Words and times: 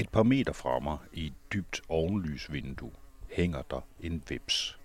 Et 0.00 0.08
par 0.08 0.22
meter 0.22 0.52
fra 0.52 0.78
mig 0.78 0.98
i 1.12 1.26
et 1.26 1.32
dybt 1.52 1.80
ovenlysvindue 1.88 2.92
hænger 3.30 3.62
der 3.62 3.80
en 4.00 4.22
vips. 4.28 4.78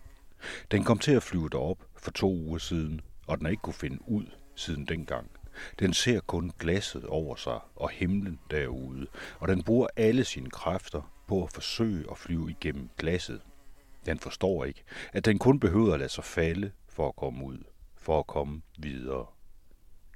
Den 0.71 0.83
kom 0.83 0.99
til 0.99 1.11
at 1.11 1.23
flyve 1.23 1.49
derop 1.49 1.77
for 1.97 2.11
to 2.11 2.33
uger 2.33 2.57
siden, 2.57 3.01
og 3.27 3.37
den 3.37 3.45
har 3.45 3.51
ikke 3.51 3.61
kunne 3.61 3.73
finde 3.73 3.99
ud 4.07 4.25
siden 4.55 4.85
dengang. 4.85 5.31
Den 5.79 5.93
ser 5.93 6.19
kun 6.19 6.51
glasset 6.59 7.05
over 7.05 7.35
sig 7.35 7.59
og 7.75 7.89
himlen 7.89 8.39
derude, 8.51 9.07
og 9.39 9.47
den 9.47 9.63
bruger 9.63 9.87
alle 9.95 10.23
sine 10.23 10.49
kræfter 10.49 11.11
på 11.27 11.43
at 11.43 11.51
forsøge 11.51 12.05
at 12.11 12.17
flyve 12.17 12.51
igennem 12.51 12.89
glasset. 12.97 13.41
Den 14.05 14.19
forstår 14.19 14.65
ikke, 14.65 14.83
at 15.13 15.25
den 15.25 15.39
kun 15.39 15.59
behøver 15.59 15.93
at 15.93 15.99
lade 15.99 16.09
sig 16.09 16.23
falde 16.23 16.71
for 16.89 17.07
at 17.07 17.15
komme 17.15 17.45
ud, 17.45 17.63
for 17.97 18.19
at 18.19 18.27
komme 18.27 18.61
videre. 18.77 19.25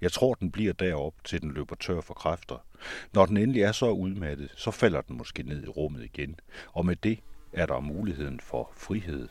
Jeg 0.02 0.12
tror, 0.12 0.34
den 0.34 0.52
bliver 0.52 0.74
derop, 0.74 1.14
til 1.24 1.42
den 1.42 1.52
løber 1.52 1.76
tør 1.76 2.02
for 2.02 2.14
kræfter. 2.14 2.66
Når 3.14 3.26
den 3.26 3.38
endelig 3.38 3.62
er 3.62 3.72
så 3.72 3.92
udmattet, 3.92 4.54
så 4.56 4.72
falder 4.72 5.02
den 5.02 5.18
måske 5.18 5.44
ned 5.44 5.64
i 5.64 5.68
rummet 5.68 6.04
igen, 6.04 6.40
og 6.74 6.86
med 6.86 6.96
det 6.96 7.20
er 7.54 7.66
der 7.66 7.80
muligheden 7.80 8.40
for 8.40 8.72
frihed. 8.76 9.28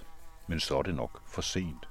Men 0.48 0.60
så 0.60 0.78
er 0.78 0.82
det 0.82 0.94
nok 0.94 1.22
for 1.26 1.42
sent. 1.42 1.88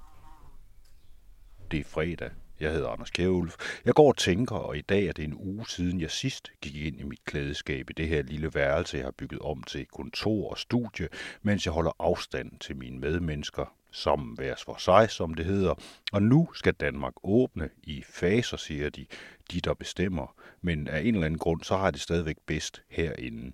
Det 1.72 1.80
er 1.80 1.84
fredag. 1.84 2.32
Jeg 2.60 2.72
hedder 2.72 2.90
Anders 2.90 3.12
Kjærulf. 3.12 3.56
Jeg 3.86 3.94
går 3.94 4.08
og 4.08 4.18
tænker, 4.18 4.56
og 4.56 4.78
i 4.78 4.82
dag 4.82 5.06
er 5.06 5.14
det 5.14 5.24
en 5.24 5.36
uge 5.36 5.70
siden, 5.70 6.02
jeg 6.02 6.12
sidst 6.12 6.52
gik 6.62 6.76
ind 6.76 7.00
i 7.00 7.04
mit 7.04 7.26
klædeskab 7.26 7.90
i 7.90 7.94
det 7.94 8.08
her 8.08 8.22
lille 8.22 8.54
værelse, 8.54 8.98
jeg 8.98 9.06
har 9.06 9.12
bygget 9.12 9.42
om 9.42 9.64
til 9.64 9.86
kontor 9.86 10.52
og 10.52 10.58
studie, 10.58 11.08
mens 11.42 11.66
jeg 11.66 11.74
holder 11.74 11.92
afstand 12.00 12.60
til 12.60 12.76
mine 12.76 13.00
medmennesker, 13.00 13.74
som 13.92 14.36
værs 14.40 14.64
for 14.64 14.76
sig, 14.80 15.10
som 15.10 15.34
det 15.34 15.46
hedder. 15.46 15.74
Og 16.12 16.24
nu 16.24 16.50
skal 16.54 16.74
Danmark 16.74 17.14
åbne 17.24 17.70
i 17.84 18.04
faser, 18.10 18.58
siger 18.58 18.90
de, 18.90 19.06
de 19.52 19.62
der 19.62 19.74
bestemmer. 19.74 20.36
Men 20.62 20.88
af 20.88 21.00
en 21.02 21.14
eller 21.14 21.26
anden 21.26 21.40
grund, 21.40 21.64
så 21.64 21.78
har 21.78 21.92
det 21.92 22.02
stadigvæk 22.02 22.38
bedst 22.46 22.82
herinde. 22.90 23.52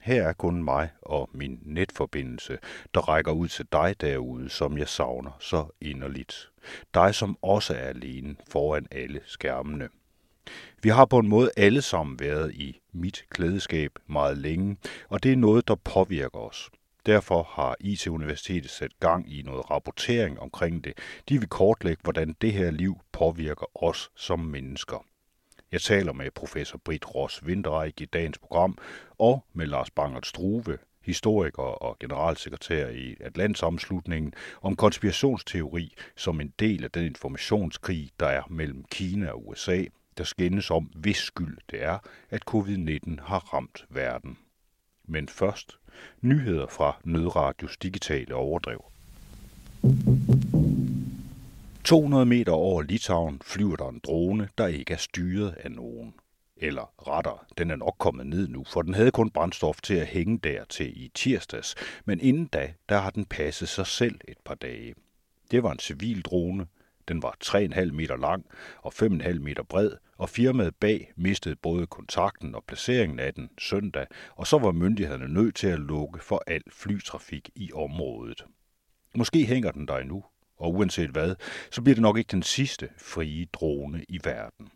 Her 0.00 0.22
er 0.22 0.32
kun 0.32 0.64
mig 0.64 0.90
og 1.02 1.30
min 1.32 1.58
netforbindelse, 1.62 2.58
der 2.94 3.00
rækker 3.00 3.32
ud 3.32 3.48
til 3.48 3.66
dig 3.72 4.00
derude, 4.00 4.48
som 4.50 4.78
jeg 4.78 4.88
savner 4.88 5.36
så 5.40 5.66
inderligt. 5.80 6.50
Dig, 6.94 7.14
som 7.14 7.38
også 7.42 7.74
er 7.74 7.88
alene 7.88 8.36
foran 8.48 8.86
alle 8.90 9.20
skærmene. 9.26 9.88
Vi 10.82 10.88
har 10.88 11.04
på 11.04 11.18
en 11.18 11.28
måde 11.28 11.50
alle 11.56 11.82
sammen 11.82 12.20
været 12.20 12.54
i 12.54 12.80
mit 12.92 13.24
klædeskab 13.30 13.92
meget 14.06 14.38
længe, 14.38 14.76
og 15.08 15.22
det 15.22 15.32
er 15.32 15.36
noget, 15.36 15.68
der 15.68 15.74
påvirker 15.74 16.38
os. 16.38 16.70
Derfor 17.06 17.42
har 17.50 17.76
IT-universitetet 17.80 18.70
sat 18.70 19.00
gang 19.00 19.32
i 19.32 19.42
noget 19.42 19.70
rapportering 19.70 20.40
omkring 20.40 20.84
det. 20.84 20.92
De 21.28 21.38
vil 21.38 21.48
kortlægge, 21.48 22.00
hvordan 22.02 22.36
det 22.40 22.52
her 22.52 22.70
liv 22.70 23.00
påvirker 23.12 23.84
os 23.84 24.10
som 24.16 24.40
mennesker. 24.40 25.04
Jeg 25.72 25.80
taler 25.80 26.12
med 26.12 26.30
professor 26.30 26.78
Britt 26.78 27.14
Ross 27.14 27.46
Vinterreich 27.46 28.02
i 28.02 28.04
dagens 28.04 28.38
program, 28.38 28.78
og 29.18 29.44
med 29.52 29.66
Lars 29.66 29.90
Bangert 29.90 30.26
Struve, 30.26 30.78
historiker 31.04 31.62
og 31.62 31.96
generalsekretær 32.00 32.88
i 32.88 33.16
Atlantsamslutningen, 33.20 34.34
om 34.62 34.76
konspirationsteori 34.76 35.94
som 36.16 36.40
en 36.40 36.52
del 36.58 36.84
af 36.84 36.90
den 36.90 37.04
informationskrig, 37.04 38.10
der 38.20 38.26
er 38.26 38.42
mellem 38.50 38.84
Kina 38.90 39.30
og 39.30 39.48
USA, 39.48 39.84
der 40.18 40.24
skændes 40.24 40.70
om, 40.70 40.84
hvis 40.84 41.16
skyld 41.16 41.58
det 41.70 41.82
er, 41.82 41.98
at 42.30 42.42
covid-19 42.50 43.26
har 43.26 43.54
ramt 43.54 43.84
verden. 43.90 44.38
Men 45.08 45.28
først 45.28 45.78
nyheder 46.20 46.66
fra 46.66 46.96
Nødradios 47.04 47.76
digitale 47.76 48.34
overdrev. 48.34 48.84
200 51.84 52.26
meter 52.26 52.52
over 52.52 52.82
Litauen 52.82 53.40
flyver 53.44 53.76
der 53.76 53.88
en 53.88 54.00
drone, 54.04 54.48
der 54.58 54.66
ikke 54.66 54.92
er 54.92 54.98
styret 54.98 55.54
af 55.60 55.70
nogen. 55.70 56.14
Eller 56.56 57.08
retter, 57.08 57.46
den 57.58 57.70
er 57.70 57.76
nok 57.76 57.94
kommet 57.98 58.26
ned 58.26 58.48
nu, 58.48 58.64
for 58.64 58.82
den 58.82 58.94
havde 58.94 59.10
kun 59.10 59.30
brændstof 59.30 59.80
til 59.80 59.94
at 59.94 60.06
hænge 60.06 60.38
der 60.38 60.64
til 60.64 61.04
i 61.04 61.10
tirsdags, 61.14 61.74
men 62.04 62.20
inden 62.20 62.46
da, 62.46 62.74
der 62.88 62.98
har 62.98 63.10
den 63.10 63.24
passet 63.24 63.68
sig 63.68 63.86
selv 63.86 64.20
et 64.28 64.38
par 64.44 64.54
dage. 64.54 64.94
Det 65.50 65.62
var 65.62 65.72
en 65.72 65.78
civil 65.78 66.22
drone, 66.22 66.66
den 67.08 67.22
var 67.22 67.36
3,5 67.44 67.92
meter 67.92 68.16
lang 68.16 68.46
og 68.82 68.92
5,5 68.94 69.38
meter 69.38 69.62
bred, 69.62 69.90
og 70.16 70.28
firmaet 70.28 70.74
bag 70.74 71.12
mistede 71.16 71.56
både 71.56 71.86
kontakten 71.86 72.54
og 72.54 72.64
placeringen 72.64 73.18
af 73.18 73.34
den 73.34 73.50
søndag, 73.58 74.06
og 74.36 74.46
så 74.46 74.58
var 74.58 74.72
myndighederne 74.72 75.28
nødt 75.28 75.54
til 75.54 75.66
at 75.66 75.78
lukke 75.78 76.24
for 76.24 76.42
al 76.46 76.62
flytrafik 76.70 77.50
i 77.54 77.72
området. 77.72 78.44
Måske 79.16 79.46
hænger 79.46 79.70
den 79.70 79.88
der 79.88 79.96
endnu, 79.96 80.24
og 80.56 80.74
uanset 80.74 81.10
hvad, 81.10 81.34
så 81.70 81.82
bliver 81.82 81.94
det 81.94 82.02
nok 82.02 82.18
ikke 82.18 82.30
den 82.30 82.42
sidste 82.42 82.88
frie 82.98 83.46
drone 83.52 84.04
i 84.08 84.20
verden. 84.24 84.68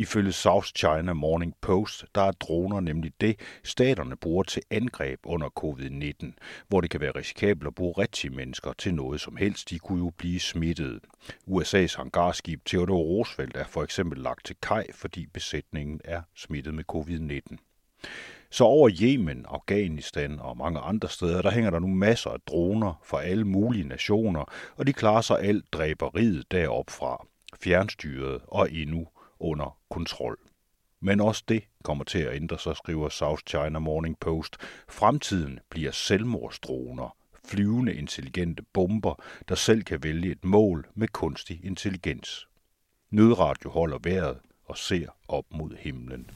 Ifølge 0.00 0.32
South 0.32 0.66
China 0.76 1.12
Morning 1.12 1.54
Post, 1.60 2.04
der 2.14 2.20
er 2.20 2.32
droner 2.32 2.80
nemlig 2.80 3.12
det, 3.20 3.40
staterne 3.64 4.16
bruger 4.16 4.42
til 4.42 4.62
angreb 4.70 5.20
under 5.24 5.48
covid-19, 5.60 6.26
hvor 6.68 6.80
det 6.80 6.90
kan 6.90 7.00
være 7.00 7.12
risikabelt 7.16 7.66
at 7.66 7.74
bruge 7.74 7.94
rigtige 7.98 8.34
mennesker 8.34 8.72
til 8.72 8.94
noget 8.94 9.20
som 9.20 9.36
helst. 9.36 9.70
De 9.70 9.78
kunne 9.78 9.98
jo 9.98 10.12
blive 10.18 10.40
smittet. 10.40 11.00
USA's 11.50 11.96
hangarskib 11.96 12.64
Theodore 12.64 12.98
Roosevelt 12.98 13.56
er 13.56 13.64
for 13.64 13.82
eksempel 13.82 14.18
lagt 14.18 14.46
til 14.46 14.56
kaj, 14.62 14.86
fordi 14.94 15.26
besætningen 15.26 16.00
er 16.04 16.22
smittet 16.36 16.74
med 16.74 16.84
covid-19. 16.92 17.56
Så 18.50 18.64
over 18.64 18.90
Yemen, 19.02 19.46
Afghanistan 19.48 20.38
og 20.40 20.56
mange 20.56 20.80
andre 20.80 21.08
steder, 21.08 21.42
der 21.42 21.50
hænger 21.50 21.70
der 21.70 21.78
nu 21.78 21.86
masser 21.86 22.30
af 22.30 22.40
droner 22.46 23.00
fra 23.04 23.22
alle 23.22 23.44
mulige 23.44 23.88
nationer, 23.88 24.44
og 24.76 24.86
de 24.86 24.92
klarer 24.92 25.20
sig 25.20 25.40
alt 25.40 25.72
dræberiet 25.72 26.50
derop 26.50 26.90
fra, 26.90 27.26
fjernstyret 27.62 28.40
og 28.48 28.72
endnu 28.72 29.06
under 29.40 29.78
kontrol. 29.90 30.38
Men 31.00 31.20
også 31.20 31.44
det 31.48 31.64
kommer 31.84 32.04
til 32.04 32.18
at 32.18 32.36
ændre 32.36 32.58
sig, 32.58 32.76
skriver 32.76 33.08
South 33.08 33.42
China 33.46 33.78
Morning 33.78 34.18
Post. 34.18 34.56
Fremtiden 34.88 35.60
bliver 35.70 35.92
selvmordsdroner, 35.92 37.16
flyvende 37.44 37.94
intelligente 37.94 38.62
bomber, 38.72 39.22
der 39.48 39.54
selv 39.54 39.82
kan 39.82 40.02
vælge 40.02 40.30
et 40.30 40.44
mål 40.44 40.88
med 40.94 41.08
kunstig 41.08 41.60
intelligens. 41.64 42.48
Nødradio 43.10 43.70
holder 43.70 43.98
vejret 44.02 44.38
og 44.64 44.78
ser 44.78 45.08
op 45.28 45.44
mod 45.50 45.76
himlen. 45.78 46.30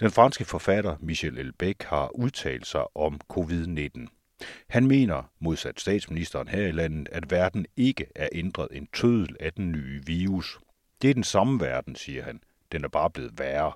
Den 0.00 0.10
franske 0.10 0.44
forfatter 0.44 0.96
Michel 1.00 1.38
Elbeck 1.38 1.82
har 1.82 2.08
udtalt 2.16 2.66
sig 2.66 2.96
om 2.96 3.20
covid-19. 3.32 4.17
Han 4.68 4.86
mener, 4.86 5.30
modsat 5.40 5.80
statsministeren 5.80 6.48
her 6.48 6.66
i 6.66 6.72
landet, 6.72 7.08
at 7.12 7.30
verden 7.30 7.66
ikke 7.76 8.06
er 8.14 8.28
ændret 8.32 8.68
en 8.72 8.88
tødel 8.94 9.36
af 9.40 9.52
den 9.52 9.72
nye 9.72 10.02
virus. 10.06 10.58
Det 11.02 11.10
er 11.10 11.14
den 11.14 11.24
samme 11.24 11.60
verden, 11.60 11.96
siger 11.96 12.22
han. 12.22 12.40
Den 12.72 12.84
er 12.84 12.88
bare 12.88 13.10
blevet 13.10 13.38
værre. 13.38 13.72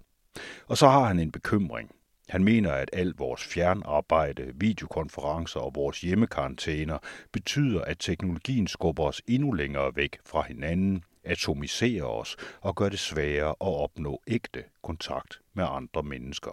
Og 0.67 0.79
så 0.79 0.89
har 0.89 1.05
han 1.05 1.19
en 1.19 1.33
bekymring. 1.33 1.91
Han 2.29 2.45
mener, 2.45 2.73
at 2.73 2.91
alt 2.93 3.19
vores 3.19 3.45
fjernarbejde, 3.45 4.53
videokonferencer 4.55 5.61
og 5.61 5.75
vores 5.75 6.01
hjemmekarantæner 6.01 6.99
betyder, 7.33 7.81
at 7.85 7.97
teknologien 7.99 8.67
skubber 8.67 9.05
os 9.05 9.23
endnu 9.27 9.53
længere 9.53 9.97
væk 9.97 10.19
fra 10.27 10.43
hinanden, 10.43 11.05
atomiserer 11.25 12.05
os 12.05 12.37
og 12.61 12.77
gør 12.77 12.89
det 12.89 12.99
sværere 12.99 13.49
at 13.49 13.55
opnå 13.61 14.23
ægte 14.27 14.65
kontakt 14.83 15.41
med 15.55 15.65
andre 15.69 16.03
mennesker. 16.03 16.51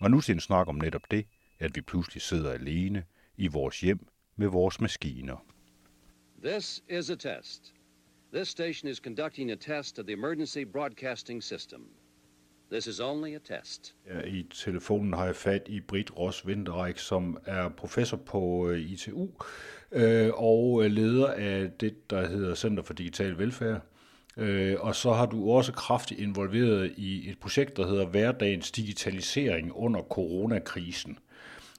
Og 0.00 0.10
nu 0.10 0.20
til 0.20 0.32
en 0.32 0.40
snak 0.40 0.68
om 0.68 0.74
netop 0.74 1.10
det, 1.10 1.26
at 1.58 1.76
vi 1.76 1.80
pludselig 1.80 2.22
sidder 2.22 2.52
alene 2.52 3.04
i 3.36 3.46
vores 3.46 3.80
hjem 3.80 4.06
med 4.36 4.46
vores 4.46 4.80
maskiner. 4.80 5.46
This 6.44 6.82
is 6.88 7.10
a 7.10 7.14
test. 7.14 7.74
This 8.34 8.48
station 8.48 8.90
is 8.90 8.96
conducting 8.96 9.50
a 9.50 9.54
test 9.54 9.98
of 9.98 10.04
the 10.04 10.12
emergency 10.12 10.64
broadcasting 10.72 11.42
system. 11.42 11.80
This 12.70 12.86
is 12.86 13.00
only 13.00 13.34
a 13.34 13.38
test. 13.38 13.96
I 14.26 14.46
telefonen 14.50 15.12
har 15.12 15.24
jeg 15.24 15.36
fat 15.36 15.62
i 15.68 15.80
Britt 15.80 16.18
Ross 16.18 16.44
Winterreich, 16.46 17.04
som 17.04 17.38
er 17.46 17.68
professor 17.68 18.16
på 18.16 18.68
øh, 18.68 18.80
ITU 18.80 19.28
øh, 19.92 20.30
og 20.34 20.90
leder 20.90 21.26
af 21.26 21.70
det, 21.80 22.10
der 22.10 22.28
hedder 22.28 22.54
Center 22.54 22.82
for 22.82 22.94
Digital 22.94 23.38
Velfærd. 23.38 23.80
Øh, 24.38 24.76
og 24.80 24.94
så 24.94 25.12
har 25.12 25.26
du 25.26 25.50
også 25.50 25.72
kraftigt 25.72 26.20
involveret 26.20 26.92
i 26.96 27.30
et 27.30 27.38
projekt, 27.40 27.76
der 27.76 27.86
hedder 27.86 28.06
Hverdagens 28.06 28.70
Digitalisering 28.70 29.72
under 29.76 30.00
coronakrisen. 30.02 31.18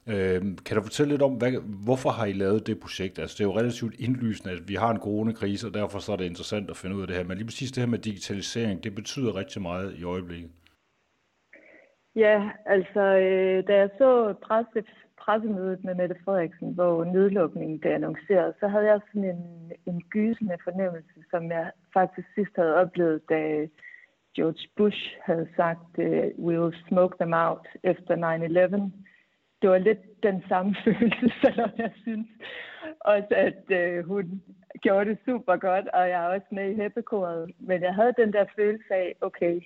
Øh, 0.06 0.42
kan 0.66 0.76
du 0.76 0.82
fortælle 0.82 1.12
lidt 1.12 1.22
om, 1.22 1.32
hvad, 1.32 1.52
hvorfor 1.84 2.10
har 2.10 2.26
I 2.26 2.32
lavet 2.32 2.66
det 2.66 2.80
projekt? 2.80 3.18
Altså, 3.18 3.34
det 3.38 3.44
er 3.44 3.48
jo 3.48 3.58
relativt 3.58 3.94
indlysende, 3.98 4.54
at 4.54 4.68
vi 4.68 4.74
har 4.74 4.90
en 4.90 5.00
coronakrise, 5.00 5.66
og 5.66 5.74
derfor 5.74 5.98
så 5.98 6.12
er 6.12 6.16
det 6.16 6.24
interessant 6.24 6.70
at 6.70 6.76
finde 6.76 6.96
ud 6.96 7.00
af 7.00 7.06
det 7.06 7.16
her. 7.16 7.24
Men 7.24 7.36
lige 7.36 7.46
præcis 7.46 7.72
det 7.72 7.82
her 7.82 7.90
med 7.90 7.98
digitalisering, 7.98 8.84
det 8.84 8.94
betyder 8.94 9.36
rigtig 9.36 9.62
meget 9.62 9.94
i 9.98 10.04
øjeblikket. 10.04 10.50
Ja, 12.16 12.50
altså, 12.66 13.00
øh, 13.00 13.66
da 13.68 13.74
jeg 13.74 13.90
så 13.98 14.34
presse, 14.42 14.82
pressemødet 15.20 15.84
med 15.84 15.94
Mette 15.94 16.16
Frederiksen, 16.24 16.74
hvor 16.74 17.04
nedlukningen 17.04 17.80
blev 17.80 17.92
annonceret, 17.92 18.54
så 18.60 18.68
havde 18.68 18.84
jeg 18.84 19.00
sådan 19.06 19.24
en, 19.24 19.72
en 19.86 20.02
gysende 20.10 20.56
fornemmelse, 20.64 21.18
som 21.30 21.50
jeg 21.50 21.70
faktisk 21.94 22.28
sidst 22.34 22.56
havde 22.56 22.74
oplevet, 22.74 23.28
da 23.28 23.66
George 24.36 24.68
Bush 24.76 25.16
havde 25.22 25.48
sagt, 25.56 25.98
we'll 25.98 26.34
we 26.38 26.60
will 26.60 26.74
smoke 26.88 27.16
them 27.20 27.34
out 27.34 27.66
efter 27.82 28.14
9-11. 28.16 28.90
det 29.62 29.70
var 29.70 29.78
lidt 29.78 30.22
den 30.22 30.44
samme 30.48 30.74
følelse, 30.84 31.32
selvom 31.42 31.70
jeg 31.78 31.92
synes 32.02 32.26
også, 33.00 33.28
at 33.30 33.70
øh, 33.70 34.04
hun 34.06 34.42
gjorde 34.82 35.10
det 35.10 35.18
super 35.24 35.56
godt, 35.56 35.88
og 35.88 36.08
jeg 36.08 36.24
er 36.24 36.34
også 36.34 36.46
med 36.50 36.70
i 36.70 36.74
heppekoret. 36.74 37.50
Men 37.58 37.82
jeg 37.82 37.94
havde 37.94 38.14
den 38.18 38.32
der 38.32 38.44
følelse 38.56 38.94
af, 38.94 39.16
okay, 39.20 39.60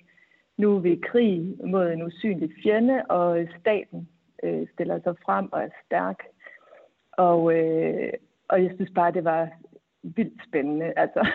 nu 0.57 0.75
er 0.75 0.79
vi 0.79 0.91
i 0.91 1.03
krig 1.11 1.55
mod 1.63 1.91
en 1.91 2.01
usynlig 2.03 2.51
fjende, 2.63 3.05
og 3.09 3.47
staten 3.59 4.09
øh, 4.43 4.67
stiller 4.73 4.99
sig 5.03 5.15
frem 5.25 5.49
og 5.51 5.63
er 5.63 5.69
stærk. 5.85 6.23
Og, 7.11 7.57
øh, 7.57 8.13
og 8.47 8.63
jeg 8.63 8.71
synes 8.75 8.91
bare, 8.95 9.11
det 9.11 9.23
var 9.23 9.49
vildt 10.03 10.41
spændende. 10.47 10.93
Altså, 10.97 11.27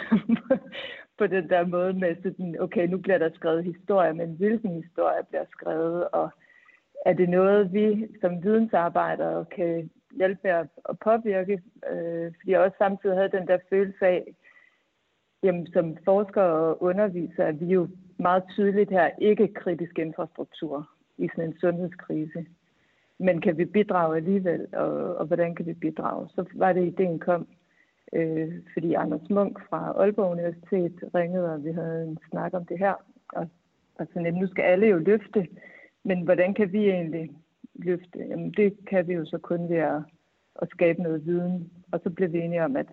på 1.18 1.26
den 1.26 1.48
der 1.48 1.66
måde 1.66 1.92
med 1.92 2.16
sådan, 2.22 2.56
okay, 2.60 2.86
nu 2.88 2.98
bliver 2.98 3.18
der 3.18 3.30
skrevet 3.34 3.64
historie, 3.64 4.14
men 4.14 4.30
hvilken 4.30 4.82
historie 4.82 5.24
bliver 5.28 5.44
skrevet, 5.50 6.08
og 6.08 6.30
er 7.06 7.12
det 7.12 7.28
noget, 7.28 7.72
vi 7.72 8.06
som 8.20 8.42
vidensarbejdere 8.42 9.44
kan 9.44 9.90
hjælpe 10.16 10.40
med 10.42 10.50
at, 10.50 10.98
påvirke? 10.98 11.62
Øh, 11.90 12.32
fordi 12.40 12.50
jeg 12.50 12.60
også 12.60 12.76
samtidig 12.78 13.16
havde 13.16 13.36
den 13.38 13.46
der 13.46 13.58
følelse 13.70 14.06
af, 14.06 14.34
jamen, 15.42 15.66
som 15.72 15.96
forskere 16.04 16.44
og 16.44 16.82
undervisere, 16.82 17.48
at 17.48 17.60
vi 17.60 17.66
jo 17.66 17.88
meget 18.18 18.42
tydeligt 18.54 18.90
her 18.90 19.10
ikke 19.18 19.54
kritisk 19.54 19.98
infrastruktur 19.98 20.88
i 21.18 21.28
sådan 21.28 21.44
en 21.44 21.58
sundhedskrise. 21.60 22.46
Men 23.20 23.40
kan 23.40 23.58
vi 23.58 23.64
bidrage 23.64 24.16
alligevel, 24.16 24.66
og, 24.72 25.16
og 25.16 25.26
hvordan 25.26 25.54
kan 25.54 25.66
vi 25.66 25.74
bidrage? 25.74 26.28
Så 26.28 26.44
var 26.54 26.72
det, 26.72 26.86
ideen 26.86 27.18
kom, 27.18 27.48
øh, 28.12 28.52
fordi 28.72 28.94
Anders 28.94 29.30
Munk 29.30 29.60
fra 29.68 29.92
Aalborg 29.96 30.30
Universitet 30.30 30.94
ringede, 31.14 31.52
og 31.54 31.64
vi 31.64 31.72
havde 31.72 32.04
en 32.04 32.18
snak 32.30 32.54
om 32.54 32.66
det 32.66 32.78
her. 32.78 32.94
Og, 33.28 33.48
og 33.94 34.06
sådan, 34.06 34.26
at 34.26 34.34
nu 34.34 34.46
skal 34.46 34.62
alle 34.62 34.86
jo 34.86 34.98
løfte, 34.98 35.48
men 36.04 36.22
hvordan 36.22 36.54
kan 36.54 36.72
vi 36.72 36.90
egentlig 36.90 37.30
løfte? 37.74 38.18
Jamen, 38.18 38.52
det 38.52 38.76
kan 38.86 39.08
vi 39.08 39.12
jo 39.14 39.24
så 39.24 39.38
kun 39.38 39.68
ved 39.68 39.76
at, 39.76 40.02
at 40.62 40.68
skabe 40.70 41.02
noget 41.02 41.26
viden. 41.26 41.70
Og 41.92 42.00
så 42.02 42.10
blev 42.10 42.32
vi 42.32 42.38
enige 42.38 42.64
om, 42.64 42.76
at 42.76 42.86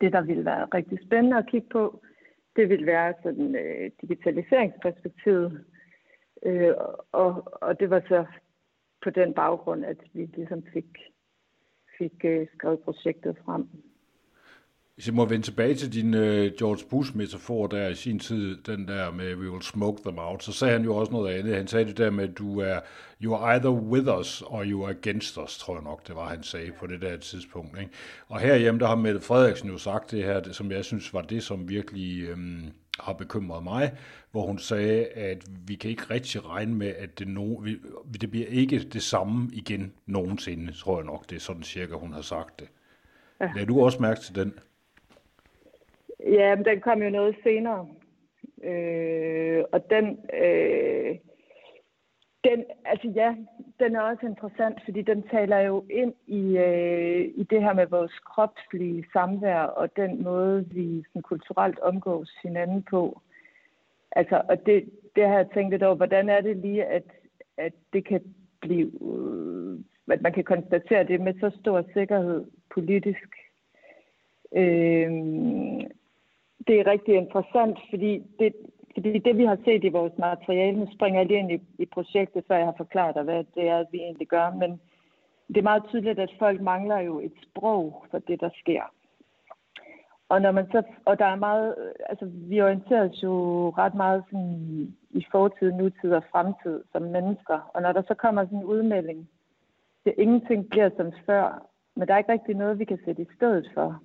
det, 0.00 0.12
der 0.12 0.20
ville 0.20 0.44
være 0.44 0.64
rigtig 0.74 0.98
spændende 1.06 1.38
at 1.38 1.46
kigge 1.46 1.68
på, 1.68 2.02
det 2.56 2.68
ville 2.68 2.86
være 2.86 3.14
sådan 3.22 3.56
øh, 3.56 3.90
digitaliseringsperspektivet. 4.00 5.64
Øh, 6.42 6.74
og, 7.12 7.52
og 7.62 7.80
det 7.80 7.90
var 7.90 8.02
så 8.08 8.24
på 9.04 9.10
den 9.10 9.34
baggrund, 9.34 9.84
at 9.84 9.96
vi 10.12 10.28
ligesom 10.36 10.62
fik, 10.72 10.90
fik 11.98 12.24
øh, 12.24 12.46
skrevet 12.54 12.80
projektet 12.80 13.36
frem. 13.44 13.68
Hvis 14.94 15.06
jeg 15.06 15.14
må 15.14 15.24
vende 15.24 15.46
tilbage 15.46 15.74
til 15.74 15.92
din 15.92 16.14
øh, 16.14 16.52
George 16.58 16.84
Bush-metafor 16.90 17.66
der 17.66 17.88
i 17.88 17.94
sin 17.94 18.18
tid, 18.18 18.56
den 18.62 18.88
der 18.88 19.10
med, 19.10 19.34
we 19.34 19.50
will 19.50 19.62
smoke 19.62 20.02
them 20.02 20.18
out, 20.18 20.42
så 20.42 20.52
sagde 20.52 20.72
han 20.72 20.84
jo 20.84 20.96
også 20.96 21.12
noget 21.12 21.34
andet. 21.34 21.56
Han 21.56 21.66
sagde 21.66 21.84
det 21.84 21.98
der 21.98 22.10
med, 22.10 22.28
du 22.28 22.60
er, 22.60 22.80
you 23.22 23.34
are 23.34 23.54
either 23.54 23.70
with 23.70 24.18
us, 24.18 24.42
or 24.42 24.64
you 24.64 24.84
are 24.84 24.90
against 24.90 25.38
us, 25.38 25.58
tror 25.58 25.74
jeg 25.74 25.84
nok, 25.84 26.08
det 26.08 26.16
var, 26.16 26.28
han 26.28 26.42
sagde 26.42 26.72
på 26.80 26.86
det 26.86 27.02
der 27.02 27.16
tidspunkt. 27.16 27.78
Ikke? 27.78 27.90
Og 28.28 28.40
herhjemme, 28.40 28.80
der 28.80 28.86
har 28.86 28.96
Mette 28.96 29.20
Frederiksen 29.20 29.70
jo 29.70 29.78
sagt 29.78 30.10
det 30.10 30.24
her, 30.24 30.40
det, 30.40 30.54
som 30.54 30.70
jeg 30.70 30.84
synes 30.84 31.14
var 31.14 31.22
det, 31.22 31.42
som 31.42 31.68
virkelig 31.68 32.22
Øh, 32.22 32.38
har 33.00 33.12
bekymret 33.12 33.64
mig, 33.64 33.92
hvor 34.30 34.46
hun 34.46 34.58
sagde, 34.58 35.06
at 35.06 35.44
vi 35.68 35.74
kan 35.74 35.90
ikke 35.90 36.02
rigtig 36.10 36.48
regne 36.48 36.74
med, 36.74 36.94
at 36.98 37.18
det, 37.18 37.28
no, 37.28 37.54
vi, 37.54 37.78
det 38.20 38.30
bliver 38.30 38.46
ikke 38.46 38.78
det 38.78 39.02
samme 39.02 39.50
igen 39.52 39.92
nogensinde, 40.06 40.72
tror 40.72 40.98
jeg 40.98 41.06
nok. 41.06 41.30
Det 41.30 41.36
er 41.36 41.40
sådan 41.40 41.62
cirka, 41.62 41.94
hun 41.94 42.12
har 42.12 42.22
sagt 42.22 42.60
det. 42.60 42.68
Ja. 43.40 43.50
Lad 43.56 43.66
du 43.66 43.84
også 43.84 44.02
mærke 44.02 44.20
til 44.20 44.34
den? 44.34 44.58
Ja, 46.26 46.54
men 46.56 46.64
den 46.64 46.80
kom 46.80 47.02
jo 47.02 47.10
noget 47.10 47.36
senere. 47.42 47.88
Øh, 48.64 49.64
og 49.72 49.90
den, 49.90 50.18
øh, 50.44 51.16
den, 52.50 52.64
altså 52.84 53.08
ja, 53.08 53.34
den 53.80 53.96
er 53.96 54.00
også 54.00 54.26
interessant, 54.26 54.78
fordi 54.84 55.02
den 55.02 55.22
taler 55.22 55.58
jo 55.58 55.84
ind 55.90 56.14
i, 56.26 56.58
øh, 56.58 57.20
i 57.34 57.42
det 57.50 57.62
her 57.62 57.72
med 57.72 57.86
vores 57.86 58.12
kropslige 58.18 59.04
samvær 59.12 59.60
og 59.60 59.96
den 59.96 60.22
måde, 60.22 60.66
vi 60.70 61.02
sådan, 61.08 61.22
kulturelt 61.22 61.78
omgås 61.78 62.30
hinanden 62.42 62.82
på. 62.82 63.20
Altså, 64.12 64.42
og 64.48 64.66
det, 64.66 64.90
det 65.16 65.28
har 65.28 65.36
jeg 65.36 65.48
tænkt 65.54 65.70
lidt 65.70 65.82
over, 65.82 65.94
hvordan 65.94 66.28
er 66.28 66.40
det 66.40 66.56
lige, 66.56 66.84
at, 66.84 67.04
at 67.56 67.72
det 67.92 68.04
kan 68.04 68.20
blive, 68.60 68.90
øh, 69.02 69.78
at 70.12 70.22
man 70.22 70.32
kan 70.32 70.44
konstatere 70.44 71.04
det 71.04 71.20
med 71.20 71.34
så 71.40 71.58
stor 71.60 71.84
sikkerhed 71.94 72.44
politisk. 72.74 73.28
Øh, 74.56 75.10
det 76.66 76.80
er 76.80 76.86
rigtig 76.86 77.14
interessant, 77.14 77.78
fordi 77.90 78.22
det, 78.38 78.52
fordi 78.96 79.18
det, 79.18 79.38
vi 79.38 79.44
har 79.44 79.58
set 79.64 79.84
i 79.84 79.88
vores 79.88 80.12
materiale, 80.18 80.78
nu 80.78 80.86
springer 80.94 81.20
jeg 81.20 81.26
lige 81.26 81.38
ind 81.38 81.52
i, 81.52 81.60
i 81.78 81.86
projektet, 81.86 82.44
før 82.48 82.56
jeg 82.56 82.66
har 82.66 82.74
forklaret 82.76 83.14
dig, 83.14 83.22
hvad 83.22 83.44
det 83.54 83.68
er, 83.68 83.84
vi 83.92 83.98
egentlig 83.98 84.28
gør, 84.28 84.50
men 84.50 84.80
det 85.48 85.56
er 85.56 85.62
meget 85.62 85.84
tydeligt, 85.88 86.18
at 86.18 86.34
folk 86.38 86.60
mangler 86.60 86.98
jo 86.98 87.20
et 87.20 87.32
sprog 87.42 88.04
for 88.10 88.18
det, 88.18 88.40
der 88.40 88.50
sker. 88.60 88.82
Og, 90.28 90.42
når 90.42 90.52
man 90.52 90.66
så, 90.72 90.82
og 91.04 91.18
der 91.18 91.24
er 91.24 91.36
meget, 91.36 91.74
altså 92.08 92.30
vi 92.32 92.60
orienterer 92.60 93.08
os 93.08 93.22
jo 93.22 93.68
ret 93.78 93.94
meget 93.94 94.24
sådan 94.30 94.94
i 95.10 95.24
fortid, 95.30 95.72
nutid 95.72 96.12
og 96.12 96.22
fremtid 96.30 96.82
som 96.92 97.02
mennesker. 97.02 97.70
Og 97.74 97.82
når 97.82 97.92
der 97.92 98.02
så 98.08 98.14
kommer 98.14 98.44
sådan 98.44 98.58
en 98.58 98.64
udmelding, 98.64 99.28
det 100.04 100.14
ingenting 100.18 100.68
bliver 100.68 100.90
som 100.96 101.12
før, 101.26 101.66
men 101.94 102.08
der 102.08 102.14
er 102.14 102.18
ikke 102.18 102.32
rigtig 102.32 102.54
noget, 102.54 102.78
vi 102.78 102.84
kan 102.84 102.98
sætte 103.04 103.22
i 103.22 103.34
stedet 103.36 103.70
for. 103.74 104.02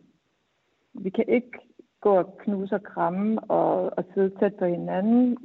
Vi 0.94 1.10
kan 1.10 1.26
ikke 1.28 1.52
gå 2.02 2.18
og 2.18 2.38
knuse 2.38 2.76
og 2.76 2.84
kramme 2.84 3.40
og, 3.40 3.94
og 3.98 4.04
sidde 4.14 4.32
tæt 4.40 4.56
på 4.56 4.66
hinanden. 4.66 5.38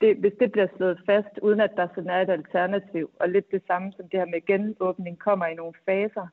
Det, 0.00 0.16
hvis 0.16 0.32
det 0.40 0.52
bliver 0.52 0.66
slået 0.76 1.02
fast, 1.06 1.38
uden 1.42 1.60
at 1.60 1.76
der 1.76 1.88
sådan 1.94 2.10
er 2.10 2.20
et 2.20 2.30
alternativ, 2.30 3.10
og 3.20 3.28
lidt 3.28 3.50
det 3.50 3.62
samme 3.66 3.92
som 3.92 4.08
det 4.08 4.20
her 4.20 4.26
med 4.26 4.46
genåbning 4.46 5.18
kommer 5.18 5.46
i 5.46 5.54
nogle 5.54 5.74
faser, 5.86 6.26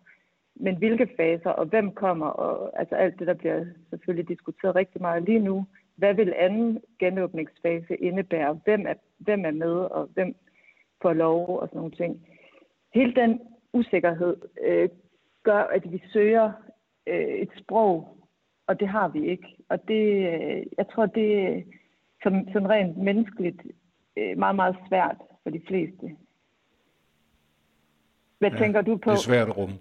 men 0.56 0.78
hvilke 0.78 1.10
faser, 1.18 1.50
og 1.50 1.66
hvem 1.66 1.92
kommer, 1.92 2.26
og 2.26 2.80
altså 2.80 2.96
alt 2.96 3.20
det, 3.20 3.28
der 3.28 3.34
bliver 3.34 3.66
selvfølgelig 3.90 4.28
diskuteret 4.28 4.76
rigtig 4.76 5.02
meget 5.02 5.24
lige 5.24 5.40
nu. 5.40 5.66
Hvad 5.96 6.14
vil 6.14 6.34
anden 6.38 6.82
genåbningsfase 7.00 7.96
indebære? 7.96 8.60
Hvem 8.64 8.86
er, 8.88 8.94
hvem 9.18 9.46
er 9.46 9.52
med, 9.52 9.76
og 9.76 10.10
hvem 10.14 10.36
får 11.02 11.14
lov, 11.14 11.60
og 11.60 11.68
sådan 11.68 11.78
nogle 11.78 11.92
ting. 11.92 12.28
Hele 12.94 13.14
den 13.16 13.42
usikkerhed 13.74 14.38
øh, 14.62 14.90
gør, 15.44 15.64
at 15.64 15.92
vi 15.92 16.04
søger 16.14 16.52
øh, 17.08 17.28
et 17.28 17.50
sprog, 17.58 18.19
og 18.70 18.80
det 18.80 18.88
har 18.88 19.08
vi 19.08 19.30
ikke. 19.30 19.48
Og 19.70 19.78
det, 19.88 20.04
øh, 20.34 20.64
jeg 20.78 20.86
tror, 20.94 21.06
det 21.06 21.28
er 21.40 21.62
som, 22.24 22.34
som 22.54 22.66
rent 22.66 22.98
menneskeligt 22.98 23.62
øh, 24.18 24.38
meget, 24.38 24.56
meget 24.56 24.76
svært 24.88 25.18
for 25.44 25.50
de 25.50 25.62
fleste. 25.68 26.06
Hvad 28.40 28.52
ja, 28.52 28.58
tænker 28.58 28.82
du 28.82 28.98
på? 28.98 29.10
Det 29.10 29.18
er 29.18 29.22
svært 29.22 29.48
at 29.48 29.58
rumme. 29.58 29.76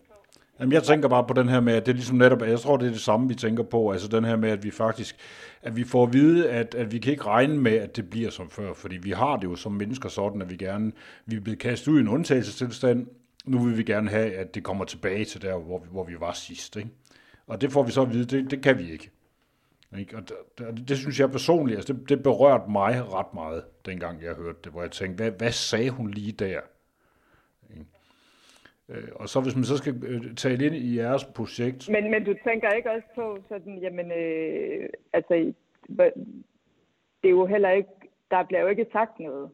Jamen, 0.61 0.73
jeg 0.73 0.83
tænker 0.83 1.09
bare 1.09 1.27
på 1.27 1.35
den 1.35 1.49
her 1.49 1.61
med, 1.61 1.73
at 1.73 1.87
det 1.87 1.93
er 1.93 1.97
ligesom 1.97 2.17
netop, 2.17 2.43
jeg 2.43 2.59
tror, 2.59 2.77
det 2.77 2.87
er 2.87 2.91
det 2.91 3.01
samme, 3.01 3.29
vi 3.29 3.35
tænker 3.35 3.63
på, 3.63 3.91
altså 3.91 4.09
den 4.09 4.25
her 4.25 4.37
med, 4.37 4.51
at 4.51 4.65
vi 4.65 4.71
faktisk, 4.71 5.17
at 5.63 5.77
vi 5.77 5.85
får 5.85 6.03
at 6.03 6.13
vide, 6.13 6.51
at, 6.51 6.75
at 6.75 6.93
vi 6.93 6.99
kan 6.99 7.13
ikke 7.13 7.27
regne 7.27 7.59
med, 7.59 7.73
at 7.73 7.97
det 7.97 8.11
bliver 8.11 8.31
som 8.31 8.51
før, 8.51 8.73
fordi 8.73 8.97
vi 8.97 9.11
har 9.11 9.37
det 9.37 9.45
jo 9.45 9.57
som 9.57 9.73
mennesker 9.73 10.09
sådan, 10.09 10.43
at 10.43 10.51
vi 10.51 10.57
gerne, 10.57 10.93
vi 11.27 11.37
er 11.37 11.41
blevet 11.41 11.59
kastet 11.59 11.93
ud 11.93 11.99
i 11.99 12.01
en 12.01 12.09
undtagelsestilstand, 12.09 13.07
nu 13.47 13.59
vil 13.59 13.79
vi 13.79 13.83
gerne 13.83 14.11
have, 14.11 14.33
at 14.35 14.55
det 14.55 14.65
kommer 14.65 14.85
tilbage 14.85 15.25
til 15.25 15.43
der, 15.43 15.59
hvor 15.59 15.79
vi, 15.79 15.87
hvor 15.91 16.05
vi 16.05 16.15
var 16.21 16.33
sidst, 16.33 16.77
ikke? 16.77 16.91
Og 17.49 17.61
det 17.61 17.73
får 17.73 17.83
vi 17.83 17.91
så 17.91 18.03
at 18.03 18.13
vide, 18.13 18.37
det, 18.37 18.51
det 18.51 18.63
kan 18.63 18.79
vi 18.79 18.93
ikke. 18.93 19.11
ikke? 19.99 20.17
Og 20.17 20.23
det, 20.29 20.37
det, 20.59 20.89
det 20.89 20.99
synes 20.99 21.21
jeg 21.21 21.31
personligt, 21.31 21.77
altså 21.77 21.93
det, 21.93 22.09
det 22.09 22.23
berørte 22.23 22.71
mig 22.71 23.13
ret 23.13 23.35
meget, 23.35 23.65
dengang 23.87 24.23
jeg 24.23 24.35
hørte 24.35 24.59
det, 24.65 24.73
hvor 24.73 24.83
jeg 24.83 24.91
tænkte, 24.91 25.23
hvad, 25.23 25.31
hvad 25.31 25.51
sagde 25.51 25.91
hun 25.91 26.11
lige 26.11 26.33
der? 26.33 26.61
Ikke? 27.71 27.85
Øh, 28.89 29.09
og 29.15 29.29
så 29.29 29.41
hvis 29.41 29.55
man 29.55 29.65
så 29.65 29.77
skal 29.77 30.05
øh, 30.05 30.35
tale 30.35 30.67
ind 30.67 30.75
i 30.75 30.97
jeres 30.97 31.25
projekt... 31.25 31.89
Men, 31.91 32.11
men 32.11 32.25
du 32.25 32.35
tænker 32.45 32.71
ikke 32.71 32.91
også 32.91 33.09
på 33.15 33.39
sådan, 33.49 33.79
jamen, 33.79 34.13
øh, 34.13 34.89
altså, 35.13 35.35
det 37.23 37.29
er 37.29 37.31
jo 37.31 37.47
heller 37.47 37.71
ikke, 37.71 37.91
der 38.31 38.45
bliver 38.45 38.61
jo 38.61 38.69
ikke 38.69 38.87
sagt 38.93 39.21
noget 39.21 39.51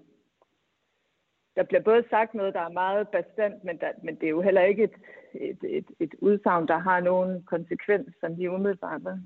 der 1.57 1.63
bliver 1.63 1.83
både 1.83 2.05
sagt 2.11 2.35
noget, 2.35 2.55
der 2.55 2.61
er 2.61 2.79
meget 2.85 3.09
bestemt, 3.09 3.65
men, 3.65 3.79
der, 3.79 3.89
men 4.05 4.15
det 4.15 4.25
er 4.25 4.31
jo 4.31 4.41
heller 4.41 4.63
ikke 4.63 4.85
et, 4.85 4.97
et, 5.35 5.59
et, 5.63 5.87
et 6.01 6.15
udsagn, 6.19 6.69
der 6.69 6.79
har 6.79 7.01
nogen 7.01 7.43
konsekvens, 7.43 8.09
som 8.21 8.37
de 8.37 8.51
umiddelbart 8.51 9.03
med. 9.03 9.19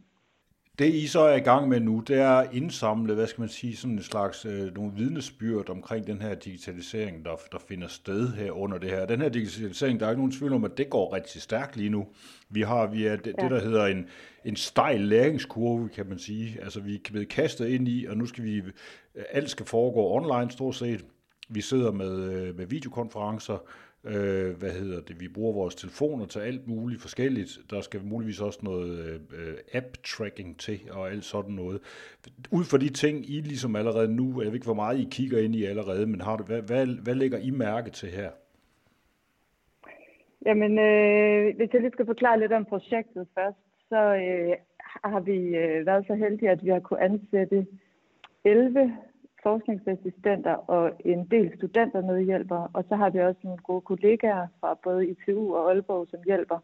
Det 0.79 0.95
I 0.95 1.07
så 1.07 1.21
er 1.21 1.37
i 1.37 1.41
gang 1.41 1.69
med 1.69 1.81
nu, 1.81 2.01
det 2.01 2.19
er 2.19 2.31
at 2.31 2.55
indsamle, 2.55 3.15
hvad 3.15 3.27
skal 3.27 3.41
man 3.41 3.49
sige, 3.49 3.77
sådan 3.77 3.97
en 3.97 4.03
slags 4.03 4.45
øh, 4.45 4.75
nogle 4.75 4.93
vidnesbyrd 4.97 5.71
omkring 5.71 6.07
den 6.07 6.23
her 6.23 6.35
digitalisering, 6.35 7.25
der, 7.25 7.31
der 7.53 7.59
finder 7.69 7.89
sted 7.89 8.33
her 8.33 8.53
under 8.53 8.79
det 8.79 8.91
her. 8.91 9.07
Den 9.07 9.21
her 9.21 9.29
digitalisering, 9.29 10.01
der 10.01 10.07
er 10.07 10.11
ikke 10.11 10.21
nogen 10.21 10.33
tvivl 10.33 10.53
om, 10.53 10.65
at 10.65 10.79
det 10.79 10.91
går 10.91 11.15
rigtig 11.15 11.43
stærkt 11.43 11.77
lige 11.77 11.91
nu. 11.91 12.07
Vi 12.51 12.63
har 12.63 12.87
via 12.87 13.17
det, 13.17 13.35
ja. 13.39 13.43
det 13.43 13.51
der 13.51 13.61
hedder 13.61 13.87
en, 13.87 14.09
en 14.45 14.57
stejl 14.57 15.01
læringskurve, 15.01 15.89
kan 15.89 16.07
man 16.07 16.19
sige. 16.19 16.61
Altså 16.63 16.81
vi 16.81 16.95
er 16.95 17.11
blevet 17.11 17.29
kastet 17.29 17.69
ind 17.69 17.89
i, 17.89 18.07
og 18.07 18.17
nu 18.17 18.27
skal 18.27 18.45
vi, 18.45 18.63
alt 19.31 19.51
skal 19.51 19.67
foregå 19.67 20.11
online 20.11 20.51
stort 20.51 20.75
set. 20.75 21.05
Vi 21.49 21.61
sidder 21.61 21.93
med, 21.93 22.33
øh, 22.33 22.57
med 22.57 22.67
videokonferencer, 22.67 23.59
øh, 24.05 24.59
hvad 24.59 24.71
hedder 24.71 25.01
det, 25.01 25.21
vi 25.21 25.29
bruger 25.29 25.53
vores 25.53 25.75
telefoner 25.75 26.27
til 26.27 26.41
alt 26.41 26.69
muligt 26.69 27.01
forskelligt. 27.01 27.59
Der 27.71 27.81
skal 27.81 28.01
muligvis 28.05 28.41
også 28.41 28.61
noget 28.63 29.21
øh, 29.39 29.55
app-tracking 29.73 30.59
til 30.59 30.81
og 30.91 31.11
alt 31.11 31.25
sådan 31.25 31.55
noget. 31.55 31.81
Ud 32.51 32.65
fra 32.65 32.79
de 32.79 32.89
ting, 32.89 33.31
I 33.31 33.41
ligesom 33.41 33.77
allerede 33.77 34.15
nu, 34.15 34.43
jeg 34.43 34.47
ved 34.47 34.55
ikke, 34.55 34.67
hvor 34.67 34.75
meget 34.75 35.01
I 35.01 35.09
kigger 35.11 35.39
ind 35.39 35.55
i 35.55 35.65
allerede, 35.65 36.07
men 36.07 36.21
har 36.21 36.37
du, 36.37 36.45
hvad, 36.45 36.63
hvad, 36.63 36.87
hvad 36.87 37.15
lægger 37.15 37.39
I 37.39 37.51
mærke 37.51 37.91
til 37.91 38.09
her? 38.09 38.31
Jamen, 40.47 40.79
øh, 40.79 41.57
hvis 41.57 41.73
jeg 41.73 41.81
lige 41.81 41.93
skal 41.93 42.07
forklare 42.07 42.41
lidt 42.41 42.53
om 42.53 42.65
projektet 42.65 43.27
først, 43.35 43.59
så 43.89 44.01
øh, 44.15 44.55
har 45.05 45.21
vi 45.21 45.39
øh, 45.57 45.87
været 45.87 46.07
så 46.07 46.15
heldige, 46.15 46.51
at 46.51 46.65
vi 46.65 46.71
har 46.71 46.81
kunne 46.81 47.03
ansætte 47.03 47.67
11 48.45 48.97
forskningsassistenter 49.49 50.55
og 50.75 50.93
en 51.05 51.25
del 51.35 51.47
studenter 51.57 52.01
medhjælper, 52.03 52.71
og 52.75 52.85
så 52.89 52.95
har 52.97 53.11
vi 53.11 53.19
også 53.19 53.41
nogle 53.45 53.63
gode 53.69 53.81
kollegaer 53.81 54.47
fra 54.61 54.79
både 54.85 55.09
ITU 55.09 55.55
og 55.57 55.71
Aalborg, 55.71 56.07
som 56.11 56.21
hjælper. 56.27 56.59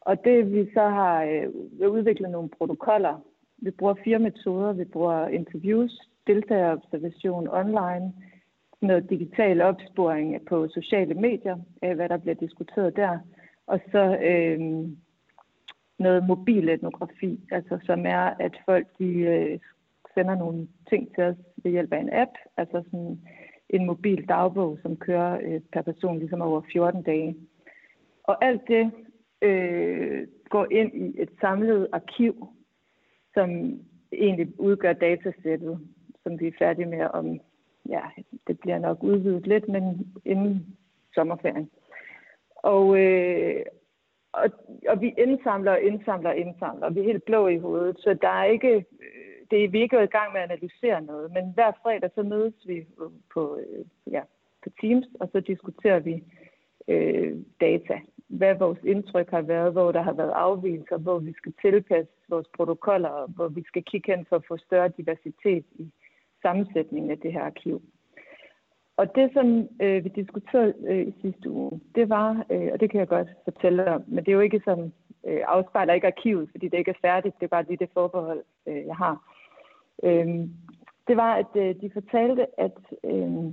Og 0.00 0.24
det 0.24 0.52
vi 0.52 0.70
så 0.74 0.84
har 0.98 1.16
øh, 1.24 1.90
udviklet 1.90 2.30
nogle 2.30 2.48
protokoller. 2.48 3.14
Vi 3.58 3.70
bruger 3.70 3.94
fire 4.04 4.18
metoder. 4.18 4.72
Vi 4.72 4.84
bruger 4.84 5.28
interviews, 5.28 5.92
deltagerobservation 6.26 7.48
online, 7.48 8.12
noget 8.80 9.10
digital 9.10 9.60
opsporing 9.60 10.46
på 10.48 10.68
sociale 10.68 11.14
medier, 11.14 11.56
af 11.82 11.94
hvad 11.94 12.08
der 12.08 12.16
bliver 12.16 12.34
diskuteret 12.34 12.96
der, 12.96 13.18
og 13.66 13.80
så 13.92 14.18
øh, 14.30 14.60
noget 15.98 16.26
mobil 16.26 16.68
etnografi, 16.68 17.40
altså 17.50 17.78
som 17.84 18.06
er, 18.06 18.24
at 18.46 18.54
folk 18.66 18.86
de 18.98 19.10
øh, 19.34 19.58
sender 20.16 20.34
nogle 20.34 20.68
ting 20.90 21.14
til 21.14 21.24
os 21.24 21.36
ved 21.62 21.70
hjælp 21.70 21.92
af 21.92 22.00
en 22.00 22.12
app, 22.12 22.30
altså 22.56 22.82
sådan 22.84 23.20
en 23.68 23.86
mobil 23.86 24.28
dagbog, 24.28 24.78
som 24.82 24.96
kører 24.96 25.38
øh, 25.42 25.60
per 25.72 25.82
person 25.82 26.18
ligesom 26.18 26.42
over 26.42 26.62
14 26.72 27.02
dage. 27.02 27.36
Og 28.24 28.44
alt 28.44 28.62
det 28.68 28.92
øh, 29.42 30.26
går 30.48 30.66
ind 30.70 30.94
i 30.94 31.22
et 31.22 31.30
samlet 31.40 31.88
arkiv, 31.92 32.48
som 33.34 33.80
egentlig 34.12 34.60
udgør 34.60 34.92
datasættet, 34.92 35.80
som 36.22 36.40
vi 36.40 36.46
er 36.46 36.58
færdige 36.58 36.86
med 36.86 37.06
om, 37.14 37.40
ja, 37.88 38.02
det 38.46 38.60
bliver 38.60 38.78
nok 38.78 39.02
udvidet 39.02 39.46
lidt, 39.46 39.68
men 39.68 40.14
inden 40.24 40.76
sommerferien. 41.14 41.70
Og, 42.56 42.98
øh, 43.00 43.62
og, 44.32 44.50
og 44.88 45.00
vi 45.00 45.14
indsamler 45.18 45.72
og 45.72 45.80
indsamler 45.80 46.30
og 46.30 46.36
indsamler. 46.36 46.90
Vi 46.90 47.00
er 47.00 47.04
helt 47.04 47.24
blå 47.24 47.48
i 47.48 47.58
hovedet, 47.58 47.96
så 47.98 48.14
der 48.22 48.28
er 48.28 48.44
ikke, 48.44 48.84
det 49.50 49.64
er, 49.64 49.68
vi 49.68 49.78
er 49.78 49.82
ikke 49.82 50.02
i 50.02 50.06
gang 50.06 50.32
med 50.32 50.40
at 50.40 50.50
analysere 50.50 51.02
noget, 51.02 51.32
men 51.32 51.52
hver 51.54 51.72
fredag 51.82 52.10
så 52.14 52.22
mødes 52.22 52.54
vi 52.66 52.76
øh, 52.76 53.10
på, 53.34 53.58
øh, 53.58 53.84
ja, 54.12 54.22
på 54.64 54.70
Teams, 54.80 55.06
og 55.20 55.28
så 55.32 55.40
diskuterer 55.40 55.98
vi 55.98 56.24
øh, 56.88 57.36
data. 57.60 58.00
Hvad 58.28 58.54
vores 58.54 58.78
indtryk 58.84 59.30
har 59.30 59.42
været, 59.42 59.72
hvor 59.72 59.92
der 59.92 60.02
har 60.02 60.12
været 60.12 60.30
afvielser, 60.30 60.98
hvor 60.98 61.18
vi 61.18 61.32
skal 61.32 61.52
tilpasse 61.62 62.12
vores 62.28 62.46
protokoller, 62.56 63.08
og 63.08 63.28
hvor 63.28 63.48
vi 63.48 63.62
skal 63.66 63.82
kigge 63.82 64.16
hen 64.16 64.26
for 64.28 64.36
at 64.36 64.46
få 64.48 64.56
større 64.56 64.88
diversitet 64.88 65.64
i 65.72 65.90
sammensætningen 66.42 67.10
af 67.10 67.18
det 67.18 67.32
her 67.32 67.42
arkiv. 67.42 67.82
Og 68.96 69.14
det, 69.14 69.30
som 69.32 69.68
øh, 69.82 70.04
vi 70.04 70.08
diskuterede 70.08 70.74
øh, 70.88 71.06
i 71.06 71.14
sidste 71.22 71.50
uge, 71.50 71.80
det 71.94 72.08
var, 72.08 72.46
øh, 72.50 72.68
og 72.72 72.80
det 72.80 72.90
kan 72.90 73.00
jeg 73.00 73.08
godt 73.08 73.28
fortælle 73.44 73.90
om, 73.90 74.04
men 74.06 74.24
det 74.24 74.28
er 74.28 74.32
jo 74.32 74.40
ikke 74.40 74.62
sådan, 74.64 74.92
øh, 75.26 75.40
afspejler 75.46 75.94
ikke 75.94 76.06
arkivet, 76.06 76.48
fordi 76.50 76.68
det 76.68 76.78
ikke 76.78 76.90
er 76.90 77.08
færdigt, 77.08 77.34
det 77.40 77.44
er 77.44 77.56
bare 77.56 77.64
lige 77.68 77.76
det 77.76 77.90
forbehold, 77.94 78.42
øh, 78.66 78.86
jeg 78.86 78.96
har. 78.96 79.35
Øh, 80.02 80.48
det 81.08 81.16
var, 81.16 81.34
at 81.34 81.56
øh, 81.56 81.80
de 81.80 81.90
fortalte, 81.90 82.60
at 82.60 82.78
øh, 83.04 83.44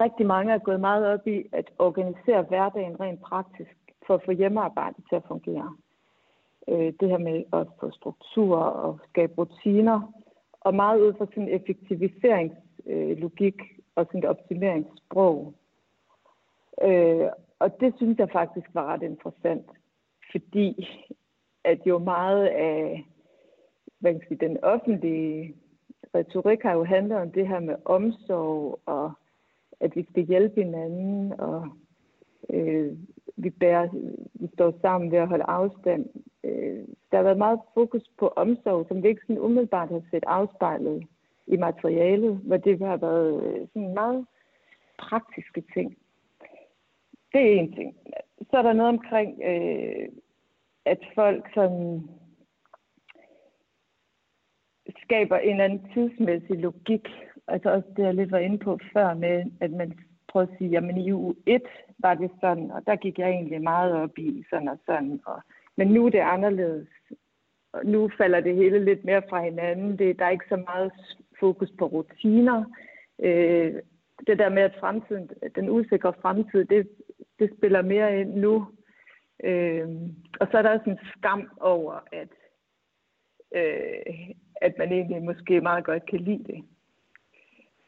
rigtig 0.00 0.26
mange 0.26 0.52
er 0.52 0.58
gået 0.58 0.80
meget 0.80 1.06
op 1.06 1.26
i 1.26 1.44
at 1.52 1.70
organisere 1.78 2.42
hverdagen 2.42 3.00
rent 3.00 3.20
praktisk 3.20 3.76
for 4.06 4.14
at 4.14 4.22
få 4.24 4.30
hjemmearbejde 4.30 5.02
til 5.08 5.16
at 5.16 5.24
fungere. 5.28 5.76
Øh, 6.68 6.92
det 7.00 7.08
her 7.08 7.18
med 7.18 7.44
at 7.52 7.66
få 7.80 7.90
struktur 7.90 8.56
og 8.56 8.98
skabe 9.10 9.32
rutiner, 9.38 10.12
og 10.60 10.74
meget 10.74 11.00
ud 11.00 11.14
fra 11.18 11.26
sådan 11.26 11.48
effektiviseringslogik 11.48 13.60
øh, 13.60 13.66
og 13.94 14.06
sådan 14.06 14.18
et 14.18 14.24
optimeringssprog. 14.24 15.54
Øh, 16.82 17.26
og 17.58 17.80
det 17.80 17.94
synes 17.96 18.18
jeg 18.18 18.30
faktisk 18.32 18.66
var 18.74 18.86
ret 18.86 19.02
interessant, 19.02 19.66
fordi 20.32 20.88
at 21.64 21.86
jo 21.86 21.98
meget 21.98 22.46
af 22.46 23.04
hvad 24.02 24.12
kan 24.12 24.22
sige, 24.28 24.48
den 24.48 24.64
offentlige 24.64 25.54
retorik 26.14 26.62
har 26.62 26.72
jo 26.72 26.84
handlet 26.84 27.18
om 27.18 27.32
det 27.32 27.48
her 27.48 27.60
med 27.60 27.76
omsorg, 27.84 28.80
og 28.86 29.12
at 29.80 29.96
vi 29.96 30.06
skal 30.10 30.26
hjælpe 30.26 30.62
hinanden, 30.62 31.40
og 31.40 31.68
øh, 32.50 32.96
vi, 33.36 33.50
bærer, 33.50 33.88
vi 34.34 34.48
står 34.54 34.74
sammen 34.80 35.10
ved 35.10 35.18
at 35.18 35.28
holde 35.28 35.44
afstand. 35.44 36.06
Øh, 36.44 36.84
der 37.10 37.16
har 37.16 37.22
været 37.22 37.38
meget 37.38 37.60
fokus 37.74 38.02
på 38.18 38.28
omsorg, 38.36 38.86
som 38.88 39.02
vi 39.02 39.08
ikke 39.08 39.22
sådan 39.26 39.42
umiddelbart 39.42 39.88
har 39.88 40.02
set 40.10 40.24
afspejlet 40.26 41.06
i 41.46 41.56
materialet, 41.56 42.36
hvor 42.36 42.56
det 42.56 42.78
har 42.78 42.96
været 42.96 43.44
øh, 43.44 43.68
sådan 43.68 43.94
meget 43.94 44.26
praktiske 44.98 45.64
ting. 45.74 45.96
Det 47.32 47.40
er 47.40 47.60
en 47.60 47.72
ting. 47.72 47.96
Så 48.50 48.56
er 48.56 48.62
der 48.62 48.72
noget 48.72 48.88
omkring, 48.88 49.42
øh, 49.44 50.08
at 50.84 50.98
folk 51.14 51.54
som 51.54 51.70
skaber 55.02 55.36
en 55.36 55.50
eller 55.50 55.64
anden 55.64 55.90
tidsmæssig 55.94 56.58
logik. 56.58 57.08
Altså 57.48 57.70
også 57.70 57.88
det, 57.96 58.02
jeg 58.02 58.14
lidt 58.14 58.32
var 58.32 58.38
inde 58.38 58.58
på 58.58 58.78
før 58.92 59.14
med, 59.14 59.44
at 59.60 59.70
man 59.70 59.98
prøver 60.28 60.46
at 60.46 60.58
sige, 60.58 60.70
jamen 60.70 60.96
i 60.96 61.12
uge 61.12 61.34
1 61.46 61.62
var 61.98 62.14
det 62.14 62.30
sådan, 62.40 62.70
og 62.70 62.86
der 62.86 62.96
gik 62.96 63.18
jeg 63.18 63.30
egentlig 63.30 63.62
meget 63.62 63.92
op 63.92 64.18
i 64.18 64.44
sådan 64.50 64.68
og 64.68 64.78
sådan. 64.86 65.20
Og, 65.26 65.42
men 65.76 65.88
nu 65.88 66.06
er 66.06 66.10
det 66.10 66.18
anderledes. 66.18 66.88
Og 67.72 67.86
nu 67.86 68.10
falder 68.18 68.40
det 68.40 68.54
hele 68.56 68.84
lidt 68.84 69.04
mere 69.04 69.22
fra 69.28 69.44
hinanden. 69.44 69.98
Det, 69.98 70.18
der 70.18 70.24
er 70.24 70.30
ikke 70.30 70.48
så 70.48 70.56
meget 70.56 70.92
fokus 71.40 71.70
på 71.78 71.86
rutiner. 71.86 72.64
Øh, 73.22 73.74
det 74.26 74.38
der 74.38 74.48
med, 74.48 74.62
at 74.62 74.76
fremtiden, 74.80 75.30
den 75.54 75.70
usikre 75.70 76.12
fremtid, 76.22 76.64
det, 76.64 76.88
det 77.38 77.50
spiller 77.56 77.82
mere 77.82 78.20
ind 78.20 78.34
nu. 78.34 78.66
Øh, 79.44 79.88
og 80.40 80.48
så 80.50 80.58
er 80.58 80.62
der 80.62 80.70
også 80.70 80.90
en 80.90 80.98
skam 81.16 81.50
over, 81.60 81.94
at, 82.12 82.28
øh, 83.54 84.30
at 84.62 84.78
man 84.78 84.92
egentlig 84.92 85.22
måske 85.22 85.60
meget 85.60 85.84
godt 85.84 86.06
kan 86.06 86.20
lide 86.20 86.44
det. 86.44 86.64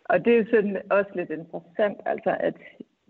Og 0.04 0.24
det 0.24 0.32
er 0.32 0.38
jo 0.38 0.46
sådan 0.50 0.82
også 0.90 1.10
lidt 1.14 1.30
interessant, 1.30 1.98
altså 2.06 2.36
at 2.40 2.54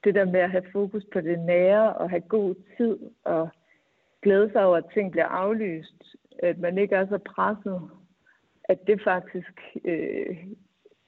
det 0.04 0.14
der 0.14 0.24
med 0.24 0.40
at 0.40 0.50
have 0.50 0.64
fokus 0.72 1.04
på 1.12 1.20
det 1.20 1.38
nære 1.38 1.92
og 1.92 2.10
have 2.10 2.20
god 2.20 2.54
tid 2.76 2.98
og 3.24 3.48
glæde 4.22 4.50
sig 4.52 4.64
over, 4.64 4.76
at 4.76 4.84
ting 4.94 5.10
bliver 5.10 5.26
aflyst, 5.26 6.16
at 6.38 6.58
man 6.58 6.78
ikke 6.78 6.94
er 6.94 7.06
så 7.06 7.18
presset, 7.18 7.80
at 8.64 8.86
det 8.86 9.02
faktisk 9.04 9.60
øh, 9.84 10.36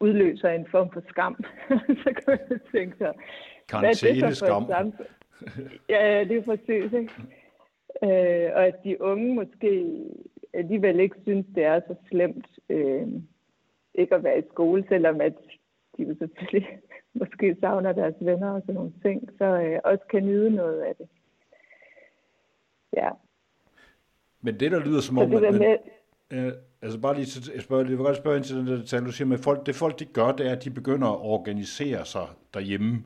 udløser 0.00 0.48
en 0.48 0.66
form 0.70 0.90
for 0.92 1.02
skam. 1.08 1.44
så 2.04 2.12
kan 2.24 2.38
man 2.50 2.60
tænke 2.72 2.96
sig, 2.98 3.12
hvad 3.70 3.82
er 3.82 4.22
det 4.22 4.36
så 4.36 4.46
for 4.46 4.64
skam? 4.66 4.92
ja, 5.88 6.24
det 6.28 6.36
er 6.36 6.42
præcis, 6.42 6.92
ikke? 6.92 7.12
Øh, 8.02 8.50
og 8.54 8.66
at 8.66 8.84
de 8.84 9.02
unge 9.02 9.34
måske 9.34 9.96
alligevel 10.52 11.00
ikke 11.00 11.16
synes, 11.22 11.46
det 11.54 11.64
er 11.64 11.80
så 11.80 11.94
slemt 12.08 12.46
øh, 12.68 13.08
ikke 13.94 14.14
at 14.14 14.24
være 14.24 14.38
i 14.38 14.42
skole, 14.52 14.84
selvom 14.88 15.20
at 15.20 15.34
de 15.96 16.02
jo 16.02 16.14
selvfølgelig 16.18 16.78
måske 17.20 17.56
savner 17.60 17.92
deres 17.92 18.14
venner 18.20 18.50
og 18.50 18.60
sådan 18.60 18.74
nogle 18.74 18.92
ting, 19.02 19.30
så 19.38 19.44
øh, 19.44 19.80
også 19.84 20.04
kan 20.10 20.24
nyde 20.24 20.50
noget 20.50 20.80
af 20.80 20.96
det. 20.96 21.08
Ja. 22.96 23.10
Men 24.40 24.60
det, 24.60 24.72
der 24.72 24.84
lyder 24.84 25.00
som 25.00 25.18
om... 25.18 25.30
Det 25.30 25.44
at, 25.44 25.54
med... 25.54 25.76
øh, 26.30 26.52
altså 26.82 27.00
bare 27.00 27.14
lige 27.14 27.26
til, 27.26 27.52
jeg, 27.54 27.62
spørger, 27.62 27.82
jeg 27.82 27.90
vil 27.90 27.98
godt 27.98 28.16
spørge 28.16 28.36
ind 28.36 28.44
til 28.44 28.56
den 28.56 28.66
der 28.66 28.76
detalje, 28.76 29.06
du 29.06 29.12
siger, 29.12 29.28
men 29.28 29.38
folk, 29.38 29.66
det 29.66 29.74
folk 29.74 29.98
de 29.98 30.04
gør, 30.04 30.32
det 30.32 30.46
er, 30.46 30.52
at 30.52 30.64
de 30.64 30.70
begynder 30.70 31.08
at 31.08 31.20
organisere 31.20 32.04
sig 32.04 32.26
derhjemme 32.54 33.04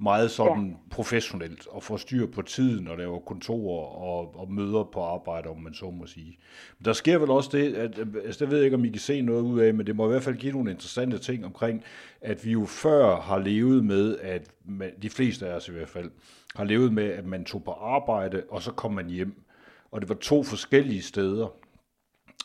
meget 0.00 0.30
sådan 0.30 0.68
ja. 0.68 0.76
professionelt 0.90 1.66
og 1.66 1.82
får 1.82 1.96
styr 1.96 2.26
på 2.26 2.42
tiden 2.42 2.88
og 2.88 2.98
laver 2.98 3.18
kontorer 3.18 3.86
og, 3.86 4.36
og 4.36 4.52
møder 4.52 4.84
på 4.92 5.02
arbejde, 5.02 5.48
om 5.48 5.60
man 5.60 5.74
så 5.74 5.90
må 5.90 6.06
sige. 6.06 6.38
Men 6.78 6.84
der 6.84 6.92
sker 6.92 7.18
vel 7.18 7.30
også 7.30 7.50
det, 7.52 7.74
at, 7.74 7.98
altså 8.24 8.44
det 8.44 8.50
ved 8.50 8.58
jeg 8.58 8.64
ikke, 8.64 8.76
om 8.76 8.84
I 8.84 8.88
kan 8.88 9.00
se 9.00 9.20
noget 9.20 9.42
ud 9.42 9.60
af, 9.60 9.74
men 9.74 9.86
det 9.86 9.96
må 9.96 10.06
i 10.06 10.10
hvert 10.10 10.22
fald 10.22 10.36
give 10.36 10.52
nogle 10.52 10.70
interessante 10.70 11.18
ting 11.18 11.44
omkring, 11.44 11.82
at 12.20 12.44
vi 12.44 12.52
jo 12.52 12.64
før 12.64 13.20
har 13.20 13.38
levet 13.38 13.84
med, 13.84 14.18
at 14.18 14.50
man, 14.64 14.90
de 15.02 15.10
fleste 15.10 15.46
af 15.46 15.54
os 15.54 15.68
i 15.68 15.72
hvert 15.72 15.88
fald, 15.88 16.10
har 16.54 16.64
levet 16.64 16.92
med, 16.92 17.04
at 17.04 17.24
man 17.24 17.44
tog 17.44 17.64
på 17.64 17.70
arbejde, 17.70 18.42
og 18.50 18.62
så 18.62 18.72
kom 18.72 18.92
man 18.92 19.10
hjem. 19.10 19.42
Og 19.90 20.00
det 20.00 20.08
var 20.08 20.14
to 20.14 20.42
forskellige 20.42 21.02
steder. 21.02 21.54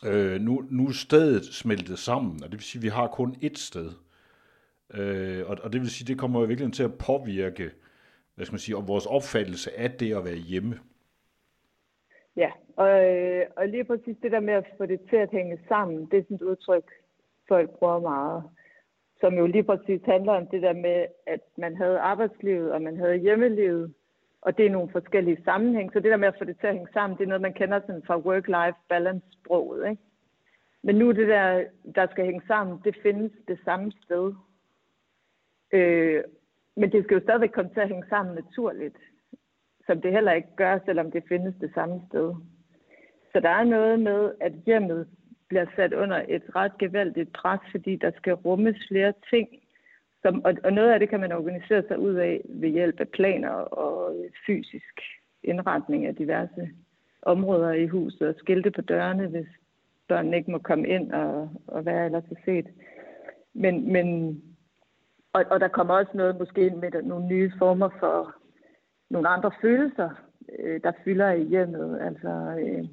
Øh, 0.04 0.40
nu, 0.40 0.64
nu 0.70 0.86
er 0.86 0.92
stedet 0.92 1.44
smeltet 1.44 1.98
sammen, 1.98 2.44
og 2.44 2.50
det 2.50 2.58
vil 2.58 2.64
sige, 2.64 2.78
at 2.80 2.82
vi 2.82 2.88
har 2.88 3.06
kun 3.06 3.36
ét 3.44 3.56
sted. 3.56 3.92
Øh, 4.94 5.50
og, 5.50 5.56
og 5.62 5.72
det 5.72 5.80
vil 5.80 5.90
sige, 5.90 6.08
det 6.12 6.20
kommer 6.20 6.40
jo 6.40 6.46
virkelig 6.46 6.72
til 6.72 6.84
at 6.84 6.98
påvirke 7.06 7.70
hvad 8.40 8.46
skal 8.46 8.54
man 8.54 8.66
sige, 8.66 8.76
vores 8.76 9.06
opfattelse 9.06 9.70
af 9.78 9.90
det 9.90 10.16
at 10.16 10.24
være 10.24 10.42
hjemme. 10.50 10.74
Ja, 12.36 12.50
og, 12.76 13.04
øh, 13.04 13.46
og 13.56 13.68
lige 13.68 13.84
præcis 13.84 14.16
det 14.22 14.32
der 14.32 14.40
med 14.40 14.54
at 14.54 14.66
få 14.78 14.86
det 14.86 15.00
til 15.10 15.16
at 15.16 15.30
hænge 15.30 15.58
sammen, 15.68 16.06
det 16.10 16.18
er 16.18 16.22
sådan 16.22 16.36
et 16.36 16.42
udtryk, 16.42 16.84
folk 17.48 17.70
bruger 17.70 18.00
meget, 18.00 18.42
som 19.20 19.34
jo 19.34 19.46
lige 19.46 19.62
præcis 19.62 20.00
handler 20.04 20.32
om 20.32 20.46
det 20.46 20.62
der 20.62 20.72
med, 20.72 21.06
at 21.26 21.40
man 21.58 21.76
havde 21.76 21.98
arbejdslivet, 21.98 22.72
og 22.72 22.82
man 22.82 22.96
havde 22.96 23.16
hjemmelivet, 23.16 23.94
og 24.42 24.58
det 24.58 24.66
er 24.66 24.70
nogle 24.70 24.92
forskellige 24.92 25.42
sammenhæng. 25.44 25.92
Så 25.92 26.00
det 26.00 26.10
der 26.10 26.16
med 26.16 26.28
at 26.28 26.38
få 26.38 26.44
det 26.44 26.56
til 26.60 26.66
at 26.66 26.74
hænge 26.74 26.92
sammen, 26.92 27.18
det 27.18 27.24
er 27.24 27.28
noget, 27.28 27.42
man 27.42 27.54
kender 27.60 27.80
sådan 27.80 28.02
fra 28.06 28.18
work-life 28.18 28.78
balance-sproget. 28.88 29.90
Ikke? 29.90 30.02
Men 30.82 30.94
nu 30.96 31.12
det 31.12 31.28
der, 31.28 31.64
der 31.94 32.06
skal 32.10 32.24
hænge 32.24 32.42
sammen, 32.46 32.80
det 32.84 32.96
findes 33.02 33.32
det 33.48 33.58
samme 33.64 33.92
sted. 34.04 34.32
Øh, 35.72 36.24
men 36.76 36.92
det 36.92 37.04
skal 37.04 37.14
jo 37.14 37.22
stadigvæk 37.22 37.50
komme 37.50 37.70
til 37.70 37.80
at 37.80 37.88
hænge 37.88 38.08
sammen 38.08 38.34
naturligt. 38.34 38.96
som 39.86 40.00
det 40.00 40.12
heller 40.12 40.32
ikke 40.32 40.56
gør, 40.56 40.78
selvom 40.84 41.10
det 41.10 41.22
findes 41.28 41.54
det 41.60 41.70
samme 41.74 42.02
sted. 42.08 42.34
Så 43.32 43.40
der 43.40 43.48
er 43.48 43.64
noget 43.64 44.00
med, 44.00 44.32
at 44.40 44.52
hjemmet 44.66 45.08
bliver 45.48 45.66
sat 45.76 45.92
under 45.92 46.24
et 46.28 46.42
ret 46.56 46.78
gevaldigt 46.78 47.32
pres, 47.32 47.60
fordi 47.70 47.96
der 47.96 48.10
skal 48.16 48.32
rummes 48.32 48.76
flere 48.88 49.12
ting. 49.30 49.48
Som, 50.22 50.44
og, 50.44 50.54
og 50.64 50.72
noget 50.72 50.92
af 50.92 50.98
det 50.98 51.08
kan 51.08 51.20
man 51.20 51.32
organisere 51.32 51.82
sig 51.88 51.98
ud 51.98 52.14
af 52.14 52.40
ved 52.44 52.68
hjælp 52.68 53.00
af 53.00 53.08
planer 53.08 53.50
og 53.50 54.16
fysisk 54.46 55.00
indretning 55.42 56.06
af 56.06 56.16
diverse 56.16 56.68
områder 57.22 57.72
i 57.72 57.86
huset 57.86 58.28
og 58.28 58.34
skilte 58.38 58.70
på 58.70 58.80
dørene, 58.80 59.26
hvis 59.26 59.46
børnene 60.08 60.36
ikke 60.36 60.50
må 60.50 60.58
komme 60.58 60.88
ind 60.88 61.12
og, 61.12 61.50
og 61.66 61.86
være 61.86 62.04
ellers 62.06 62.24
set. 62.44 62.66
Men, 63.54 63.92
men 63.92 64.40
og, 65.32 65.44
og 65.50 65.60
der 65.60 65.68
kommer 65.68 65.94
også 65.94 66.12
noget 66.14 66.38
måske 66.38 66.66
ind 66.66 66.76
med 66.76 67.02
nogle 67.02 67.26
nye 67.26 67.52
former 67.58 67.88
for 67.98 68.34
nogle 69.10 69.28
andre 69.28 69.50
følelser, 69.60 70.10
øh, 70.58 70.80
der 70.82 70.92
fylder 71.04 71.30
i 71.30 71.42
hjemmet. 71.42 72.00
Altså, 72.00 72.28
øh, 72.60 72.84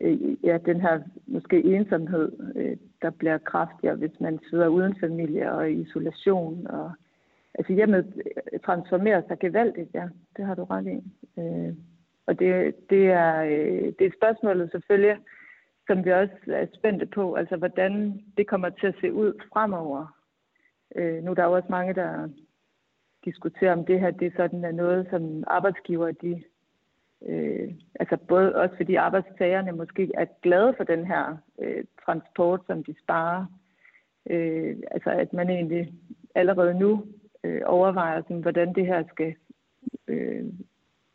øh, 0.00 0.44
ja, 0.44 0.58
den 0.58 0.80
her 0.80 1.00
måske 1.26 1.64
ensomhed, 1.64 2.52
øh, 2.56 2.76
der 3.02 3.10
bliver 3.10 3.38
kraftigere, 3.38 3.96
hvis 3.96 4.20
man 4.20 4.38
sidder 4.50 4.68
uden 4.68 4.96
familie 5.00 5.52
og 5.52 5.70
i 5.70 5.80
isolation. 5.80 6.66
Og, 6.66 6.92
altså 7.54 7.72
hjemmet 7.72 8.22
øh, 8.52 8.60
transformerer 8.60 9.22
sig 9.28 9.38
gevaldigt, 9.38 9.94
ja. 9.94 10.08
Det 10.36 10.44
har 10.44 10.54
du 10.54 10.64
ret 10.64 10.86
i. 10.86 11.02
Øh, 11.40 11.74
og 12.26 12.38
det, 12.38 12.74
det, 12.90 13.06
er, 13.06 13.42
øh, 13.42 13.92
det 13.98 14.06
er 14.06 14.18
spørgsmålet 14.18 14.70
selvfølgelig, 14.70 15.16
som 15.86 16.04
vi 16.04 16.12
også 16.12 16.34
er 16.46 16.66
spændte 16.74 17.06
på, 17.06 17.34
altså 17.34 17.56
hvordan 17.56 18.20
det 18.36 18.46
kommer 18.46 18.68
til 18.68 18.86
at 18.86 18.94
se 19.00 19.12
ud 19.12 19.32
fremover. 19.52 20.15
Øh, 20.96 21.24
nu 21.24 21.30
er 21.30 21.34
der 21.34 21.44
jo 21.44 21.52
også 21.52 21.68
mange, 21.70 21.94
der 21.94 22.28
diskuterer, 23.24 23.72
om 23.72 23.84
det 23.84 24.00
her 24.00 24.10
det 24.10 24.32
sådan 24.36 24.64
er 24.64 24.72
noget, 24.72 25.06
som 25.10 25.44
arbejdsgiver, 25.46 26.10
de, 26.10 26.42
øh, 27.26 27.74
altså 28.00 28.16
både 28.16 28.54
også 28.56 28.76
fordi 28.76 28.94
arbejdstagerne 28.94 29.72
måske 29.72 30.10
er 30.14 30.26
glade 30.42 30.74
for 30.76 30.84
den 30.84 31.06
her 31.06 31.36
øh, 31.58 31.84
transport, 32.04 32.60
som 32.66 32.84
de 32.84 32.94
sparer. 33.02 33.46
Øh, 34.30 34.76
altså 34.90 35.10
at 35.10 35.32
man 35.32 35.50
egentlig 35.50 35.92
allerede 36.34 36.74
nu 36.78 37.04
øh, 37.44 37.62
overvejer, 37.64 38.22
sådan, 38.22 38.40
hvordan 38.40 38.74
det 38.74 38.86
her 38.86 39.04
skal 39.08 39.34
øh, 40.08 40.44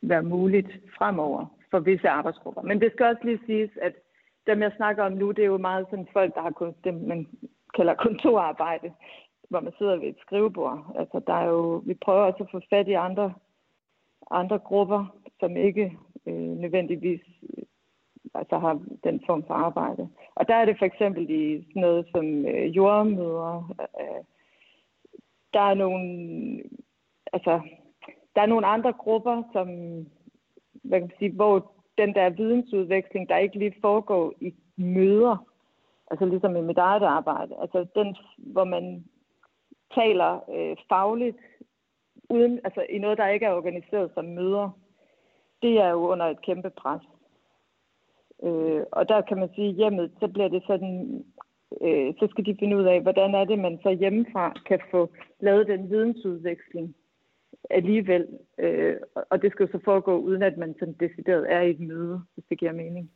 være 0.01 0.23
muligt 0.23 0.71
fremover 0.97 1.45
for 1.71 1.79
visse 1.79 2.09
arbejdsgrupper. 2.09 2.61
Men 2.61 2.81
det 2.81 2.91
skal 2.91 3.05
også 3.05 3.21
lige 3.23 3.45
siges, 3.45 3.71
at 3.81 3.93
dem 4.47 4.61
jeg 4.61 4.71
snakker 4.77 5.03
om 5.03 5.11
nu, 5.11 5.31
det 5.31 5.41
er 5.41 5.47
jo 5.47 5.57
meget 5.57 5.85
sådan 5.89 6.07
folk, 6.13 6.35
der 6.35 6.41
har 6.41 6.51
kun, 6.51 6.75
dem, 6.83 6.93
man 6.93 7.27
kalder 7.75 7.93
kontorarbejde, 7.93 8.91
hvor 9.51 9.59
man 9.59 9.73
sidder 9.77 9.95
ved 9.95 10.07
et 10.07 10.19
skrivebord. 10.21 10.79
Altså 10.95 11.21
der 11.27 11.33
er 11.33 11.45
jo, 11.45 11.83
vi 11.85 11.93
prøver 11.93 12.23
også 12.23 12.43
at 12.43 12.51
få 12.51 12.61
fat 12.69 12.87
i 12.87 12.93
andre, 12.93 13.33
andre 14.31 14.59
grupper, 14.59 15.15
som 15.39 15.57
ikke 15.57 15.97
øh, 16.25 16.51
nødvendigvis 16.63 17.21
øh, 17.43 17.63
altså 18.33 18.57
har 18.57 18.81
den 19.03 19.21
form 19.25 19.43
for 19.47 19.53
arbejde. 19.53 20.09
Og 20.35 20.47
der 20.47 20.55
er 20.55 20.65
det 20.65 20.75
for 20.79 20.85
eksempel 20.85 21.29
i 21.29 21.63
sådan 21.67 21.81
noget 21.81 22.07
som 22.11 22.45
øh, 22.45 22.75
jordmøder. 22.75 23.75
Øh, 23.79 24.23
der 25.53 25.59
er 25.59 25.73
nogle, 25.73 26.03
altså, 27.33 27.61
der 28.35 28.41
er 28.41 28.45
nogle 28.45 28.67
andre 28.67 28.93
grupper, 28.93 29.43
som, 29.53 29.67
hvad 30.83 30.99
kan 30.99 31.07
man 31.07 31.17
sige, 31.19 31.31
hvor 31.31 31.71
den 31.97 32.13
der 32.15 32.29
vidensudveksling, 32.29 33.29
der 33.29 33.37
ikke 33.37 33.59
lige 33.59 33.75
foregår 33.81 34.33
i 34.41 34.53
møder, 34.75 35.45
altså 36.11 36.25
ligesom 36.25 36.55
i 36.55 36.61
mit 36.61 36.77
eget 36.77 37.03
arbejde, 37.03 37.55
altså 37.61 37.85
den, 37.95 38.15
hvor 38.37 38.63
man 38.63 39.05
taler 39.95 40.49
øh, 40.55 40.77
fagligt, 40.89 41.37
uden, 42.29 42.59
altså 42.63 42.85
i 42.89 42.97
noget, 42.97 43.17
der 43.17 43.27
ikke 43.27 43.45
er 43.45 43.53
organiseret 43.53 44.11
som 44.13 44.25
møder, 44.25 44.69
det 45.61 45.79
er 45.79 45.89
jo 45.89 46.11
under 46.11 46.25
et 46.25 46.41
kæmpe 46.41 46.69
pres. 46.69 47.01
Øh, 48.43 48.83
og 48.91 49.09
der 49.09 49.21
kan 49.21 49.37
man 49.37 49.49
sige, 49.55 49.71
hjemmet, 49.73 50.11
så 50.19 50.27
bliver 50.27 50.47
det 50.47 50.63
sådan, 50.67 51.25
øh, 51.81 52.13
så 52.19 52.27
skal 52.29 52.45
de 52.45 52.57
finde 52.59 52.77
ud 52.77 52.83
af, 52.83 53.01
hvordan 53.01 53.35
er 53.35 53.45
det, 53.45 53.59
man 53.59 53.79
så 53.83 53.89
hjemmefra 53.89 54.53
kan 54.65 54.79
få 54.91 55.09
lavet 55.39 55.67
den 55.67 55.89
vidensudveksling 55.89 56.95
alligevel. 57.69 58.27
Øh, 58.57 58.95
og 59.29 59.41
det 59.41 59.51
skal 59.51 59.65
jo 59.65 59.71
så 59.71 59.79
foregå, 59.85 60.17
uden 60.17 60.43
at 60.43 60.57
man 60.57 60.75
sådan 60.79 60.95
decideret 60.99 61.53
er 61.53 61.61
i 61.61 61.69
et 61.69 61.79
møde, 61.79 62.21
hvis 62.33 62.45
det 62.49 62.59
giver 62.59 62.71
mening. 62.71 63.11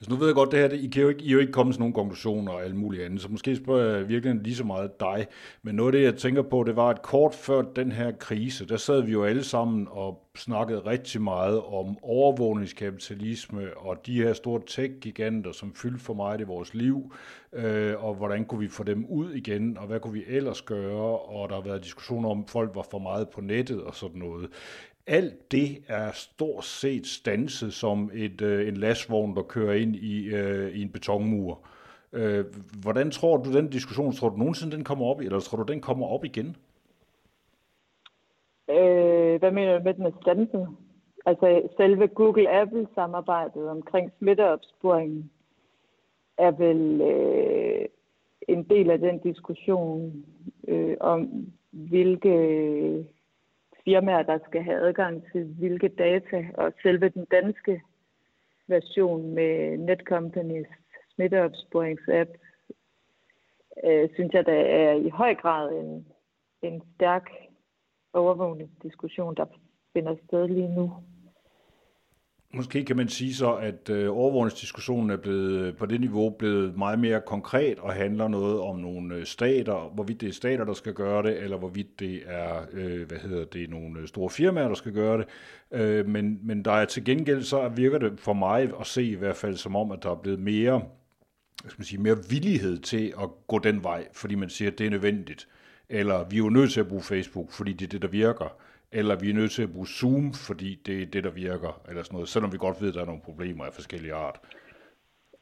Altså, 0.00 0.10
nu 0.10 0.16
ved 0.16 0.26
jeg 0.26 0.34
godt, 0.34 0.52
det 0.52 0.58
her, 0.58 0.68
I, 0.68 0.86
kan 0.86 1.02
jo 1.02 1.08
ikke, 1.08 1.22
I 1.22 1.28
er 1.28 1.32
jo 1.32 1.38
ikke 1.38 1.52
kommet 1.52 1.74
til 1.74 1.80
nogen 1.80 1.94
konklusioner 1.94 2.52
og 2.52 2.64
alt 2.64 2.76
muligt 2.76 3.02
andet, 3.02 3.20
så 3.20 3.28
måske 3.28 3.56
spørger 3.56 3.96
jeg 3.96 4.08
virkelig 4.08 4.34
lige 4.42 4.56
så 4.56 4.64
meget 4.64 5.00
dig. 5.00 5.26
Men 5.62 5.74
noget 5.74 5.94
af 5.94 5.98
det, 5.98 6.04
jeg 6.04 6.16
tænker 6.16 6.42
på, 6.42 6.64
det 6.64 6.76
var, 6.76 6.88
at 6.88 7.02
kort 7.02 7.34
før 7.34 7.62
den 7.62 7.92
her 7.92 8.12
krise, 8.12 8.66
der 8.66 8.76
sad 8.76 9.02
vi 9.02 9.12
jo 9.12 9.24
alle 9.24 9.44
sammen 9.44 9.88
og 9.90 10.28
snakkede 10.36 10.80
rigtig 10.80 11.22
meget 11.22 11.60
om 11.60 11.96
overvågningskapitalisme 12.02 13.76
og 13.76 14.06
de 14.06 14.22
her 14.22 14.32
store 14.32 14.60
tech-giganter, 14.66 15.52
som 15.52 15.74
fyldte 15.74 16.04
for 16.04 16.14
meget 16.14 16.40
i 16.40 16.44
vores 16.44 16.74
liv, 16.74 17.12
øh, 17.52 18.04
og 18.04 18.14
hvordan 18.14 18.44
kunne 18.44 18.60
vi 18.60 18.68
få 18.68 18.82
dem 18.82 19.06
ud 19.08 19.32
igen, 19.32 19.78
og 19.78 19.86
hvad 19.86 20.00
kunne 20.00 20.12
vi 20.12 20.24
ellers 20.26 20.62
gøre, 20.62 21.18
og 21.18 21.48
der 21.48 21.54
har 21.54 21.62
været 21.62 21.84
diskussioner 21.84 22.28
om, 22.28 22.46
folk 22.46 22.74
var 22.74 22.86
for 22.90 22.98
meget 22.98 23.28
på 23.28 23.40
nettet 23.40 23.82
og 23.82 23.94
sådan 23.94 24.18
noget 24.18 24.48
alt 25.08 25.52
det 25.52 25.84
er 25.88 26.12
stort 26.12 26.64
set 26.64 27.06
stanset 27.06 27.72
som 27.72 28.10
et, 28.14 28.40
øh, 28.40 28.68
en 28.68 28.76
lastvogn, 28.76 29.36
der 29.36 29.42
kører 29.42 29.74
ind 29.74 29.96
i, 29.96 30.26
øh, 30.26 30.74
i 30.74 30.82
en 30.82 30.92
betonmur. 30.92 31.60
Øh, 32.12 32.44
hvordan 32.82 33.10
tror 33.10 33.36
du, 33.36 33.52
den 33.52 33.70
diskussion, 33.70 34.12
tror 34.12 34.28
du 34.28 34.36
nogensinde, 34.36 34.76
den 34.76 34.84
kommer 34.84 35.06
op, 35.06 35.20
eller 35.20 35.40
tror 35.40 35.62
du, 35.62 35.72
den 35.72 35.80
kommer 35.80 36.06
op 36.06 36.24
igen? 36.24 36.56
Øh, 38.70 39.38
hvad 39.38 39.50
mener 39.50 39.78
du 39.78 39.84
med, 39.84 39.94
den 39.94 40.06
er 40.06 40.10
stanset? 40.22 40.68
Altså 41.26 41.68
selve 41.76 42.06
Google-Apple-samarbejdet 42.06 43.68
omkring 43.68 44.12
smitteopsporingen 44.18 45.30
er 46.38 46.50
vel 46.50 47.00
øh, 47.00 47.86
en 48.48 48.62
del 48.62 48.90
af 48.90 48.98
den 48.98 49.18
diskussion 49.18 50.24
øh, 50.68 50.96
om, 51.00 51.46
hvilke 51.70 52.28
firmaer, 53.88 54.22
der 54.22 54.38
skal 54.48 54.62
have 54.62 54.88
adgang 54.88 55.22
til 55.32 55.44
hvilke 55.58 55.88
data, 55.88 56.46
og 56.54 56.72
selve 56.82 57.08
den 57.08 57.24
danske 57.24 57.82
version 58.66 59.34
med 59.34 59.78
Netcompanies 59.78 60.66
smitteopsporingsapp, 61.14 62.30
øh, 63.84 64.08
synes 64.14 64.32
jeg, 64.34 64.46
der 64.46 64.60
er 64.80 64.92
i 64.94 65.08
høj 65.08 65.34
grad 65.34 65.72
en, 65.72 66.06
en 66.62 66.82
stærk 66.94 67.30
overvågningsdiskussion, 68.12 69.34
der 69.34 69.46
finder 69.92 70.16
sted 70.26 70.48
lige 70.48 70.74
nu. 70.74 70.92
Måske 72.54 72.84
kan 72.84 72.96
man 72.96 73.08
sige 73.08 73.34
så, 73.34 73.52
at 73.54 73.90
øh, 73.90 74.16
overvågningsdiskussionen 74.16 75.10
er 75.10 75.16
blevet 75.16 75.52
øh, 75.52 75.76
på 75.76 75.86
det 75.86 76.00
niveau 76.00 76.30
blevet 76.30 76.76
meget 76.76 76.98
mere 76.98 77.20
konkret 77.26 77.78
og 77.78 77.92
handler 77.92 78.28
noget 78.28 78.60
om 78.60 78.78
nogle 78.78 79.14
øh, 79.14 79.26
stater, 79.26 79.90
hvorvidt 79.94 80.20
det 80.20 80.28
er 80.28 80.32
stater, 80.32 80.64
der 80.64 80.74
skal 80.74 80.92
gøre 80.94 81.22
det, 81.22 81.42
eller 81.42 81.56
hvorvidt 81.56 82.00
det 82.00 82.22
er, 82.26 82.66
øh, 82.72 83.08
hvad 83.08 83.18
hedder 83.18 83.44
det, 83.44 83.70
nogle 83.70 84.00
øh, 84.00 84.08
store 84.08 84.30
firmaer, 84.30 84.68
der 84.68 84.74
skal 84.74 84.92
gøre 84.92 85.18
det. 85.18 85.26
Øh, 85.72 86.06
men, 86.06 86.38
men 86.42 86.64
der 86.64 86.72
er 86.72 86.84
til 86.84 87.04
gengæld, 87.04 87.42
så 87.42 87.68
virker 87.68 87.98
det 87.98 88.20
for 88.20 88.32
mig 88.32 88.72
at 88.80 88.86
se 88.86 89.04
i 89.04 89.14
hvert 89.14 89.36
fald 89.36 89.56
som 89.56 89.76
om, 89.76 89.92
at 89.92 90.02
der 90.02 90.10
er 90.10 90.20
blevet 90.22 90.40
mere, 90.40 90.82
skal 91.58 91.78
man 91.78 91.84
sige, 91.84 92.00
mere 92.00 92.18
villighed 92.30 92.78
til 92.78 93.14
at 93.22 93.28
gå 93.46 93.58
den 93.58 93.82
vej, 93.82 94.08
fordi 94.12 94.34
man 94.34 94.48
siger, 94.48 94.70
at 94.70 94.78
det 94.78 94.86
er 94.86 94.90
nødvendigt. 94.90 95.48
Eller 95.88 96.28
vi 96.28 96.36
er 96.36 96.38
jo 96.38 96.50
nødt 96.50 96.72
til 96.72 96.80
at 96.80 96.88
bruge 96.88 97.02
Facebook, 97.02 97.52
fordi 97.52 97.72
det 97.72 97.84
er 97.84 97.90
det, 97.90 98.02
der 98.02 98.08
virker 98.08 98.56
eller 98.92 99.16
vi 99.16 99.30
er 99.30 99.34
nødt 99.34 99.52
til 99.52 99.62
at 99.62 99.72
bruge 99.72 99.86
Zoom, 99.86 100.32
fordi 100.32 100.74
det 100.86 101.02
er 101.02 101.06
det, 101.06 101.24
der 101.24 101.30
virker, 101.30 101.80
eller 101.88 102.02
sådan 102.02 102.14
noget, 102.14 102.28
selvom 102.28 102.52
vi 102.52 102.58
godt 102.58 102.80
ved, 102.80 102.88
at 102.88 102.94
der 102.94 103.00
er 103.00 103.06
nogle 103.06 103.22
problemer 103.22 103.64
af 103.64 103.72
forskellige 103.72 104.14
art. 104.14 104.40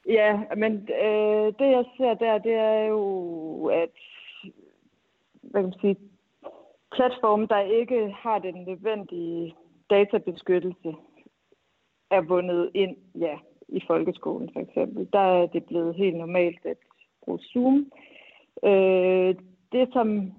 Ja, 0.09 0.41
men 0.57 0.73
øh, 1.05 1.47
det 1.59 1.69
jeg 1.77 1.85
ser 1.97 2.15
der, 2.15 2.39
det 2.39 2.53
er 2.53 2.85
jo, 2.85 3.67
at 3.67 3.95
hvad 5.43 5.63
kan 5.63 5.71
man 5.71 5.81
sige, 5.81 5.97
platforme, 6.95 7.47
der 7.47 7.61
ikke 7.61 8.11
har 8.11 8.39
den 8.39 8.55
nødvendige 8.55 9.55
databeskyttelse, 9.91 10.95
er 12.11 12.21
vundet 12.21 12.71
ind 12.75 12.97
ja, 13.15 13.39
i 13.69 13.81
folkeskolen 13.87 14.51
for 14.53 14.61
eksempel. 14.61 15.09
Der 15.13 15.43
er 15.43 15.47
det 15.47 15.65
blevet 15.65 15.95
helt 15.95 16.17
normalt 16.17 16.67
at 16.67 16.77
bruge 17.25 17.39
Zoom. 17.39 17.93
Øh, 18.65 19.35
det, 19.73 19.89
som 19.93 20.33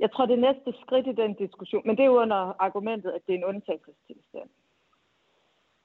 jeg 0.00 0.12
tror, 0.12 0.26
det 0.26 0.38
næste 0.38 0.74
skridt 0.80 1.06
i 1.06 1.12
den 1.12 1.34
diskussion, 1.34 1.82
men 1.84 1.96
det 1.96 2.02
er 2.02 2.06
jo 2.06 2.20
under 2.20 2.56
argumentet, 2.58 3.10
at 3.10 3.22
det 3.26 3.34
er 3.34 3.38
en 3.38 3.44
undtagelsestilstand. 3.44 4.48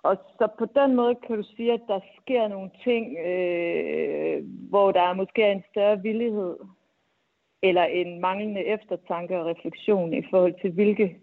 Og 0.03 0.17
så 0.37 0.47
på 0.59 0.65
den 0.65 0.95
måde 0.95 1.15
kan 1.15 1.37
du 1.37 1.43
sige, 1.43 1.73
at 1.73 1.81
der 1.87 1.99
sker 2.21 2.47
nogle 2.47 2.71
ting, 2.83 3.17
øh, 3.17 4.43
hvor 4.69 4.91
der 4.91 5.01
er 5.01 5.13
måske 5.13 5.43
er 5.43 5.51
en 5.51 5.63
større 5.71 6.01
villighed, 6.01 6.57
eller 7.61 7.83
en 7.83 8.21
manglende 8.21 8.65
eftertanke 8.65 9.39
og 9.39 9.45
refleksion 9.45 10.13
i 10.13 10.23
forhold 10.29 10.55
til, 10.61 10.71
hvilke 10.71 11.19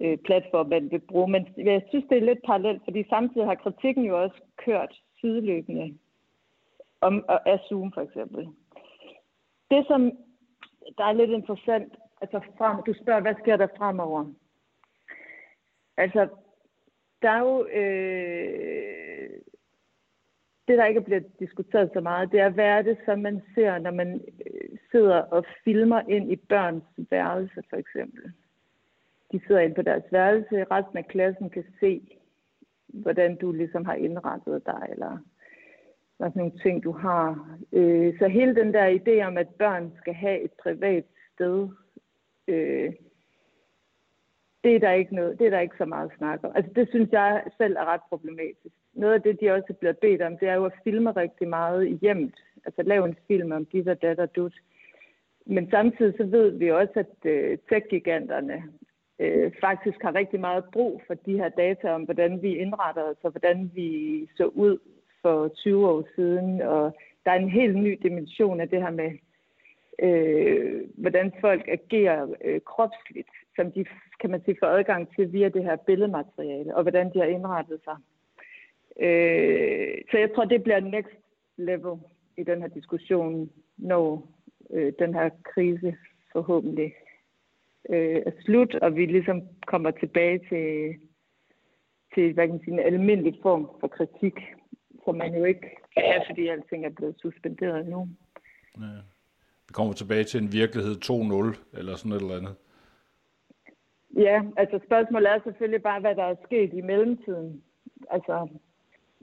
øh, 0.00 0.18
platform 0.18 0.68
man 0.68 0.90
vil 0.90 0.98
bruge. 0.98 1.28
Men 1.30 1.46
jeg 1.56 1.82
synes, 1.88 2.04
det 2.10 2.18
er 2.18 2.26
lidt 2.26 2.42
parallelt, 2.46 2.84
fordi 2.84 3.04
samtidig 3.08 3.46
har 3.46 3.54
kritikken 3.54 4.04
jo 4.04 4.22
også 4.22 4.40
kørt 4.56 5.00
sideløbende 5.20 5.98
om, 7.00 7.24
af 7.28 7.58
Zoom 7.68 7.92
for 7.92 8.00
eksempel. 8.00 8.48
Det, 9.70 9.86
som 9.86 10.12
der 10.98 11.04
er 11.04 11.12
lidt 11.12 11.30
interessant, 11.30 11.96
altså 12.20 12.40
frem, 12.58 12.82
du 12.86 12.94
spørger, 13.02 13.20
hvad 13.20 13.34
sker 13.42 13.56
der 13.56 13.66
fremover? 13.78 14.32
Altså, 15.96 16.28
der 17.22 17.30
er 17.30 17.38
jo... 17.38 17.66
Øh, 17.66 19.30
det, 20.68 20.78
der 20.78 20.86
ikke 20.86 21.00
bliver 21.00 21.20
diskuteret 21.38 21.90
så 21.92 22.00
meget, 22.00 22.32
det 22.32 22.40
er, 22.40 22.48
hvad 22.48 22.64
er 22.64 22.82
det, 22.82 22.98
som 23.04 23.18
man 23.18 23.42
ser, 23.54 23.78
når 23.78 23.90
man 23.90 24.20
øh, 24.46 24.78
sidder 24.90 25.16
og 25.16 25.44
filmer 25.64 26.00
ind 26.08 26.32
i 26.32 26.36
børns 26.36 26.84
værelse, 26.96 27.62
for 27.70 27.76
eksempel. 27.76 28.32
De 29.32 29.40
sidder 29.46 29.60
ind 29.60 29.74
på 29.74 29.82
deres 29.82 30.04
værelse, 30.10 30.64
resten 30.70 30.98
af 30.98 31.08
klassen 31.08 31.50
kan 31.50 31.64
se, 31.80 32.18
hvordan 32.88 33.36
du 33.36 33.52
ligesom 33.52 33.84
har 33.84 33.94
indrettet 33.94 34.66
dig, 34.66 34.86
eller 34.90 35.18
hvad 36.20 36.30
for 36.32 36.38
nogle 36.38 36.58
ting, 36.62 36.84
du 36.84 36.92
har. 36.92 37.48
Øh, 37.72 38.18
så 38.18 38.28
hele 38.28 38.54
den 38.54 38.74
der 38.74 38.98
idé 38.98 39.26
om, 39.26 39.36
at 39.36 39.48
børn 39.48 39.92
skal 40.00 40.14
have 40.14 40.40
et 40.40 40.52
privat 40.62 41.04
sted, 41.34 41.68
øh, 42.48 42.92
det 44.64 44.74
er 44.74 44.78
der 44.78 44.92
ikke 44.92 45.14
noget, 45.14 45.38
det 45.38 45.46
er 45.46 45.50
der 45.50 45.60
ikke 45.60 45.78
så 45.78 45.84
meget 45.84 46.10
snak 46.18 46.40
om. 46.42 46.52
Altså 46.54 46.72
det 46.74 46.88
synes 46.88 47.08
jeg 47.12 47.42
selv 47.58 47.76
er 47.76 47.84
ret 47.84 48.00
problematisk. 48.08 48.74
Noget 48.94 49.14
af 49.14 49.22
det, 49.22 49.40
de 49.40 49.50
også 49.50 49.72
bliver 49.80 49.92
bedt 49.92 50.22
om, 50.22 50.38
det 50.38 50.48
er 50.48 50.54
jo 50.54 50.64
at 50.64 50.80
filme 50.84 51.10
rigtig 51.10 51.48
meget 51.48 51.86
i 51.86 51.98
hjemmet. 52.02 52.34
Altså 52.64 52.82
lave 52.82 53.04
en 53.08 53.16
film 53.28 53.52
om 53.52 53.64
dit 53.64 53.88
og 53.88 54.02
datter 54.02 54.26
dut. 54.26 54.54
Men 55.46 55.70
samtidig 55.70 56.14
så 56.16 56.24
ved 56.24 56.50
vi 56.50 56.70
også, 56.70 56.92
at 56.96 57.30
øh, 57.30 57.58
tech-giganterne 57.68 58.62
øh, 59.18 59.52
faktisk 59.60 60.02
har 60.02 60.14
rigtig 60.14 60.40
meget 60.40 60.64
brug 60.72 61.02
for 61.06 61.14
de 61.14 61.36
her 61.36 61.48
data 61.48 61.92
om, 61.92 62.02
hvordan 62.02 62.42
vi 62.42 62.56
indretter 62.56 63.02
os 63.02 63.16
og 63.22 63.30
hvordan 63.30 63.70
vi 63.74 63.88
så 64.36 64.46
ud 64.46 64.78
for 65.22 65.48
20 65.48 65.88
år 65.88 66.08
siden. 66.14 66.62
Og 66.62 66.96
der 67.24 67.30
er 67.30 67.38
en 67.38 67.50
helt 67.50 67.76
ny 67.76 67.98
dimension 68.02 68.60
af 68.60 68.68
det 68.68 68.82
her 68.82 68.90
med, 68.90 69.10
øh, 70.02 70.82
hvordan 70.94 71.32
folk 71.40 71.68
agerer 71.68 72.34
øh, 72.44 72.60
kropsligt, 72.60 73.28
som 73.56 73.72
de 73.72 73.84
kan 74.20 74.30
man 74.30 74.42
sige, 74.44 74.56
får 74.60 74.66
adgang 74.66 75.14
til 75.16 75.32
via 75.32 75.48
det 75.48 75.64
her 75.64 75.76
billedmateriale, 75.76 76.76
og 76.76 76.82
hvordan 76.82 77.12
de 77.12 77.18
har 77.18 77.26
indrettet 77.26 77.80
sig. 77.84 77.96
Øh, 79.00 79.98
så 80.10 80.18
jeg 80.18 80.30
tror, 80.34 80.44
det 80.44 80.62
bliver 80.62 80.80
next 80.80 81.16
level 81.56 81.98
i 82.36 82.42
den 82.42 82.60
her 82.60 82.68
diskussion, 82.68 83.50
når 83.76 84.28
øh, 84.70 84.92
den 84.98 85.14
her 85.14 85.30
krise 85.44 85.96
forhåbentlig 86.32 86.94
øh, 87.88 88.22
er 88.26 88.30
slut, 88.44 88.74
og 88.74 88.96
vi 88.96 89.06
ligesom 89.06 89.42
kommer 89.66 89.90
tilbage 89.90 90.38
til, 90.48 90.94
til 92.14 92.32
hvad 92.34 92.46
kan 92.46 92.54
man 92.54 92.64
sige, 92.64 92.72
en 92.72 92.94
almindelig 92.94 93.38
form 93.42 93.70
for 93.80 93.88
kritik, 93.88 94.34
som 95.04 95.14
man 95.14 95.34
jo 95.34 95.44
ikke 95.44 95.76
kan 95.94 96.02
have, 96.10 96.22
fordi 96.28 96.48
alting 96.48 96.84
er 96.84 96.90
blevet 96.90 97.16
suspenderet 97.22 97.86
nu. 97.86 98.08
Ja. 98.78 99.00
Vi 99.68 99.72
kommer 99.72 99.92
tilbage 99.92 100.24
til 100.24 100.42
en 100.42 100.52
virkelighed 100.52 100.94
2.0, 101.04 101.78
eller 101.78 101.96
sådan 101.96 102.12
et 102.12 102.20
eller 102.20 102.36
andet. 102.36 102.54
Ja, 104.16 104.42
altså 104.56 104.80
spørgsmålet 104.86 105.30
er 105.30 105.38
selvfølgelig 105.44 105.82
bare, 105.82 106.00
hvad 106.00 106.14
der 106.14 106.24
er 106.24 106.34
sket 106.44 106.70
i 106.72 106.80
mellemtiden. 106.80 107.62
Altså, 108.10 108.48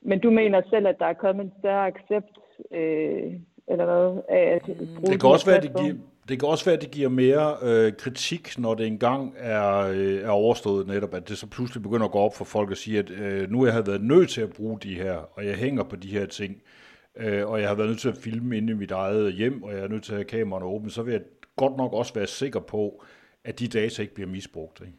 men 0.01 0.19
du 0.19 0.29
mener 0.31 0.61
selv, 0.69 0.87
at 0.87 0.99
der 0.99 1.05
er 1.05 1.13
kommet 1.13 1.45
en 1.45 1.53
større 1.59 1.87
accept, 1.87 2.39
øh, 2.71 3.33
eller 3.67 3.85
hvad, 3.85 4.21
af 4.29 4.43
at 4.55 4.61
bruge 4.61 5.11
det 5.11 5.21
kan 5.21 5.29
også 5.29 5.45
være, 5.51 5.61
det 5.61 5.75
giver, 5.81 5.95
det 6.29 6.39
kan 6.39 6.49
også 6.49 6.65
være, 6.65 6.75
at 6.75 6.81
det 6.81 6.91
giver 6.91 7.09
mere 7.09 7.57
øh, 7.63 7.93
kritik, 7.93 8.59
når 8.59 8.73
det 8.73 8.87
engang 8.87 9.33
er, 9.37 9.77
øh, 9.77 10.21
er 10.21 10.29
overstået 10.29 10.87
netop, 10.87 11.13
at 11.13 11.29
det 11.29 11.37
så 11.37 11.47
pludselig 11.47 11.83
begynder 11.83 12.05
at 12.05 12.11
gå 12.11 12.19
op 12.19 12.35
for 12.35 12.45
folk 12.45 12.71
og 12.71 12.77
sige, 12.77 12.99
at 12.99 13.09
øh, 13.09 13.49
nu 13.49 13.65
jeg 13.65 13.73
har 13.73 13.81
været 13.81 14.03
nødt 14.03 14.29
til 14.29 14.41
at 14.41 14.53
bruge 14.53 14.79
de 14.79 14.95
her, 14.95 15.13
og 15.13 15.45
jeg 15.45 15.55
hænger 15.55 15.83
på 15.83 15.95
de 15.95 16.07
her 16.07 16.25
ting, 16.25 16.61
øh, 17.15 17.47
og 17.47 17.59
jeg 17.59 17.67
har 17.67 17.75
været 17.75 17.89
nødt 17.89 17.99
til 17.99 18.09
at 18.09 18.17
filme 18.17 18.57
inde 18.57 18.73
i 18.73 18.75
mit 18.75 18.91
eget 18.91 19.33
hjem, 19.33 19.63
og 19.63 19.73
jeg 19.73 19.79
er 19.79 19.87
nødt 19.87 20.03
til 20.03 20.11
at 20.11 20.17
have 20.17 20.25
kameraerne 20.25 20.65
åbent, 20.65 20.93
så 20.93 21.03
vil 21.03 21.11
jeg 21.11 21.21
godt 21.55 21.77
nok 21.77 21.93
også 21.93 22.13
være 22.13 22.27
sikker 22.27 22.59
på, 22.59 23.03
at 23.43 23.59
de 23.59 23.67
data 23.67 24.01
ikke 24.01 24.13
bliver 24.13 24.29
misbrugt. 24.29 24.81
Ikke? 24.81 24.97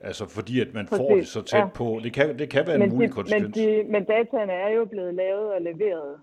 Altså 0.00 0.26
fordi 0.26 0.60
at 0.60 0.74
man 0.74 0.86
Præcis. 0.86 0.98
får 0.98 1.14
det 1.16 1.28
så 1.28 1.42
tæt 1.42 1.58
ja. 1.58 1.66
på. 1.66 2.00
Det 2.02 2.12
kan, 2.12 2.38
det 2.38 2.50
kan 2.50 2.66
være 2.66 2.78
men 2.78 2.88
en 2.88 2.94
mulig 2.94 3.08
de, 3.08 3.14
konsekvens. 3.14 3.56
Men, 3.56 3.68
de, 3.68 3.84
men 3.92 4.04
dataene 4.04 4.52
er 4.52 4.68
jo 4.68 4.84
blevet 4.84 5.14
lavet 5.14 5.52
og 5.52 5.62
leveret 5.62 6.18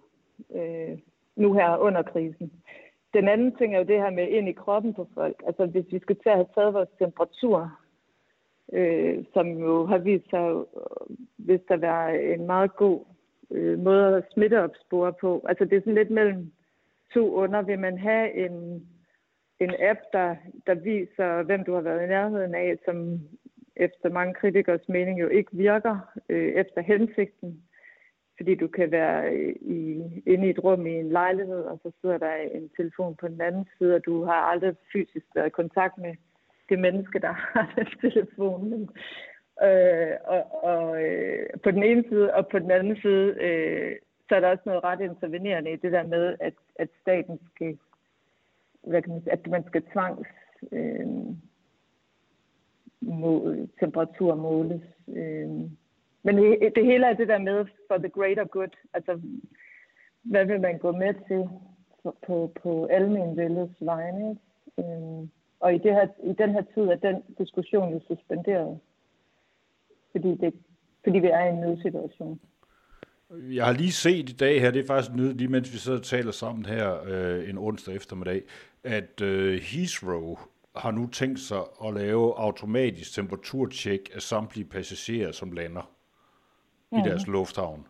øh, 0.55 0.97
nu 1.35 1.53
her 1.53 1.77
under 1.77 2.01
krisen. 2.01 2.51
Den 3.13 3.27
anden 3.27 3.55
ting 3.55 3.73
er 3.73 3.79
jo 3.79 3.85
det 3.85 4.01
her 4.01 4.09
med 4.09 4.27
ind 4.27 4.49
i 4.49 4.51
kroppen 4.51 4.93
på 4.93 5.07
folk. 5.13 5.43
Altså 5.47 5.65
hvis 5.65 5.85
vi 5.91 5.99
skal 5.99 6.15
til 6.15 6.29
at 6.29 6.35
have 6.35 6.53
taget 6.55 6.73
vores 6.73 6.89
temperatur, 6.99 7.77
øh, 8.73 9.25
som 9.33 9.47
jo 9.47 9.85
har 9.85 9.97
vist 9.97 10.29
sig, 10.29 10.63
hvis 11.37 11.61
der 11.67 11.77
var 11.77 12.07
en 12.09 12.45
meget 12.45 12.75
god 12.75 13.05
øh, 13.51 13.79
måde 13.79 14.17
at 14.17 14.23
smitteopspore 14.33 15.13
på. 15.13 15.45
Altså 15.49 15.65
det 15.65 15.73
er 15.77 15.81
sådan 15.81 15.95
lidt 15.95 16.11
mellem 16.11 16.51
to 17.13 17.33
under. 17.33 17.61
Vil 17.61 17.79
man 17.79 17.97
have 17.97 18.33
en 18.33 18.87
en 19.63 19.73
app, 19.79 19.99
der, 20.13 20.35
der 20.67 20.73
viser, 20.73 21.43
hvem 21.43 21.63
du 21.63 21.73
har 21.73 21.81
været 21.81 22.03
i 22.03 22.07
nærheden 22.07 22.55
af, 22.55 22.77
som 22.85 23.19
efter 23.75 24.09
mange 24.09 24.33
kritikers 24.33 24.89
mening 24.89 25.19
jo 25.19 25.27
ikke 25.27 25.51
virker 25.53 25.97
øh, 26.29 26.53
efter 26.53 26.81
hensigten, 26.81 27.63
fordi 28.41 28.55
du 28.55 28.67
kan 28.67 28.91
være 28.91 29.35
i, 29.61 29.81
inde 30.25 30.47
i 30.47 30.49
et 30.49 30.63
rum 30.63 30.85
i 30.85 30.93
en 30.93 31.09
lejlighed, 31.09 31.61
og 31.61 31.79
så 31.83 31.91
sidder 32.01 32.17
der 32.17 32.33
en 32.35 32.69
telefon 32.77 33.15
på 33.15 33.27
den 33.27 33.41
anden 33.41 33.67
side, 33.77 33.95
og 33.95 34.05
du 34.05 34.23
har 34.23 34.41
aldrig 34.51 34.75
fysisk 34.93 35.25
været 35.35 35.47
i 35.47 35.59
kontakt 35.61 35.97
med 35.97 36.13
det 36.69 36.79
menneske, 36.79 37.19
der 37.19 37.33
har 37.53 37.73
den 37.75 38.11
telefon. 38.11 38.89
Øh, 39.63 40.15
og 40.25 40.63
og 40.63 41.03
øh, 41.03 41.49
på 41.63 41.71
den 41.71 41.83
ene 41.83 42.03
side, 42.09 42.33
og 42.33 42.47
på 42.47 42.59
den 42.59 42.71
anden 42.71 42.95
side, 43.01 43.27
øh, 43.41 43.95
så 44.29 44.35
er 44.35 44.39
der 44.39 44.49
også 44.49 44.63
noget 44.65 44.83
ret 44.83 45.01
intervenerende 45.01 45.71
i 45.71 45.75
det 45.75 45.91
der 45.91 46.03
med, 46.03 46.35
at, 46.39 46.53
at 46.75 46.89
staten 47.01 47.39
skal 47.55 47.77
hvad 48.83 49.01
kan 49.01 49.11
man 49.11 49.21
sige, 49.21 49.31
at 49.31 49.47
man 49.47 49.63
skal 49.67 49.83
tvangs 49.93 50.29
øh, 50.71 51.07
mål, 53.01 53.69
temperatur 53.79 54.35
måles. 54.35 54.81
Øh. 55.07 55.49
Men 56.23 56.37
det, 56.37 56.73
det 56.75 56.85
hele 56.85 57.05
er 57.05 57.13
det 57.13 57.27
der 57.27 57.39
med 57.39 57.65
for 57.87 57.97
the 57.97 58.09
greater 58.09 58.45
good. 58.45 58.75
Altså, 58.93 59.21
hvad 60.21 60.45
vil 60.45 60.61
man 60.61 60.77
gå 60.77 60.91
med 60.91 61.13
til 61.27 61.49
på, 62.03 62.15
på, 62.27 62.53
på 62.63 62.85
almenvældets 62.85 63.73
vegne? 63.79 64.37
Øh. 64.79 65.27
Og 65.59 65.75
i, 65.75 65.77
det 65.77 65.93
her, 65.93 66.07
i 66.23 66.33
den 66.37 66.49
her 66.49 66.61
tid 66.73 66.83
er 66.83 66.95
den 66.95 67.21
diskussion 67.37 67.93
jo 67.93 68.01
suspenderet. 68.07 68.79
Fordi, 70.11 70.27
det, 70.27 70.53
fordi 71.03 71.19
vi 71.19 71.27
er 71.27 71.45
i 71.45 71.49
en 71.49 71.59
nødsituation. 71.59 72.39
Jeg 73.31 73.65
har 73.65 73.73
lige 73.73 73.91
set 73.91 74.29
i 74.29 74.33
dag 74.33 74.61
her, 74.61 74.71
det 74.71 74.83
er 74.83 74.87
faktisk 74.87 75.15
nyt, 75.15 75.37
lige 75.37 75.47
mens 75.47 75.73
vi 75.73 75.77
sidder 75.77 75.97
og 75.97 76.03
taler 76.03 76.31
sammen 76.31 76.65
her 76.65 77.03
øh, 77.05 77.49
en 77.49 77.57
onsdag 77.57 77.95
eftermiddag, 77.95 78.41
at 78.83 79.21
øh, 79.21 79.61
Heathrow 79.61 80.37
har 80.75 80.91
nu 80.91 81.07
tænkt 81.07 81.39
sig 81.39 81.61
at 81.85 81.93
lave 81.93 82.39
automatisk 82.39 83.15
temperaturtjek 83.15 84.09
af 84.15 84.21
samtlige 84.21 84.65
passagerer, 84.65 85.31
som 85.31 85.51
lander 85.51 85.89
i 86.91 87.01
deres 87.09 87.27
lufthavn. 87.27 87.87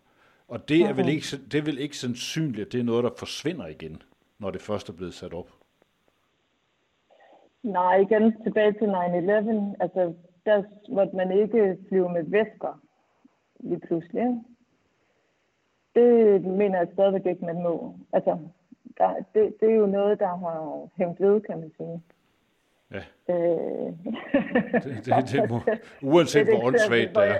Og 0.47 0.69
det 0.69 0.81
er, 0.81 0.93
vel 0.93 1.09
ikke, 1.09 1.25
det 1.51 1.57
er 1.57 1.61
vel 1.61 1.79
ikke 1.79 1.97
sandsynligt, 1.97 2.65
at 2.65 2.71
det 2.71 2.79
er 2.79 2.83
noget, 2.83 3.03
der 3.03 3.09
forsvinder 3.17 3.67
igen, 3.67 4.01
når 4.39 4.51
det 4.51 4.61
først 4.61 4.89
er 4.89 4.93
blevet 4.93 5.13
sat 5.13 5.33
op? 5.33 5.49
Nej, 7.63 7.95
igen 7.95 8.43
tilbage 8.43 8.71
til 8.71 8.85
9-11. 8.85 9.75
Altså, 9.79 10.13
der 10.45 10.63
måtte 10.89 11.15
man 11.15 11.31
ikke 11.31 11.77
flyve 11.89 12.09
med 12.09 12.23
væsker 12.23 12.81
lige 13.59 13.79
pludselig. 13.79 14.43
Det 15.95 16.41
mener 16.41 16.77
jeg 16.77 16.87
stadigvæk 16.93 17.25
ikke, 17.25 17.45
man 17.45 17.61
må. 17.63 17.95
Altså, 18.13 18.37
der, 18.97 19.13
det, 19.33 19.55
det 19.59 19.71
er 19.71 19.75
jo 19.75 19.85
noget, 19.85 20.19
der 20.19 20.27
har 20.27 20.89
hængt 20.95 21.21
ved, 21.21 21.41
kan 21.41 21.59
man 21.59 21.71
sige. 21.77 22.01
Ja. 22.91 23.03
Øh. 23.33 23.93
det, 24.83 25.05
det, 25.05 25.31
det 25.31 25.49
må, 25.49 25.59
uanset 26.13 26.47
det, 26.47 26.55
hvor 26.55 26.67
åndssvagt 26.67 27.15
det 27.15 27.27
er. 27.29 27.39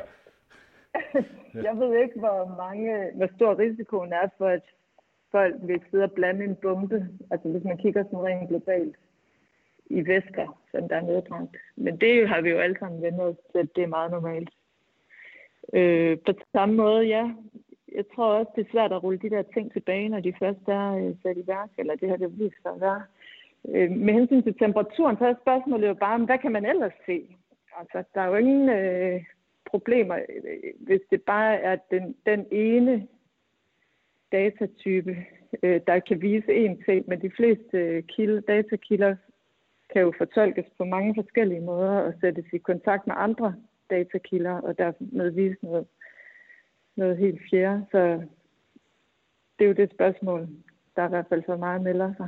jeg 1.67 1.77
ved 1.79 2.01
ikke, 2.01 2.19
hvor 2.19 2.55
mange, 2.57 3.11
hvor 3.15 3.29
stor 3.35 3.59
risikoen 3.59 4.13
er 4.13 4.27
for, 4.37 4.47
at 4.47 4.63
folk 5.31 5.55
vil 5.63 5.81
sidde 5.91 6.03
og 6.03 6.11
blande 6.11 6.45
en 6.45 6.55
bombe. 6.55 7.07
Altså 7.31 7.49
hvis 7.49 7.63
man 7.63 7.77
kigger 7.77 8.03
sådan 8.03 8.23
rent 8.23 8.49
globalt 8.49 8.95
i 9.85 10.07
væsker, 10.07 10.59
som 10.71 10.89
der 10.89 10.95
er 10.95 11.01
nedbrændt. 11.01 11.57
Men 11.75 11.97
det 11.97 12.29
har 12.29 12.41
vi 12.41 12.49
jo 12.49 12.57
alle 12.57 12.77
sammen 12.79 13.01
vendt 13.01 13.21
os 13.21 13.35
til, 13.51 13.59
at 13.59 13.75
det 13.75 13.83
er 13.83 13.87
meget 13.87 14.11
normalt. 14.11 14.49
Øh, 15.73 16.17
på 16.25 16.33
samme 16.51 16.75
måde, 16.75 17.03
ja, 17.03 17.31
jeg 17.95 18.05
tror 18.15 18.33
også, 18.33 18.51
det 18.55 18.65
er 18.65 18.71
svært 18.71 18.91
at 18.91 19.03
rulle 19.03 19.19
de 19.19 19.29
der 19.29 19.43
ting 19.53 19.73
tilbage, 19.73 20.09
når 20.09 20.19
de 20.19 20.33
først 20.39 20.67
er 20.67 20.95
øh, 20.95 21.15
sat 21.23 21.37
i 21.37 21.47
værk, 21.47 21.69
eller 21.77 21.95
det 21.95 22.09
har 22.09 22.17
det 22.17 22.39
vist 22.39 22.61
sig 22.61 22.71
at 22.71 22.81
være. 22.81 23.03
Øh, 23.69 23.91
med 23.91 24.13
hensyn 24.13 24.43
til 24.43 24.57
temperaturen, 24.59 25.17
så 25.17 25.25
er 25.25 25.35
spørgsmålet 25.41 25.87
jo 25.87 25.93
bare, 25.93 26.25
hvad 26.25 26.37
kan 26.37 26.51
man 26.51 26.65
ellers 26.65 26.93
se? 27.05 27.37
Altså, 27.79 28.03
der 28.13 28.21
er 28.21 28.27
jo 28.27 28.35
ingen 28.35 28.69
øh, 28.69 29.21
problemer, 29.71 30.19
hvis 30.79 31.01
det 31.11 31.21
bare 31.21 31.55
er 31.55 31.75
den, 31.91 32.15
den 32.25 32.45
ene 32.51 33.07
datatype, 34.31 35.17
øh, 35.63 35.81
der 35.87 35.99
kan 35.99 36.21
vise 36.21 36.53
en 36.53 36.83
ting, 36.83 37.05
men 37.07 37.21
de 37.21 37.31
fleste 37.37 37.77
øh, 37.77 38.03
kilde, 38.03 38.41
datakilder 38.41 39.15
kan 39.93 40.01
jo 40.01 40.13
fortolkes 40.17 40.65
på 40.77 40.83
mange 40.83 41.15
forskellige 41.15 41.61
måder 41.61 41.99
og 41.99 42.13
sættes 42.21 42.45
i 42.53 42.57
kontakt 42.57 43.07
med 43.07 43.15
andre 43.17 43.55
datakilder, 43.89 44.61
og 44.61 44.77
dermed 44.77 45.29
vise 45.29 45.57
noget 45.61 45.87
noget 46.95 47.17
helt 47.17 47.41
fjerde. 47.49 47.85
Så 47.91 48.21
det 49.59 49.65
er 49.65 49.67
jo 49.67 49.73
det 49.73 49.91
spørgsmål, 49.91 50.47
der 50.95 51.05
i 51.05 51.09
hvert 51.09 51.25
fald 51.29 51.43
for 51.45 51.57
meget 51.57 51.81
melder 51.81 52.13
sig. 52.17 52.27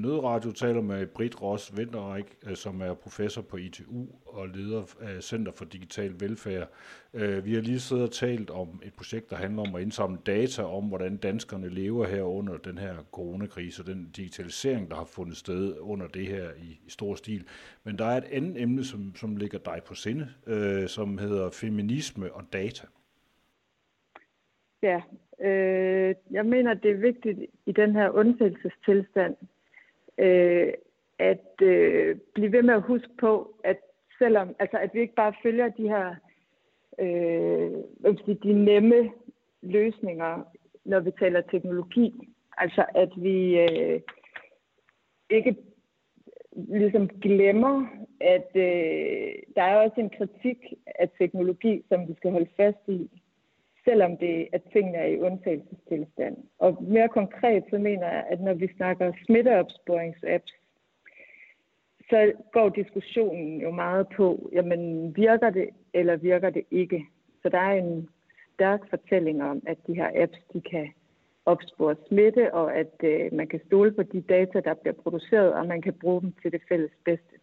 Nødradio 0.00 0.52
taler 0.52 0.80
med 0.80 1.06
Britt 1.06 1.42
Ross 1.42 1.76
Vinterreik, 1.76 2.36
øh, 2.46 2.56
som 2.56 2.80
er 2.80 2.94
professor 2.94 3.42
på 3.42 3.56
ITU 3.56 4.06
og 4.26 4.48
leder 4.48 4.82
af 5.00 5.22
Center 5.22 5.52
for 5.52 5.64
Digital 5.64 6.14
Velfærd. 6.20 6.68
Øh, 7.14 7.44
vi 7.44 7.54
har 7.54 7.60
lige 7.60 7.80
siddet 7.80 8.04
og 8.04 8.10
talt 8.10 8.50
om 8.50 8.82
et 8.84 8.94
projekt, 8.94 9.30
der 9.30 9.36
handler 9.36 9.62
om 9.62 9.74
at 9.74 9.82
indsamle 9.82 10.18
data 10.26 10.62
om, 10.62 10.84
hvordan 10.84 11.16
danskerne 11.16 11.68
lever 11.68 12.06
her 12.06 12.22
under 12.22 12.56
den 12.56 12.78
her 12.78 12.94
coronakrise 13.12 13.82
og 13.82 13.86
den 13.86 14.10
digitalisering, 14.16 14.90
der 14.90 14.96
har 14.96 15.04
fundet 15.04 15.36
sted 15.36 15.76
under 15.80 16.06
det 16.06 16.26
her 16.26 16.50
i, 16.58 16.80
i 16.86 16.90
stor 16.90 17.14
stil. 17.14 17.44
Men 17.84 17.98
der 17.98 18.04
er 18.04 18.16
et 18.16 18.28
andet 18.32 18.62
emne, 18.62 18.84
som, 18.84 19.12
som 19.16 19.36
ligger 19.36 19.58
dig 19.58 19.80
på 19.86 19.94
sinde, 19.94 20.28
øh, 20.46 20.88
som 20.88 21.18
hedder 21.18 21.50
feminisme 21.50 22.32
og 22.32 22.42
data. 22.52 22.86
Ja, 24.82 25.00
øh, 25.40 26.14
jeg 26.30 26.46
mener, 26.46 26.74
det 26.74 26.90
er 26.90 26.96
vigtigt 26.96 27.38
i 27.66 27.72
den 27.72 27.92
her 27.92 28.10
undtagelsestilstand, 28.10 29.36
øh, 30.20 30.72
at 31.18 31.62
øh, 31.62 32.16
blive 32.34 32.52
ved 32.52 32.62
med 32.62 32.74
at 32.74 32.82
huske 32.82 33.10
på, 33.20 33.54
at 33.64 33.78
selvom, 34.18 34.56
altså 34.58 34.78
at 34.78 34.90
vi 34.94 35.00
ikke 35.00 35.14
bare 35.14 35.34
følger 35.42 35.68
de 35.68 35.88
her 35.88 36.14
øh, 36.98 37.70
hvad 38.00 38.24
sige, 38.24 38.38
de 38.42 38.52
nemme 38.52 39.12
løsninger, 39.62 40.42
når 40.84 41.00
vi 41.00 41.10
taler 41.10 41.40
teknologi. 41.40 42.28
Altså 42.56 42.84
at 42.94 43.10
vi 43.16 43.58
øh, 43.58 44.00
ikke 45.30 45.56
ligesom 46.52 47.08
glemmer, 47.08 47.86
at 48.20 48.50
øh, 48.54 49.32
der 49.56 49.62
er 49.62 49.76
også 49.76 50.00
en 50.00 50.10
kritik 50.10 50.58
af 50.86 51.08
teknologi, 51.18 51.82
som 51.88 52.08
vi 52.08 52.14
skal 52.14 52.30
holde 52.30 52.50
fast 52.56 52.88
i, 52.88 53.10
selvom 53.90 54.16
det, 54.16 54.48
at 54.52 54.62
tingene 54.72 54.98
er 54.98 55.06
i 55.06 55.20
undtagelsestilstand. 55.20 56.36
Og 56.58 56.82
mere 56.82 57.08
konkret, 57.08 57.64
så 57.70 57.78
mener 57.78 58.06
jeg, 58.06 58.24
at 58.30 58.40
når 58.40 58.54
vi 58.54 58.68
snakker 58.76 59.12
smitteopsporingsapps, 59.24 60.52
så 62.10 62.32
går 62.52 62.68
diskussionen 62.68 63.60
jo 63.60 63.70
meget 63.70 64.06
på, 64.16 64.50
jamen 64.52 65.16
virker 65.16 65.50
det, 65.50 65.68
eller 65.94 66.16
virker 66.16 66.50
det 66.50 66.64
ikke? 66.70 67.06
Så 67.42 67.48
der 67.48 67.58
er 67.58 67.72
en 67.72 68.08
stærk 68.54 68.80
fortælling 68.90 69.42
om, 69.42 69.62
at 69.66 69.78
de 69.86 69.94
her 69.94 70.10
apps, 70.14 70.38
de 70.52 70.60
kan 70.60 70.88
opspore 71.46 71.96
smitte, 72.08 72.54
og 72.54 72.76
at 72.76 72.94
øh, 73.04 73.32
man 73.32 73.46
kan 73.46 73.60
stole 73.66 73.92
på 73.92 74.02
de 74.02 74.20
data, 74.20 74.60
der 74.60 74.74
bliver 74.74 74.94
produceret, 75.02 75.52
og 75.52 75.66
man 75.66 75.82
kan 75.82 75.94
bruge 76.00 76.20
dem 76.20 76.32
til 76.42 76.52
det 76.52 76.62
fælles 76.68 76.92
bedste. 77.04 77.34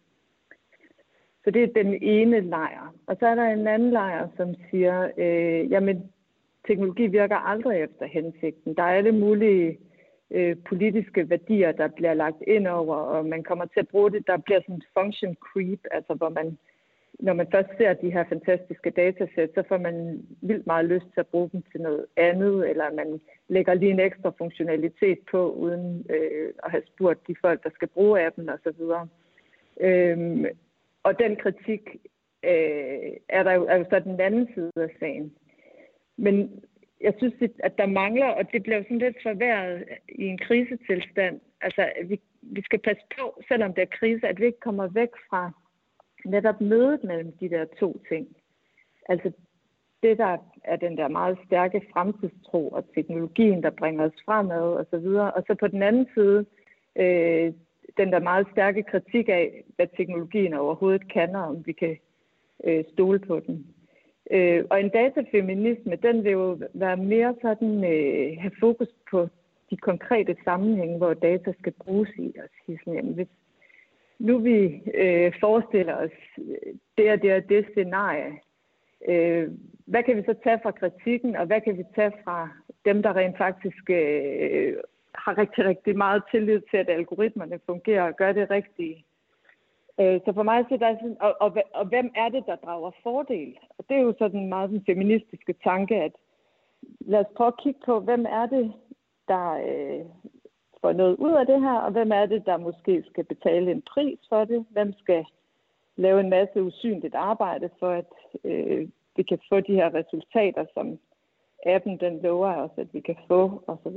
Så 1.44 1.50
det 1.50 1.62
er 1.62 1.82
den 1.82 2.02
ene 2.02 2.40
lejr. 2.40 2.94
Og 3.06 3.16
så 3.20 3.26
er 3.26 3.34
der 3.34 3.44
en 3.44 3.66
anden 3.66 3.90
lejr, 3.90 4.28
som 4.36 4.54
siger, 4.70 5.10
øh, 5.16 5.70
jamen 5.70 6.12
teknologi 6.68 7.06
virker 7.06 7.36
aldrig 7.36 7.76
efter 7.80 8.06
hensigten. 8.06 8.74
Der 8.74 8.82
er 8.82 8.96
alle 8.98 9.12
mulige 9.12 9.78
øh, 10.30 10.56
politiske 10.68 11.30
værdier, 11.30 11.72
der 11.72 11.88
bliver 11.88 12.14
lagt 12.14 12.42
ind 12.46 12.66
over, 12.66 12.96
og 12.96 13.26
man 13.26 13.42
kommer 13.42 13.64
til 13.64 13.80
at 13.80 13.88
bruge 13.88 14.10
det. 14.12 14.26
Der 14.26 14.36
bliver 14.36 14.60
sådan 14.60 14.74
en 14.74 14.82
function 14.98 15.34
creep, 15.34 15.80
altså 15.90 16.14
hvor 16.14 16.28
man, 16.28 16.58
når 17.20 17.32
man 17.32 17.46
først 17.54 17.68
ser 17.78 17.92
de 17.92 18.10
her 18.10 18.24
fantastiske 18.28 18.90
datasæt, 18.90 19.50
så 19.54 19.62
får 19.68 19.78
man 19.78 20.26
vildt 20.42 20.66
meget 20.66 20.84
lyst 20.84 21.06
til 21.14 21.20
at 21.20 21.26
bruge 21.26 21.50
dem 21.52 21.62
til 21.72 21.80
noget 21.80 22.06
andet, 22.16 22.70
eller 22.70 22.92
man 22.92 23.20
lægger 23.48 23.74
lige 23.74 23.90
en 23.90 24.00
ekstra 24.00 24.32
funktionalitet 24.38 25.18
på, 25.30 25.52
uden 25.52 26.06
øh, 26.10 26.52
at 26.64 26.70
have 26.70 26.82
spurgt 26.86 27.28
de 27.28 27.34
folk, 27.40 27.64
der 27.64 27.70
skal 27.74 27.88
bruge 27.88 28.26
appen 28.26 28.48
osv. 28.48 28.80
Øhm, 29.80 30.46
og 31.02 31.18
den 31.18 31.36
kritik 31.36 31.82
øh, 32.44 33.12
er 33.28 33.42
der 33.42 33.52
jo, 33.52 33.66
er 33.66 33.76
jo 33.76 33.84
så 33.90 33.98
den 33.98 34.20
anden 34.20 34.48
side 34.54 34.72
af 34.76 34.90
sagen. 35.00 35.32
Men 36.18 36.62
jeg 37.00 37.14
synes, 37.18 37.34
at 37.58 37.78
der 37.78 37.86
mangler, 37.86 38.26
og 38.26 38.52
det 38.52 38.62
bliver 38.62 38.82
sådan 38.82 38.98
lidt 38.98 39.16
forværret 39.22 39.84
i 40.08 40.24
en 40.24 40.38
krisetilstand. 40.38 41.40
Altså, 41.60 41.92
vi, 42.04 42.20
vi 42.42 42.62
skal 42.62 42.78
passe 42.78 43.02
på, 43.18 43.42
selvom 43.48 43.74
det 43.74 43.82
er 43.82 43.96
krise, 43.98 44.26
at 44.28 44.40
vi 44.40 44.46
ikke 44.46 44.60
kommer 44.60 44.86
væk 44.88 45.08
fra 45.30 45.50
netop 46.24 46.60
mødet 46.60 47.04
mellem 47.04 47.32
de 47.32 47.48
der 47.48 47.64
to 47.80 48.00
ting. 48.08 48.28
Altså, 49.08 49.32
det 50.02 50.18
der 50.18 50.36
er 50.64 50.76
den 50.76 50.96
der 50.96 51.08
meget 51.08 51.38
stærke 51.46 51.82
fremtidstro 51.92 52.68
og 52.68 52.84
teknologien, 52.94 53.62
der 53.62 53.70
bringer 53.70 54.04
os 54.04 54.22
fremad 54.24 54.72
og 54.72 54.86
så 54.90 54.98
videre. 54.98 55.32
Og 55.32 55.44
så 55.46 55.54
på 55.54 55.66
den 55.66 55.82
anden 55.82 56.06
side, 56.14 56.46
øh, 56.96 57.52
den 57.96 58.12
der 58.12 58.20
meget 58.20 58.46
stærke 58.52 58.82
kritik 58.82 59.28
af, 59.28 59.64
hvad 59.76 59.86
teknologien 59.96 60.54
overhovedet 60.54 61.12
kan, 61.12 61.36
og 61.36 61.42
om 61.42 61.66
vi 61.66 61.72
kan 61.72 61.96
øh, 62.64 62.84
stole 62.92 63.18
på 63.18 63.40
den. 63.40 63.66
Øh, 64.30 64.64
og 64.70 64.80
en 64.80 64.88
datafeminisme, 64.88 65.96
den 65.96 66.24
vil 66.24 66.32
jo 66.32 66.58
være 66.74 66.96
mere 66.96 67.34
sådan, 67.42 67.84
øh, 67.84 68.38
have 68.40 68.52
fokus 68.60 68.88
på 69.10 69.28
de 69.70 69.76
konkrete 69.76 70.36
sammenhænge, 70.44 70.98
hvor 70.98 71.14
data 71.14 71.52
skal 71.58 71.72
bruges 71.72 72.10
i. 72.18 72.34
Og 72.42 72.48
sige 72.66 72.78
sådan, 72.78 72.94
jamen, 72.94 73.14
hvis 73.14 73.28
nu 74.18 74.38
vi 74.38 74.82
øh, 74.94 75.32
forestiller 75.40 75.94
os 75.96 76.10
øh, 76.38 76.74
det 76.98 77.12
og 77.12 77.22
det 77.22 77.34
og 77.34 77.48
det 77.48 77.66
scenarie, 77.70 78.32
øh, 79.08 79.50
hvad 79.86 80.02
kan 80.02 80.16
vi 80.16 80.22
så 80.22 80.34
tage 80.44 80.60
fra 80.62 80.70
kritikken, 80.70 81.36
og 81.36 81.46
hvad 81.46 81.60
kan 81.60 81.78
vi 81.78 81.84
tage 81.94 82.12
fra 82.24 82.48
dem, 82.84 83.02
der 83.02 83.16
rent 83.16 83.38
faktisk 83.38 83.90
øh, 83.90 84.76
har 85.14 85.38
rigtig, 85.38 85.64
rigtig 85.64 85.96
meget 85.96 86.22
tillid 86.30 86.60
til, 86.70 86.76
at 86.76 86.90
algoritmerne 86.90 87.60
fungerer 87.66 88.02
og 88.02 88.16
gør 88.16 88.32
det 88.32 88.50
rigtige? 88.50 89.04
Øh, 90.00 90.20
så 90.24 90.32
for 90.32 90.42
mig 90.42 90.64
så 90.68 90.74
er 90.74 90.78
der 90.78 90.94
sådan, 90.94 91.16
og, 91.20 91.36
og, 91.40 91.56
og 91.74 91.86
hvem 91.86 92.10
er 92.14 92.28
det, 92.28 92.46
der 92.46 92.56
drager 92.56 92.90
fordel? 93.02 93.58
Og 93.78 93.84
det 93.88 93.96
er 93.96 94.00
jo 94.00 94.14
sådan 94.18 94.48
meget 94.48 94.70
den 94.70 94.84
feministiske 94.86 95.54
tanke, 95.64 95.96
at 95.96 96.12
lad 97.00 97.20
os 97.20 97.32
prøve 97.36 97.48
at 97.48 97.60
kigge 97.62 97.80
på, 97.86 98.00
hvem 98.00 98.26
er 98.28 98.46
det, 98.46 98.72
der 99.28 99.50
øh, 99.52 100.04
får 100.80 100.92
noget 100.92 101.16
ud 101.16 101.32
af 101.32 101.46
det 101.46 101.60
her, 101.60 101.78
og 101.78 101.90
hvem 101.92 102.12
er 102.12 102.26
det, 102.26 102.46
der 102.46 102.56
måske 102.56 103.04
skal 103.10 103.24
betale 103.24 103.70
en 103.70 103.82
pris 103.82 104.18
for 104.28 104.44
det? 104.44 104.66
Hvem 104.70 104.92
skal 104.92 105.24
lave 105.96 106.20
en 106.20 106.30
masse 106.30 106.62
usynligt 106.62 107.14
arbejde 107.14 107.70
for, 107.78 107.90
at 107.90 108.12
øh, 108.44 108.88
vi 109.16 109.22
kan 109.22 109.38
få 109.48 109.60
de 109.60 109.74
her 109.74 109.94
resultater, 109.94 110.64
som 110.74 110.98
appen 111.66 112.00
den 112.00 112.22
lover 112.22 112.56
os, 112.56 112.70
at 112.76 112.94
vi 112.94 113.00
kan 113.00 113.16
få, 113.28 113.62
osv. 113.66 113.96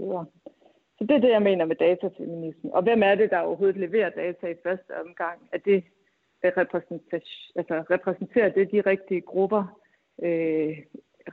Så 1.02 1.08
det 1.08 1.16
er 1.16 1.20
det, 1.20 1.30
jeg 1.30 1.42
mener 1.42 1.66
med 1.66 1.76
datafeminisme. 1.76 2.74
Og 2.74 2.84
hvem 2.84 3.04
er 3.04 3.16
det, 3.16 3.30
der 3.30 3.40
overhovedet 3.40 3.78
leverer 3.78 4.10
data 4.10 4.48
i 4.48 4.62
første 4.64 4.92
omgang? 5.06 5.50
Er 5.52 5.58
det 5.58 5.84
altså, 6.44 7.84
repræsenterer 7.92 8.50
det 8.50 8.72
de 8.72 8.82
rigtige 8.82 9.22
grupper, 9.22 9.80
øh, 10.24 10.78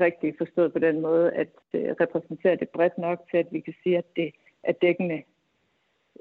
rigtigt 0.01 0.39
forstået 0.39 0.73
på 0.73 0.79
den 0.79 1.01
måde, 1.01 1.33
at 1.33 1.49
øh, 1.75 1.95
repræsenterer 2.01 2.57
det 2.57 2.69
bredt 2.69 2.99
nok 2.99 3.19
til, 3.31 3.37
at 3.37 3.47
vi 3.51 3.61
kan 3.61 3.75
sige, 3.83 3.99
at 3.99 4.17
det 4.17 4.35
er 4.63 4.73
dækkende 4.73 5.23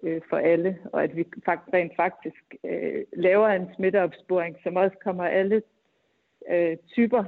øh, 0.04 0.22
for 0.30 0.38
alle, 0.38 0.80
og 0.94 1.04
at 1.04 1.16
vi 1.16 1.28
faktisk, 1.46 1.74
rent 1.74 1.96
faktisk 1.96 2.56
øh, 2.64 3.06
laver 3.14 3.48
en 3.48 3.70
smitteopsporing, 3.76 4.58
som 4.64 4.76
også 4.76 4.98
kommer 5.04 5.24
alle 5.24 5.62
øh, 6.50 6.78
typer 6.78 7.24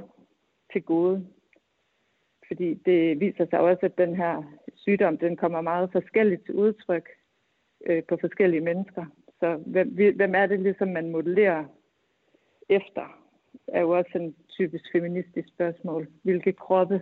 til 0.72 0.82
gode. 0.82 1.26
Fordi 2.48 2.74
det 2.74 3.20
viser 3.20 3.46
sig 3.50 3.60
også, 3.60 3.86
at 3.86 3.98
den 3.98 4.16
her 4.16 4.42
sygdom, 4.80 5.18
den 5.18 5.36
kommer 5.36 5.60
meget 5.60 5.92
forskelligt 5.92 6.44
til 6.44 6.54
udtryk 6.54 7.08
øh, 7.86 8.02
på 8.08 8.18
forskellige 8.20 8.60
mennesker. 8.60 9.04
Så 9.40 9.56
hvem, 9.66 9.88
hvem 10.16 10.34
er 10.34 10.46
det 10.46 10.60
ligesom, 10.60 10.88
man 10.88 11.10
modellerer 11.10 11.64
efter, 12.68 13.20
er 13.68 13.80
jo 13.80 13.90
også 13.90 14.10
en 14.14 14.34
typisk 14.48 14.84
feministisk 14.92 15.48
spørgsmål. 15.48 16.08
Hvilke 16.22 16.52
kroppe 16.52 17.00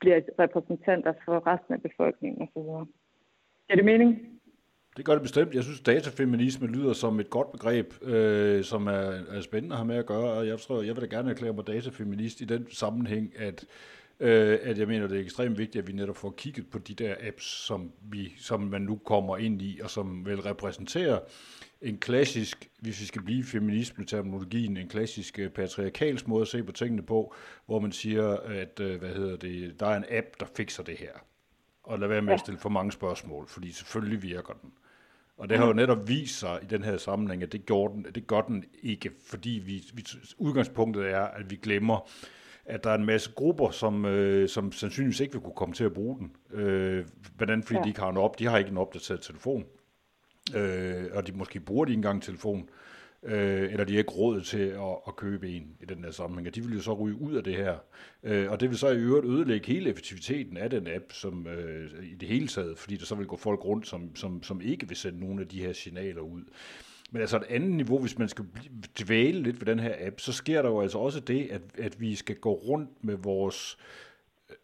bliver 0.00 0.20
repræsentanter 0.38 1.12
for 1.24 1.46
resten 1.46 1.74
af 1.74 1.82
befolkningen 1.82 2.42
osv. 2.42 2.86
Er 3.68 3.74
det 3.74 3.84
mening? 3.84 4.38
Det 4.96 5.04
gør 5.04 5.12
det 5.12 5.22
bestemt. 5.22 5.54
Jeg 5.54 5.62
synes, 5.62 5.80
datafeminisme 5.80 6.66
lyder 6.66 6.92
som 6.92 7.20
et 7.20 7.30
godt 7.30 7.52
begreb, 7.52 7.86
øh, 8.02 8.64
som 8.64 8.86
er, 8.86 9.10
er 9.36 9.40
spændende 9.40 9.74
at 9.74 9.78
have 9.78 9.86
med 9.86 9.96
at 9.96 10.06
gøre, 10.06 10.32
og 10.32 10.46
jeg 10.46 10.58
tror, 10.58 10.82
jeg 10.82 10.94
vil 10.96 11.02
da 11.02 11.16
gerne 11.16 11.30
erklære 11.30 11.52
mig 11.52 11.66
datafeminist 11.66 12.40
i 12.40 12.44
den 12.44 12.66
sammenhæng, 12.70 13.32
at 13.38 13.66
øh, 14.20 14.58
at 14.62 14.78
jeg 14.78 14.88
mener, 14.88 15.06
det 15.06 15.16
er 15.16 15.22
ekstremt 15.22 15.58
vigtigt, 15.58 15.82
at 15.82 15.88
vi 15.88 15.92
netop 15.92 16.16
får 16.16 16.34
kigget 16.36 16.70
på 16.70 16.78
de 16.78 16.94
der 16.94 17.14
apps, 17.20 17.44
som, 17.44 17.92
vi, 18.02 18.34
som 18.38 18.60
man 18.60 18.82
nu 18.82 18.96
kommer 18.96 19.36
ind 19.36 19.62
i, 19.62 19.80
og 19.82 19.90
som 19.90 20.26
vil 20.26 20.40
repræsentere 20.40 21.20
en 21.82 21.98
klassisk, 21.98 22.70
hvis 22.80 23.00
vi 23.00 23.06
skal 23.06 23.22
blive 23.22 23.44
feminisme-terminologien, 23.44 24.76
en 24.76 24.88
klassisk 24.88 25.38
øh, 25.38 25.50
patriarkalsk 25.50 26.28
måde 26.28 26.42
at 26.42 26.48
se 26.48 26.62
på 26.62 26.72
tingene 26.72 27.02
på, 27.02 27.34
hvor 27.66 27.78
man 27.78 27.92
siger, 27.92 28.36
at 28.36 28.80
øh, 28.80 28.98
hvad 28.98 29.14
hedder 29.14 29.36
det, 29.36 29.80
der 29.80 29.86
er 29.86 29.96
en 29.96 30.04
app, 30.10 30.26
der 30.40 30.46
fikser 30.56 30.82
det 30.82 30.96
her. 30.96 31.12
Og 31.82 31.98
lad 31.98 32.08
være 32.08 32.22
med 32.22 32.34
at 32.34 32.40
stille 32.40 32.58
for 32.58 32.68
mange 32.68 32.92
spørgsmål, 32.92 33.48
fordi 33.48 33.72
selvfølgelig 33.72 34.22
virker 34.22 34.52
den. 34.62 34.72
Og 35.36 35.48
det 35.48 35.58
har 35.58 35.66
jo 35.66 35.72
netop 35.72 36.08
vist 36.08 36.38
sig 36.38 36.58
i 36.62 36.66
den 36.66 36.82
her 36.82 36.96
sammenhæng, 36.96 37.42
at 37.42 37.52
det, 37.52 37.66
gjorde 37.66 37.94
den, 37.94 38.06
det 38.14 38.26
gør 38.26 38.40
den 38.40 38.64
ikke, 38.82 39.10
fordi 39.26 39.62
vi, 39.64 39.84
vi, 39.94 40.04
udgangspunktet 40.38 41.10
er, 41.10 41.20
at 41.20 41.50
vi 41.50 41.56
glemmer, 41.56 42.10
at 42.68 42.84
der 42.84 42.90
er 42.90 42.94
en 42.94 43.06
masse 43.06 43.30
grupper, 43.34 43.70
som, 43.70 44.04
øh, 44.04 44.48
som 44.48 44.72
sandsynligvis 44.72 45.20
ikke 45.20 45.32
vil 45.32 45.42
kunne 45.42 45.54
komme 45.56 45.74
til 45.74 45.84
at 45.84 45.92
bruge 45.92 46.18
den. 46.18 46.58
Øh, 46.60 47.04
hvordan 47.36 47.62
fordi 47.62 47.76
ja. 47.78 47.82
de 47.82 47.88
ikke 47.88 48.00
har 48.00 48.10
en 48.10 48.16
op, 48.16 48.38
de 48.38 48.46
har 48.46 48.58
ikke 48.58 48.70
en 48.70 48.76
opdateret 48.78 49.20
telefon. 49.20 49.64
Øh, 50.56 51.04
og 51.12 51.26
de 51.26 51.32
måske 51.32 51.60
bruger 51.60 51.84
de 51.84 51.90
ikke 51.90 51.98
engang 51.98 52.22
telefon. 52.22 52.68
øh, 53.22 53.72
eller 53.72 53.84
de 53.84 53.92
har 53.92 53.98
ikke 53.98 54.12
råd 54.12 54.40
til 54.40 54.58
at, 54.58 54.96
at 55.06 55.16
købe 55.16 55.50
en 55.50 55.76
i 55.80 55.84
den 55.84 56.02
der 56.02 56.10
sammenhæng, 56.10 56.48
og 56.48 56.54
de 56.54 56.62
vil 56.62 56.74
jo 56.74 56.80
så 56.80 56.94
ryge 56.94 57.20
ud 57.20 57.34
af 57.34 57.44
det 57.44 57.56
her. 57.56 57.76
Øh, 58.22 58.50
og 58.50 58.60
det 58.60 58.70
vil 58.70 58.78
så 58.78 58.88
i 58.88 58.96
øvrigt 58.96 59.26
ødelægge 59.26 59.66
hele 59.66 59.90
effektiviteten 59.90 60.56
af 60.56 60.70
den 60.70 60.86
app 60.86 61.04
som, 61.12 61.46
øh, 61.46 61.90
i 62.02 62.14
det 62.14 62.28
hele 62.28 62.48
taget, 62.48 62.78
fordi 62.78 62.96
der 62.96 63.04
så 63.04 63.14
vil 63.14 63.26
gå 63.26 63.36
folk 63.36 63.64
rundt, 63.64 63.86
som, 63.86 64.16
som, 64.16 64.42
som 64.42 64.60
ikke 64.60 64.88
vil 64.88 64.96
sende 64.96 65.20
nogle 65.20 65.40
af 65.40 65.48
de 65.48 65.60
her 65.60 65.72
signaler 65.72 66.20
ud. 66.20 66.42
Men 67.10 67.20
altså 67.20 67.36
et 67.36 67.44
andet 67.48 67.70
niveau, 67.70 67.98
hvis 67.98 68.18
man 68.18 68.28
skal 68.28 68.44
dvæle 69.04 69.42
lidt 69.42 69.60
ved 69.60 69.66
den 69.66 69.78
her 69.78 69.94
app, 69.98 70.20
så 70.20 70.32
sker 70.32 70.62
der 70.62 70.68
jo 70.68 70.80
altså 70.80 70.98
også 70.98 71.20
det, 71.20 71.48
at, 71.50 71.62
at 71.78 72.00
vi 72.00 72.14
skal 72.14 72.36
gå 72.36 72.52
rundt 72.52 73.04
med 73.04 73.16
vores 73.16 73.78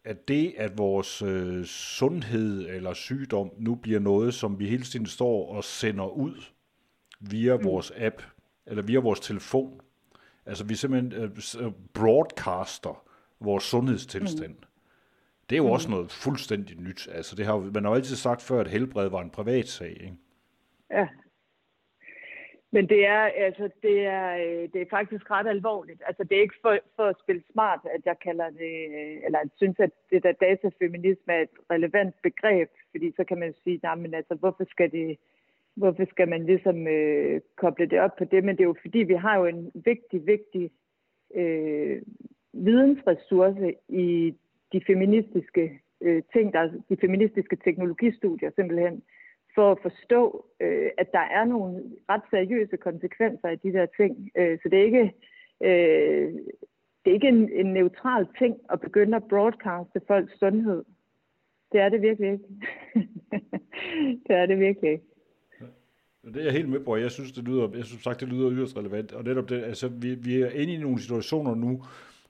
at 0.05 0.27
det, 0.27 0.53
at 0.57 0.77
vores 0.77 1.21
øh, 1.21 1.65
sundhed 1.65 2.69
eller 2.69 2.93
sygdom 2.93 3.51
nu 3.57 3.75
bliver 3.75 3.99
noget, 3.99 4.33
som 4.33 4.59
vi 4.59 4.67
hele 4.67 4.83
tiden 4.83 5.05
står 5.05 5.55
og 5.55 5.63
sender 5.63 6.07
ud 6.07 6.43
via 7.19 7.57
mm. 7.57 7.63
vores 7.63 7.91
app, 7.97 8.21
eller 8.65 8.83
via 8.83 8.99
vores 8.99 9.19
telefon. 9.19 9.81
Altså 10.45 10.63
vi 10.63 10.75
simpelthen 10.75 11.31
øh, 11.59 11.71
broadcaster 11.93 13.03
vores 13.39 13.63
sundhedstilstand. 13.63 14.53
Mm. 14.53 14.63
Det 15.49 15.55
er 15.55 15.57
jo 15.57 15.67
mm. 15.67 15.71
også 15.71 15.89
noget 15.89 16.11
fuldstændig 16.11 16.77
nyt. 16.77 17.07
Altså 17.11 17.35
det 17.35 17.45
har, 17.45 17.57
man 17.57 17.83
har 17.83 17.91
jo 17.91 17.95
altid 17.95 18.15
sagt 18.15 18.41
før, 18.41 18.61
at 18.61 18.67
helbred 18.67 19.09
var 19.09 19.21
en 19.21 19.29
privat 19.29 19.67
sag. 19.67 19.89
Ikke? 19.89 20.15
Ja. 20.91 21.07
Men 22.75 22.89
det 22.89 23.07
er, 23.07 23.23
altså, 23.47 23.69
det 23.81 23.97
er, 24.05 24.29
øh, 24.45 24.63
det 24.73 24.81
er 24.81 24.95
faktisk 24.97 25.31
ret 25.31 25.47
alvorligt. 25.47 26.01
Altså, 26.07 26.23
det 26.23 26.37
er 26.37 26.41
ikke 26.41 26.61
for, 26.61 26.77
for 26.95 27.03
at 27.03 27.19
spille 27.23 27.43
smart, 27.51 27.79
at 27.95 28.01
jeg 28.05 28.15
kalder 28.19 28.49
det, 28.49 28.75
øh, 28.97 29.17
eller 29.25 29.39
at 29.39 29.49
synes, 29.55 29.79
at 29.79 29.91
det 30.11 30.23
der 30.23 30.31
datafeminisme 30.31 31.33
er 31.33 31.41
et 31.41 31.55
relevant 31.71 32.15
begreb, 32.23 32.69
fordi 32.91 33.13
så 33.17 33.23
kan 33.23 33.39
man 33.39 33.53
sige, 33.63 33.79
nej, 33.83 33.95
men 33.95 34.13
altså, 34.13 34.35
hvorfor 34.35 34.65
skal 34.69 34.91
det, 34.91 35.17
hvorfor 35.75 36.05
skal 36.09 36.27
man 36.29 36.45
ligesom 36.45 36.87
øh, 36.87 37.41
koble 37.55 37.85
det 37.85 37.99
op 37.99 38.15
på 38.17 38.23
det? 38.23 38.43
Men 38.43 38.55
det 38.55 38.63
er 38.63 38.71
jo 38.73 38.75
fordi, 38.81 38.99
vi 38.99 39.13
har 39.13 39.35
jo 39.39 39.45
en 39.45 39.71
vigtig, 39.73 40.27
vigtig 40.27 40.71
øh, 41.35 42.01
vidensressource 42.53 43.73
i 43.89 44.33
de 44.73 44.81
feministiske 44.87 45.79
øh, 46.01 46.23
ting, 46.33 46.53
der, 46.53 46.63
de 46.89 46.97
feministiske 47.01 47.55
teknologistudier 47.55 48.51
simpelthen, 48.55 49.03
for 49.55 49.71
at 49.71 49.77
forstå, 49.81 50.45
øh, 50.59 50.89
at 50.97 51.11
der 51.11 51.25
er 51.37 51.45
nogle 51.45 51.83
ret 52.09 52.21
seriøse 52.29 52.77
konsekvenser 52.77 53.47
af 53.47 53.59
de 53.59 53.73
der 53.73 53.85
ting. 53.97 54.31
Øh, 54.37 54.57
så 54.63 54.69
det 54.69 54.79
er 54.79 54.83
ikke, 54.83 55.13
øh, 55.61 56.33
det 57.01 57.09
er 57.09 57.13
ikke 57.13 57.27
en, 57.27 57.51
en 57.51 57.73
neutral 57.73 58.27
ting 58.39 58.55
at 58.69 58.81
begynde 58.81 59.15
at 59.15 59.27
broadcaste 59.29 60.01
folks 60.07 60.39
sundhed. 60.39 60.83
Det 61.71 61.79
er 61.81 61.89
det 61.89 62.01
virkelig 62.01 62.31
ikke. 62.31 62.45
det 64.27 64.35
er 64.35 64.45
det 64.45 64.59
virkelig 64.59 64.91
ikke. 64.91 65.05
Det 66.33 66.37
er 66.37 66.43
jeg 66.43 66.53
helt 66.53 66.69
med 66.69 66.79
på, 66.79 66.95
jeg 66.95 67.11
synes, 67.11 67.31
det 67.31 67.43
lyder, 67.43 67.69
jeg 67.75 67.85
synes 67.85 68.03
sagt, 68.03 68.19
det 68.19 68.27
lyder 68.27 68.51
yderst 68.51 68.77
relevant. 68.77 69.13
Og 69.13 69.23
netop 69.23 69.49
det, 69.49 69.63
altså, 69.63 69.87
vi, 69.87 70.15
vi 70.15 70.41
er 70.41 70.49
inde 70.49 70.73
i 70.73 70.77
nogle 70.77 71.01
situationer 71.01 71.55
nu, 71.55 71.83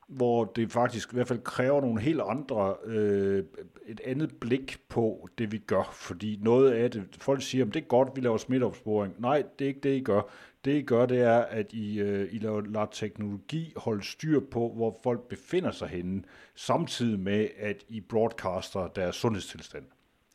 hvor 0.08 0.46
det 0.46 0.72
faktisk 0.72 1.14
i 1.14 1.16
hvert 1.16 1.28
fald 1.28 1.44
kræver 1.44 1.82
nogle 1.82 2.02
helt 2.02 2.22
andre, 2.22 2.76
øh, 2.86 3.44
et 3.86 4.02
andet 4.06 4.36
blik 4.40 4.78
på 4.90 5.28
det, 5.38 5.52
vi 5.52 5.58
gør. 5.58 5.90
Fordi 5.94 6.40
noget 6.42 6.72
af 6.72 6.92
det, 6.92 7.04
folk 7.20 7.42
siger, 7.42 7.66
at 7.66 7.74
det 7.74 7.82
er 7.82 7.88
godt, 7.88 8.10
vi 8.16 8.22
laver 8.22 8.38
smitteopsporing. 8.38 9.22
Nej, 9.22 9.44
det 9.60 9.66
er 9.66 9.70
ikke 9.70 9.80
det, 9.80 9.96
I 9.96 10.04
gør. 10.04 10.22
Det, 10.66 10.76
I 10.76 10.82
gør, 10.82 11.06
det 11.06 11.22
er, 11.22 11.38
at 11.38 11.74
I, 11.74 12.00
øh, 12.00 12.34
I 12.34 12.38
laver, 12.38 12.62
lader 12.62 12.86
teknologi 12.86 13.74
holde 13.76 14.04
styr 14.04 14.40
på, 14.40 14.72
hvor 14.76 15.00
folk 15.04 15.28
befinder 15.28 15.72
sig 15.72 15.88
henne, 15.88 16.24
samtidig 16.56 17.20
med, 17.20 17.48
at 17.58 17.86
I 17.90 18.02
broadcaster 18.02 18.88
deres 18.88 19.16
sundhedstilstand. 19.16 19.86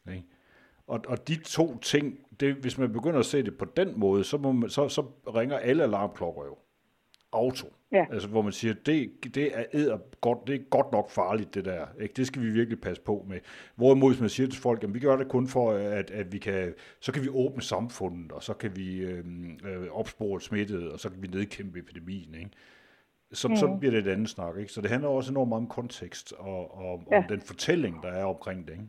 Ikke? 0.09 0.25
Og, 0.87 1.01
og 1.09 1.29
de 1.29 1.37
to 1.37 1.79
ting, 1.79 2.19
det, 2.41 2.55
hvis 2.55 2.79
man 2.79 2.93
begynder 2.93 3.19
at 3.19 3.27
se 3.27 3.43
det 3.43 3.59
på 3.59 3.65
den 3.65 3.93
måde, 3.97 4.25
så, 4.25 4.39
må 4.39 4.53
man, 4.53 4.71
så, 4.71 4.89
så 4.89 5.01
ringer 5.35 5.59
alle 5.59 5.83
alarmklokker 5.83 6.45
jo. 6.45 6.59
Auto. 7.33 7.67
Ja. 7.93 8.07
Altså, 8.13 8.29
hvor 8.29 8.43
man 8.43 8.53
siger, 8.53 8.75
det, 8.87 9.11
det 9.35 9.59
er 9.59 9.65
æder 9.73 9.99
godt, 10.21 10.39
det 10.47 10.55
er 10.55 10.59
godt 10.71 10.93
nok 10.93 11.11
farligt, 11.11 11.55
det 11.55 11.65
der. 11.65 11.87
Ikke? 12.01 12.15
Det 12.15 12.27
skal 12.27 12.43
vi 12.43 12.51
virkelig 12.51 12.81
passe 12.81 13.03
på 13.03 13.25
med. 13.29 13.41
Hvorimod, 13.77 14.11
hvis 14.11 14.21
man 14.21 14.29
siger 14.29 14.49
til 14.49 14.63
folk, 14.63 14.85
at 14.85 14.95
vi 14.95 14.99
gør 14.99 15.17
det 15.17 15.29
kun 15.29 15.47
for, 15.47 15.73
at, 15.73 16.11
at 16.11 16.33
vi 16.33 16.39
kan, 16.39 16.75
så 17.01 17.13
kan 17.13 17.23
vi 17.23 17.29
åbne 17.29 17.63
samfundet, 17.63 18.33
og 18.33 18.43
så 18.43 18.55
kan 18.55 18.77
vi 18.77 19.01
øh, 19.01 19.25
øh, 19.65 19.89
opspore 19.91 20.41
smittet, 20.41 20.93
og 20.93 21.01
så 21.01 21.11
kan 21.11 21.23
vi 21.23 21.27
nedkæmpe 21.27 21.79
epidemien. 21.79 22.35
Ikke? 22.35 22.51
Så, 23.33 23.49
mm. 23.49 23.57
så 23.57 23.77
bliver 23.81 23.93
det 23.93 24.07
et 24.07 24.13
andet 24.13 24.29
snak. 24.29 24.59
Ikke? 24.59 24.73
Så 24.73 24.81
det 24.81 24.91
handler 24.91 25.09
også 25.09 25.33
enormt 25.33 25.49
meget 25.49 25.63
om 25.63 25.69
kontekst, 25.69 26.33
og, 26.39 26.79
og 26.79 27.03
ja. 27.11 27.19
om 27.19 27.25
den 27.29 27.41
fortælling, 27.41 28.03
der 28.03 28.09
er 28.09 28.25
omkring 28.25 28.67
det. 28.67 28.73
Ikke? 28.73 28.85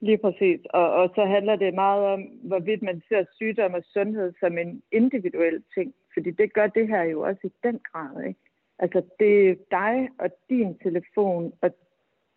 Lige 0.00 0.18
præcis. 0.18 0.60
Og, 0.70 0.92
og 0.92 1.10
så 1.14 1.24
handler 1.24 1.56
det 1.56 1.74
meget 1.74 2.04
om, 2.04 2.20
hvorvidt 2.22 2.82
man 2.82 3.02
ser 3.08 3.24
sygdom 3.34 3.74
og 3.74 3.82
sundhed 3.84 4.32
som 4.40 4.58
en 4.58 4.82
individuel 4.92 5.62
ting. 5.74 5.94
Fordi 6.14 6.30
det 6.30 6.52
gør 6.52 6.66
det 6.66 6.88
her 6.88 7.02
jo 7.02 7.20
også 7.20 7.40
i 7.44 7.52
den 7.62 7.80
grad. 7.92 8.24
Ikke? 8.24 8.40
Altså 8.78 9.02
det 9.18 9.50
er 9.50 9.54
dig 9.70 10.08
og 10.18 10.30
din 10.50 10.78
telefon 10.78 11.52
og 11.60 11.70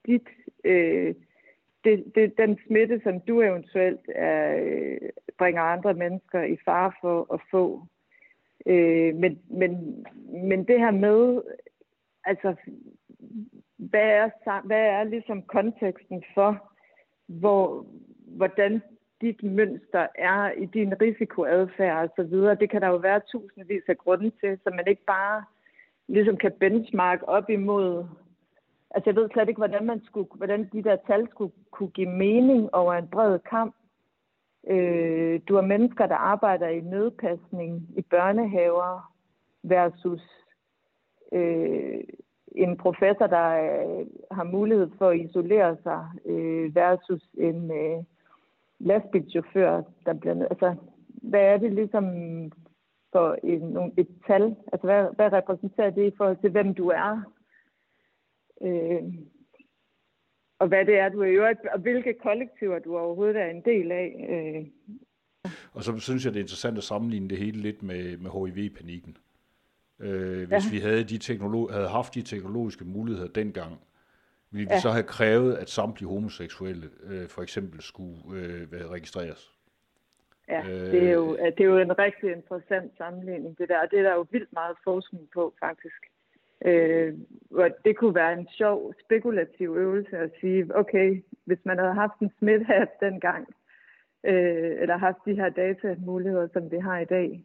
dit, 0.06 0.28
øh, 0.64 1.16
det, 1.84 2.12
det, 2.16 2.38
den 2.38 2.60
smitte, 2.68 3.02
som 3.04 3.20
du 3.20 3.42
eventuelt 3.42 4.10
er, 4.16 4.58
øh, 4.62 5.10
bringer 5.38 5.62
andre 5.62 5.94
mennesker 5.94 6.44
i 6.44 6.58
fare 6.66 6.92
for 7.02 7.34
at 7.34 7.42
få. 7.52 7.88
Øh, 8.66 9.16
men, 9.16 9.40
men, 9.50 10.04
men 10.28 10.68
det 10.68 10.80
her 10.80 10.92
med, 10.92 11.42
altså, 12.24 12.56
hvad 13.78 14.10
er, 14.10 14.62
hvad 14.66 14.86
er 14.86 15.04
ligesom 15.04 15.42
konteksten 15.42 16.24
for, 16.34 16.74
hvor, 17.28 17.86
hvordan 18.28 18.82
dit 19.22 19.44
mønster 19.44 20.08
er 20.16 20.52
i 20.52 20.66
din 20.66 21.02
risikoadfærd 21.02 22.04
og 22.04 22.10
så 22.16 22.24
videre. 22.24 22.56
Det 22.56 22.70
kan 22.70 22.82
der 22.82 22.88
jo 22.88 22.96
være 22.96 23.22
tusindvis 23.32 23.84
af 23.88 23.98
grunde 23.98 24.32
til, 24.42 24.60
så 24.64 24.70
man 24.70 24.88
ikke 24.88 25.06
bare 25.08 25.44
ligesom 26.08 26.38
kan 26.38 26.52
benchmark 26.60 27.20
op 27.28 27.50
imod 27.50 28.06
Altså 28.92 29.10
jeg 29.10 29.16
ved 29.16 29.30
slet 29.30 29.50
ikke, 29.50 29.58
hvordan, 29.58 29.86
man 29.86 30.02
skulle, 30.06 30.30
hvordan 30.34 30.70
de 30.74 30.84
der 30.84 30.96
tal 31.08 31.28
skulle 31.32 31.54
kunne 31.72 31.90
give 31.90 32.10
mening 32.10 32.74
over 32.74 32.94
en 32.94 33.08
bred 33.08 33.40
kamp. 33.40 33.76
Øh, 34.68 35.40
du 35.48 35.56
har 35.56 35.62
mennesker, 35.62 36.06
der 36.06 36.16
arbejder 36.16 36.68
i 36.68 36.80
nødpasning 36.80 37.88
i 37.98 38.02
børnehaver 38.02 39.14
versus 39.64 40.22
øh, 41.32 42.00
en 42.56 42.78
professor, 42.78 43.28
der 43.28 43.48
øh, 43.50 44.06
har 44.32 44.44
mulighed 44.44 44.90
for 44.98 45.10
at 45.10 45.20
isolere 45.20 45.78
sig, 45.84 46.10
øh, 46.26 46.76
versus 46.76 47.30
en 47.38 47.72
øh, 47.72 48.04
lastbilchauffør, 48.80 49.82
der 50.06 50.14
bliver... 50.14 50.46
Altså, 50.46 50.76
hvad 51.08 51.42
er 51.42 51.58
det 51.58 51.74
ligesom 51.74 52.06
for 53.12 53.38
en, 53.44 53.94
et 53.98 54.08
tal? 54.28 54.56
Altså, 54.74 54.88
hvad, 54.88 55.08
hvad 55.16 55.34
repræsenterer 55.34 55.90
det 55.90 56.14
i 56.14 56.16
forhold 56.18 56.38
til, 56.42 56.52
hvem 56.52 56.74
du 56.74 56.88
er? 56.88 57.34
Øh, 58.62 59.04
og 60.60 60.68
hvad 60.68 60.86
det 60.86 61.00
er, 61.00 61.10
du 61.10 61.22
er 61.22 61.26
i 61.26 61.36
øvrigt, 61.36 61.60
og 61.74 61.80
hvilke 61.80 62.14
kollektiver 62.14 62.80
du 62.80 62.98
overhovedet 62.98 63.42
er 63.42 63.46
en 63.46 63.62
del 63.62 63.92
af. 63.92 64.28
Øh. 64.30 64.66
Og 65.74 65.84
så 65.84 66.00
synes 66.00 66.26
jeg, 66.26 66.34
det 66.34 66.40
er 66.40 66.44
interessant 66.44 66.78
at 66.78 66.84
sammenligne 66.84 67.30
det 67.30 67.38
hele 67.38 67.62
lidt 67.62 67.84
med, 67.84 68.18
med 68.18 68.32
HIV-panikken. 68.32 69.18
Øh, 70.00 70.48
hvis 70.48 70.66
ja. 70.66 70.72
vi 70.72 70.80
havde, 70.80 71.04
de 71.04 71.18
teknolog- 71.18 71.72
havde 71.72 71.88
haft 71.88 72.16
de 72.16 72.22
teknologiske 72.22 72.86
muligheder 72.86 73.28
dengang, 73.28 73.80
ville 74.52 74.68
vi 74.68 74.74
ja. 74.74 74.80
så 74.80 74.90
have 74.90 75.04
krævet, 75.04 75.56
at 75.56 75.70
samtlige 75.70 76.10
homoseksuelle 76.10 76.90
øh, 77.04 77.28
for 77.28 77.42
eksempel 77.42 77.82
skulle 77.82 78.18
øh, 78.34 78.68
registreres. 78.92 79.58
Ja, 80.50 80.60
øh, 80.60 80.92
det 80.92 81.10
er, 81.10 81.14
jo, 81.14 81.38
det 81.38 81.60
er 81.60 81.66
jo 81.66 81.78
en 81.78 82.00
rigtig 82.00 82.32
interessant 82.32 82.92
sammenligning, 82.98 83.58
det 83.58 83.70
der. 83.70 83.80
Og 83.80 83.92
det 83.92 84.00
er 84.00 84.04
der 84.04 84.14
jo 84.14 84.26
vildt 84.32 84.54
meget 84.54 84.78
forskning 84.84 85.30
på, 85.34 85.54
faktisk. 85.60 86.02
Øh, 86.66 87.14
hvor 87.50 87.70
det 87.86 87.98
kunne 87.98 88.16
være 88.16 88.34
en 88.34 88.48
sjov, 88.52 88.94
spekulativ 89.06 89.76
øvelse 89.78 90.18
at 90.18 90.32
sige, 90.42 90.78
okay, 90.78 91.24
hvis 91.46 91.60
man 91.64 91.78
havde 91.78 91.94
haft 91.94 92.20
en 92.22 92.32
smidt 92.40 92.68
dengang, 93.00 93.48
øh, 94.24 94.82
eller 94.82 94.98
haft 94.98 95.18
de 95.26 95.36
her 95.36 95.50
datamuligheder, 95.50 96.48
som 96.54 96.72
vi 96.72 96.78
har 96.78 97.00
i 97.00 97.06
dag, 97.06 97.44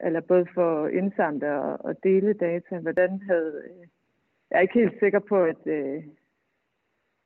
eller 0.00 0.20
både 0.20 0.46
for 0.54 0.84
at 0.84 0.92
indsamle 0.92 1.60
og, 1.60 1.84
og 1.84 2.02
dele 2.02 2.32
data, 2.32 2.78
hvordan 2.78 3.22
havde... 3.26 3.62
Øh, 3.64 3.86
jeg 4.50 4.56
er 4.56 4.60
ikke 4.60 4.80
helt 4.80 4.98
sikker 5.00 5.18
på, 5.18 5.44
at, 5.44 5.66
øh, 5.66 6.02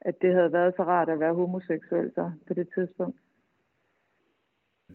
at 0.00 0.14
det 0.22 0.34
havde 0.34 0.52
været 0.52 0.74
så 0.76 0.82
rart 0.82 1.08
at 1.08 1.20
være 1.20 1.34
homoseksuel 1.34 2.12
så 2.14 2.32
på 2.48 2.54
det 2.54 2.68
tidspunkt. 2.74 3.16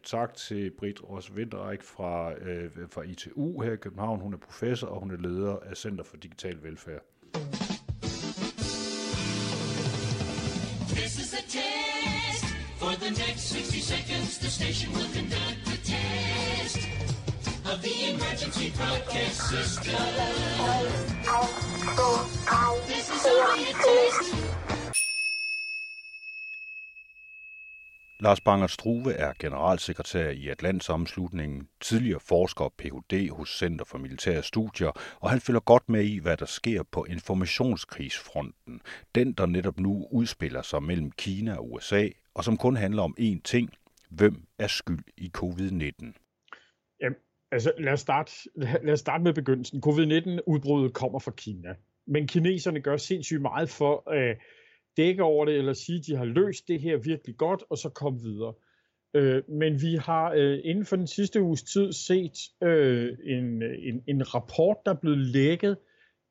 Tak 0.04 0.34
til 0.34 0.72
Britt 0.80 1.04
Ros 1.10 1.36
Vinterik 1.36 1.84
fra, 1.84 2.34
øh, 2.34 2.72
fra 2.90 3.02
ITU 3.02 3.62
her 3.62 3.72
i 3.72 3.76
København. 3.76 4.20
Hun 4.20 4.34
er 4.34 4.38
professor, 4.38 4.88
og 4.88 5.00
hun 5.00 5.12
er 5.12 5.18
leder 5.18 5.58
af 5.60 5.78
Center 5.78 6.04
for 6.04 6.18
Digital 6.18 6.64
Velfærd. 6.64 7.02
This 10.96 11.14
is 11.24 11.34
a 11.42 11.44
test. 11.56 12.46
For 12.82 12.94
the 13.04 13.12
next 13.24 13.44
60 13.50 13.84
seconds, 13.94 14.38
the 14.44 14.52
station 14.60 14.90
will 14.96 15.12
conduct 15.18 15.60
a 15.76 15.80
test 15.94 16.80
of 17.72 17.78
the 17.86 17.96
emergency 18.12 18.68
broadcast 18.80 19.38
system. 19.54 20.00
This 22.92 23.06
is 23.16 23.24
only 23.34 23.64
a 23.72 23.76
test. 23.86 24.75
Lars 28.26 28.42
Bangert 28.42 28.72
Struve 28.72 29.14
er 29.14 29.34
generalsekretær 29.40 30.30
i 30.30 30.48
Atlantsammenslutningen, 30.48 31.68
tidligere 31.82 32.20
forsker 32.20 32.66
og 32.66 32.74
Ph.D. 32.78 33.30
hos 33.30 33.58
Center 33.58 33.86
for 33.86 33.98
Militære 33.98 34.44
Studier, 34.44 35.18
og 35.22 35.30
han 35.30 35.40
følger 35.40 35.60
godt 35.60 35.90
med 35.90 36.04
i, 36.04 36.20
hvad 36.20 36.38
der 36.38 36.46
sker 36.46 36.84
på 36.92 37.06
informationskrigsfronten. 37.10 38.82
Den, 39.16 39.34
der 39.34 39.46
netop 39.46 39.80
nu 39.80 40.08
udspiller 40.12 40.62
sig 40.62 40.84
mellem 40.84 41.12
Kina 41.12 41.56
og 41.56 41.72
USA, 41.72 42.08
og 42.34 42.44
som 42.44 42.58
kun 42.58 42.76
handler 42.76 43.04
om 43.04 43.16
én 43.20 43.42
ting. 43.44 43.70
Hvem 44.10 44.36
er 44.60 44.68
skyld 44.68 45.04
i 45.18 45.32
covid-19? 45.38 46.14
Jamen, 47.02 47.18
altså 47.52 47.74
lad 47.78 47.94
os, 47.94 48.00
starte, 48.00 48.32
lad 48.84 48.94
os 48.94 49.00
starte 49.00 49.24
med 49.24 49.34
begyndelsen. 49.34 49.82
Covid-19-udbruddet 49.82 50.94
kommer 50.94 51.20
fra 51.20 51.32
Kina, 51.32 51.76
men 52.08 52.28
kineserne 52.28 52.82
gør 52.82 52.98
sindssygt 52.98 53.42
meget 53.42 53.70
for 53.70 54.14
øh, 54.14 54.36
dække 54.98 55.24
over 55.24 55.46
det, 55.46 55.56
eller 55.56 55.74
sige, 55.74 56.00
at 56.00 56.06
de 56.06 56.16
har 56.16 56.26
løst 56.26 56.68
det 56.68 56.82
her 56.82 56.98
virkelig 56.98 57.38
godt, 57.38 57.64
og 57.70 57.78
så 57.78 57.90
komme 57.90 58.22
videre. 58.22 58.54
Øh, 59.14 59.44
men 59.50 59.82
vi 59.82 59.96
har 59.96 60.34
øh, 60.36 60.60
inden 60.64 60.86
for 60.86 60.96
den 60.96 61.08
sidste 61.08 61.42
uges 61.42 61.64
tid 61.64 61.94
set 61.94 62.38
øh, 62.64 63.18
en, 63.24 63.64
en, 63.64 64.04
en 64.08 64.36
rapport, 64.36 64.78
der 64.86 64.92
er 64.92 65.00
blevet 65.00 65.18
lækket 65.18 65.78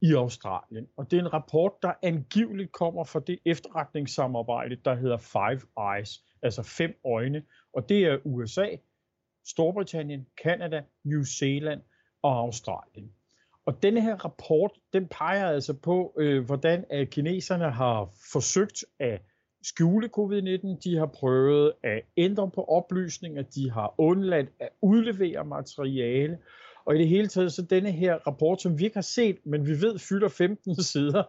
i 0.02 0.12
Australien. 0.12 0.86
Og 0.96 1.10
det 1.10 1.16
er 1.16 1.20
en 1.20 1.32
rapport, 1.32 1.72
der 1.82 1.92
angiveligt 2.02 2.72
kommer 2.72 3.04
fra 3.04 3.20
det 3.26 3.38
efterretningssamarbejde, 3.44 4.76
der 4.84 4.94
hedder 4.94 5.16
Five 5.16 5.60
Eyes, 5.94 6.24
altså 6.42 6.62
fem 6.62 7.00
øjne. 7.04 7.42
Og 7.72 7.88
det 7.88 8.04
er 8.04 8.18
USA, 8.24 8.66
Storbritannien, 9.46 10.26
Kanada, 10.42 10.82
New 11.04 11.22
Zealand 11.22 11.80
og 12.22 12.38
Australien. 12.38 13.12
Og 13.66 13.82
denne 13.82 14.00
her 14.00 14.16
rapport, 14.16 14.72
den 14.92 15.08
peger 15.08 15.46
altså 15.46 15.72
på, 15.72 16.14
øh, 16.18 16.44
hvordan 16.44 16.84
at 16.90 17.10
kineserne 17.10 17.70
har 17.70 18.08
forsøgt 18.32 18.84
at 19.00 19.22
skjule 19.62 20.10
covid-19. 20.18 20.78
De 20.84 20.96
har 20.96 21.06
prøvet 21.06 21.72
at 21.82 22.02
ændre 22.16 22.50
på 22.50 22.64
oplysninger. 22.64 23.42
De 23.42 23.70
har 23.70 23.94
undladt 23.98 24.48
at 24.60 24.68
udlevere 24.82 25.44
materiale. 25.44 26.38
Og 26.86 26.94
i 26.94 26.98
det 26.98 27.08
hele 27.08 27.28
taget, 27.28 27.52
så 27.52 27.62
denne 27.62 27.92
her 27.92 28.14
rapport, 28.14 28.62
som 28.62 28.78
vi 28.78 28.84
ikke 28.84 28.96
har 28.96 29.02
set, 29.02 29.36
men 29.46 29.66
vi 29.66 29.72
ved 29.72 29.98
fylder 29.98 30.28
15 30.28 30.82
sider, 30.92 31.22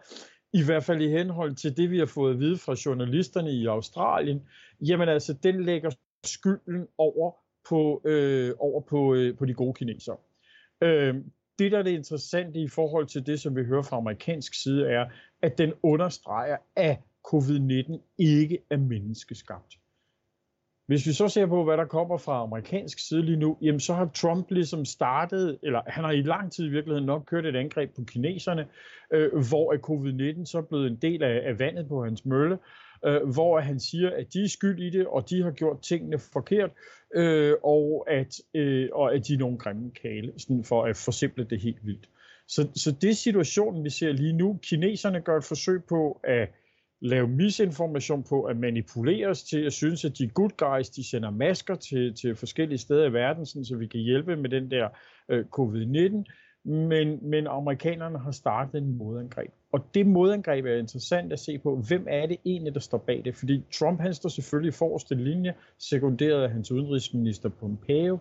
i 0.52 0.64
hvert 0.64 0.84
fald 0.84 1.02
i 1.02 1.08
henhold 1.08 1.54
til 1.54 1.76
det, 1.76 1.90
vi 1.90 1.98
har 1.98 2.06
fået 2.06 2.32
at 2.32 2.40
vide 2.40 2.58
fra 2.58 2.76
journalisterne 2.86 3.52
i 3.52 3.66
Australien, 3.66 4.42
jamen 4.80 5.08
altså, 5.08 5.32
den 5.32 5.64
lægger 5.64 5.90
skylden 6.24 6.86
over 6.98 7.32
på, 7.68 8.02
øh, 8.04 8.52
over 8.58 8.80
på, 8.80 9.14
øh, 9.14 9.36
på 9.36 9.44
de 9.44 9.54
gode 9.54 9.74
kinesere. 9.74 10.16
Øh, 10.82 11.14
det, 11.58 11.72
der 11.72 11.78
er 11.78 11.82
det 11.82 11.90
interessante 11.90 12.60
i 12.60 12.68
forhold 12.68 13.06
til 13.06 13.26
det, 13.26 13.40
som 13.40 13.56
vi 13.56 13.64
hører 13.64 13.82
fra 13.82 13.96
amerikansk 13.96 14.62
side, 14.62 14.88
er, 14.88 15.06
at 15.42 15.58
den 15.58 15.72
understreger, 15.82 16.56
at 16.76 16.98
covid-19 17.28 17.98
ikke 18.18 18.58
er 18.70 18.76
menneskeskabt. 18.76 19.78
Hvis 20.86 21.06
vi 21.06 21.12
så 21.12 21.28
ser 21.28 21.46
på, 21.46 21.64
hvad 21.64 21.76
der 21.76 21.84
kommer 21.84 22.18
fra 22.18 22.42
amerikansk 22.42 23.08
side 23.08 23.22
lige 23.22 23.36
nu, 23.36 23.58
jamen 23.62 23.80
så 23.80 23.94
har 23.94 24.10
Trump 24.14 24.50
ligesom 24.50 24.84
startet, 24.84 25.58
eller 25.62 25.82
han 25.86 26.04
har 26.04 26.10
i 26.10 26.22
lang 26.22 26.52
tid 26.52 26.66
i 26.66 26.70
virkeligheden 26.70 27.06
nok 27.06 27.24
kørt 27.26 27.46
et 27.46 27.56
angreb 27.56 27.94
på 27.96 28.04
kineserne, 28.04 28.66
øh, 29.10 29.30
hvor 29.48 29.72
er 29.72 29.78
covid-19 29.78 30.44
så 30.44 30.62
blevet 30.62 30.86
en 30.86 30.96
del 30.96 31.22
af, 31.22 31.42
af 31.44 31.58
vandet 31.58 31.88
på 31.88 32.04
hans 32.04 32.24
mølle, 32.24 32.58
øh, 33.04 33.28
hvor 33.28 33.60
han 33.60 33.80
siger, 33.80 34.10
at 34.10 34.32
de 34.32 34.44
er 34.44 34.48
skyld 34.48 34.82
i 34.82 34.90
det, 34.90 35.06
og 35.06 35.30
de 35.30 35.42
har 35.42 35.50
gjort 35.50 35.80
tingene 35.80 36.18
forkert, 36.18 36.70
øh, 37.14 37.54
og, 37.64 38.06
at, 38.10 38.40
øh, 38.54 38.88
og 38.92 39.14
at 39.14 39.28
de 39.28 39.34
er 39.34 39.38
nogle 39.38 39.58
grimme 39.58 39.90
kale, 40.02 40.32
sådan 40.38 40.64
for 40.64 40.84
at 40.84 40.96
forsimple 40.96 41.44
det 41.44 41.60
helt 41.60 41.86
vildt. 41.86 42.08
Så, 42.48 42.68
så 42.74 42.92
det 43.00 43.10
er 43.10 43.14
situationen, 43.14 43.84
vi 43.84 43.90
ser 43.90 44.12
lige 44.12 44.32
nu. 44.32 44.58
Kineserne 44.62 45.20
gør 45.20 45.36
et 45.36 45.44
forsøg 45.44 45.84
på 45.84 46.20
at 46.24 46.48
lave 47.00 47.28
misinformation 47.28 48.24
på 48.28 48.44
at 48.44 48.56
manipulere 48.56 49.26
os 49.26 49.42
til 49.42 49.66
at 49.66 49.72
synes, 49.72 50.04
at 50.04 50.18
de 50.18 50.24
er 50.24 50.28
good 50.28 50.50
guys, 50.56 50.88
de 50.88 51.08
sender 51.08 51.30
masker 51.30 51.74
til, 51.74 52.14
til 52.14 52.36
forskellige 52.36 52.78
steder 52.78 53.06
i 53.06 53.12
verden, 53.12 53.46
sådan, 53.46 53.64
så 53.64 53.76
vi 53.76 53.86
kan 53.86 54.00
hjælpe 54.00 54.36
med 54.36 54.50
den 54.50 54.70
der 54.70 54.88
øh, 55.28 55.44
covid-19 55.58 56.24
men, 56.66 57.30
men 57.30 57.46
amerikanerne 57.46 58.18
har 58.18 58.30
startet 58.30 58.82
en 58.82 58.96
modangreb. 58.98 59.50
Og 59.76 59.84
det 59.94 60.06
modangreb 60.06 60.64
er 60.64 60.76
interessant 60.76 61.32
at 61.32 61.38
se 61.38 61.58
på, 61.58 61.76
hvem 61.88 62.06
er 62.10 62.26
det 62.26 62.36
egentlig, 62.44 62.74
der 62.74 62.80
står 62.80 62.98
bag 62.98 63.22
det? 63.24 63.34
Fordi 63.36 63.62
Trump 63.72 64.00
han 64.00 64.14
står 64.14 64.28
selvfølgelig 64.28 64.68
i 64.68 64.78
forreste 64.78 65.14
linje, 65.14 65.54
sekunderet 65.78 66.42
af 66.42 66.50
hans 66.50 66.72
udenrigsminister 66.72 67.48
Pompeo, 67.48 68.18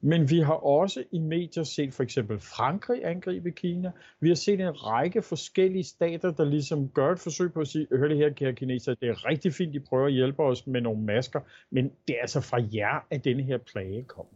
men 0.00 0.30
vi 0.30 0.38
har 0.40 0.54
også 0.54 1.04
i 1.12 1.18
medier 1.18 1.62
set 1.62 1.94
for 1.94 2.02
eksempel 2.02 2.40
Frankrig 2.40 3.06
angribe 3.06 3.50
Kina. 3.50 3.92
Vi 4.20 4.28
har 4.28 4.34
set 4.34 4.60
en 4.60 4.86
række 4.86 5.22
forskellige 5.22 5.84
stater, 5.84 6.30
der 6.30 6.44
ligesom 6.44 6.88
gør 6.88 7.12
et 7.12 7.20
forsøg 7.20 7.52
på 7.52 7.60
at 7.60 7.68
sige, 7.68 7.86
hør 7.90 8.08
det 8.08 8.16
her, 8.16 8.30
kære 8.30 8.52
kineser, 8.54 8.94
det 8.94 9.08
er 9.08 9.28
rigtig 9.28 9.52
fint, 9.52 9.74
de 9.74 9.80
prøver 9.80 10.06
at 10.06 10.12
hjælpe 10.12 10.42
os 10.42 10.66
med 10.66 10.80
nogle 10.80 11.02
masker, 11.02 11.40
men 11.70 11.84
det 12.08 12.16
er 12.16 12.20
altså 12.20 12.40
fra 12.40 12.58
jer, 12.74 13.06
at 13.10 13.24
denne 13.24 13.42
her 13.42 13.58
plage 13.58 14.02
kommer. 14.02 14.32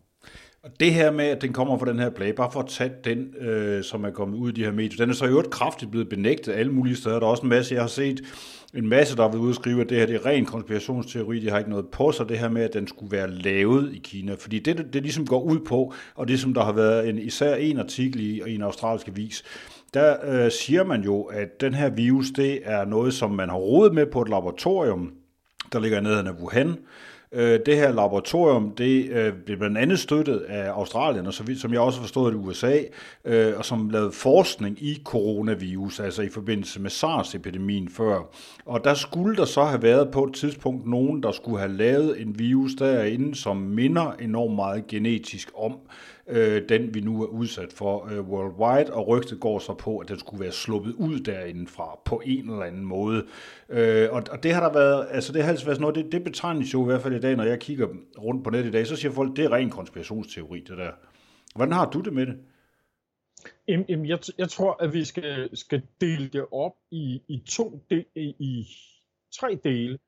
Og 0.62 0.70
det 0.80 0.94
her 0.94 1.10
med, 1.10 1.24
at 1.24 1.42
den 1.42 1.52
kommer 1.52 1.78
fra 1.78 1.86
den 1.86 1.98
her 1.98 2.10
plage, 2.10 2.32
bare 2.32 2.52
for 2.52 2.60
at 2.60 2.68
tage 2.68 2.90
den, 3.04 3.34
øh, 3.40 3.84
som 3.84 4.04
er 4.04 4.10
kommet 4.10 4.38
ud 4.38 4.50
i 4.50 4.52
de 4.52 4.64
her 4.64 4.72
medier, 4.72 4.96
den 4.96 5.10
er 5.10 5.14
så 5.14 5.24
i 5.24 5.28
øvrigt 5.28 5.50
kraftigt 5.50 5.90
blevet 5.90 6.08
benægtet 6.08 6.52
alle 6.52 6.72
mulige 6.72 6.96
steder. 6.96 7.18
Der 7.18 7.26
er 7.26 7.30
også 7.30 7.42
en 7.42 7.48
masse, 7.48 7.74
jeg 7.74 7.82
har 7.82 7.88
set 7.88 8.20
en 8.74 8.88
masse, 8.88 9.16
der 9.16 9.22
har 9.22 9.28
været 9.28 9.40
ude 9.40 9.50
og 9.50 9.54
skrive, 9.54 9.80
at 9.80 9.88
det 9.88 9.98
her 9.98 10.06
det 10.06 10.14
er 10.14 10.26
ren 10.26 10.46
konspirationsteori, 10.46 11.40
de 11.40 11.50
har 11.50 11.58
ikke 11.58 11.70
noget 11.70 11.88
på 11.88 12.12
sig, 12.12 12.28
det 12.28 12.38
her 12.38 12.48
med, 12.48 12.62
at 12.62 12.74
den 12.74 12.86
skulle 12.86 13.12
være 13.16 13.30
lavet 13.30 13.94
i 13.94 13.98
Kina. 13.98 14.34
Fordi 14.38 14.58
det, 14.58 14.78
det, 14.78 14.92
det 14.92 15.02
ligesom 15.02 15.26
går 15.26 15.42
ud 15.42 15.58
på, 15.58 15.94
og 16.14 16.28
det 16.28 16.40
som 16.40 16.54
der 16.54 16.64
har 16.64 16.72
været 16.72 17.08
en, 17.08 17.18
især 17.18 17.54
en 17.54 17.78
artikel 17.78 18.20
i, 18.20 18.42
i 18.46 18.54
en 18.54 18.62
australsk 18.62 19.08
avis, 19.08 19.44
der 19.94 20.16
øh, 20.24 20.50
siger 20.50 20.84
man 20.84 21.02
jo, 21.02 21.22
at 21.22 21.60
den 21.60 21.74
her 21.74 21.90
virus, 21.90 22.30
det 22.30 22.60
er 22.64 22.84
noget, 22.84 23.14
som 23.14 23.30
man 23.30 23.48
har 23.48 23.56
rodet 23.56 23.94
med 23.94 24.06
på 24.06 24.22
et 24.22 24.28
laboratorium, 24.28 25.12
der 25.72 25.80
ligger 25.80 26.00
nede 26.00 26.18
af 26.18 26.32
Wuhan, 26.32 26.76
Øh, 27.32 27.60
det 27.66 27.76
her 27.76 27.92
laboratorium, 27.92 28.70
det 28.70 29.08
øh, 29.10 29.32
blev 29.46 29.58
blandt 29.58 29.78
andet 29.78 29.98
støttet 29.98 30.38
af 30.38 30.70
Australien, 30.70 31.26
og 31.26 31.34
så 31.34 31.42
vidt, 31.42 31.60
som 31.60 31.72
jeg 31.72 31.80
også 31.80 31.98
har 31.98 32.04
forstået 32.04 32.32
det, 32.32 32.40
USA, 32.40 32.78
øh, 33.24 33.56
og 33.56 33.64
som 33.64 33.90
lavede 33.90 34.12
forskning 34.12 34.82
i 34.82 35.02
coronavirus, 35.04 36.00
altså 36.00 36.22
i 36.22 36.28
forbindelse 36.28 36.80
med 36.80 36.90
SARS-epidemien 36.90 37.88
før. 37.88 38.20
Og 38.66 38.84
der 38.84 38.94
skulle 38.94 39.36
der 39.36 39.44
så 39.44 39.64
have 39.64 39.82
været 39.82 40.10
på 40.10 40.24
et 40.24 40.34
tidspunkt 40.34 40.86
nogen, 40.86 41.22
der 41.22 41.32
skulle 41.32 41.58
have 41.58 41.72
lavet 41.72 42.20
en 42.22 42.38
virus 42.38 42.74
derinde, 42.78 43.34
som 43.34 43.56
minder 43.56 44.12
enormt 44.20 44.54
meget 44.54 44.86
genetisk 44.86 45.50
om 45.56 45.76
øh, 46.28 46.68
den 46.68 46.94
vi 46.94 47.00
nu 47.00 47.22
er 47.22 47.26
udsat 47.26 47.72
for 47.72 48.08
øh, 48.12 48.20
worldwide, 48.20 48.94
og 48.94 49.08
rygtet 49.08 49.40
går 49.40 49.58
så 49.58 49.74
på, 49.74 49.98
at 49.98 50.08
den 50.08 50.18
skulle 50.18 50.40
være 50.40 50.52
sluppet 50.52 50.94
ud 50.94 51.20
derindefra 51.20 51.98
på 52.04 52.22
en 52.24 52.50
eller 52.50 52.62
anden 52.62 52.84
måde. 52.84 53.26
Øh, 53.68 54.08
og, 54.12 54.22
og 54.30 54.42
det 54.42 54.54
har 54.54 54.68
der 54.68 54.72
været, 54.72 55.06
altså 55.10 55.32
det 55.32 55.42
har 55.42 55.50
altså 55.50 55.66
været 55.66 55.76
sådan 55.76 55.92
noget, 55.92 56.04
det, 56.04 56.12
det 56.12 56.24
betegnes 56.24 56.74
jo 56.74 56.82
i 56.82 56.84
hvert 56.84 57.02
fald 57.02 57.14
i 57.14 57.20
dag, 57.20 57.36
når 57.36 57.44
jeg 57.44 57.58
kigger 57.58 57.88
rundt 58.18 58.44
på 58.44 58.50
nettet 58.50 58.68
i 58.68 58.72
dag, 58.72 58.86
så 58.86 58.96
siger 58.96 59.12
folk, 59.12 59.36
det 59.36 59.44
er 59.44 59.52
ren 59.52 59.70
konspirationsteori, 59.70 60.60
det 60.60 60.78
der. 60.78 60.90
Hvordan 61.56 61.72
har 61.72 61.90
du 61.90 62.00
det 62.00 62.12
med 62.12 62.26
det? 62.26 62.38
Jamen, 63.68 64.06
jeg, 64.06 64.18
jeg 64.38 64.48
tror, 64.48 64.82
at 64.82 64.92
vi 64.92 65.04
skal, 65.04 65.56
skal 65.56 65.82
dele 66.00 66.28
det 66.28 66.46
op 66.52 66.76
i, 66.90 67.22
i 67.28 67.42
to 67.48 67.84
dele, 67.90 68.04
i, 68.16 68.34
i 68.38 68.66
tre 69.34 69.58
dele, 69.64 69.98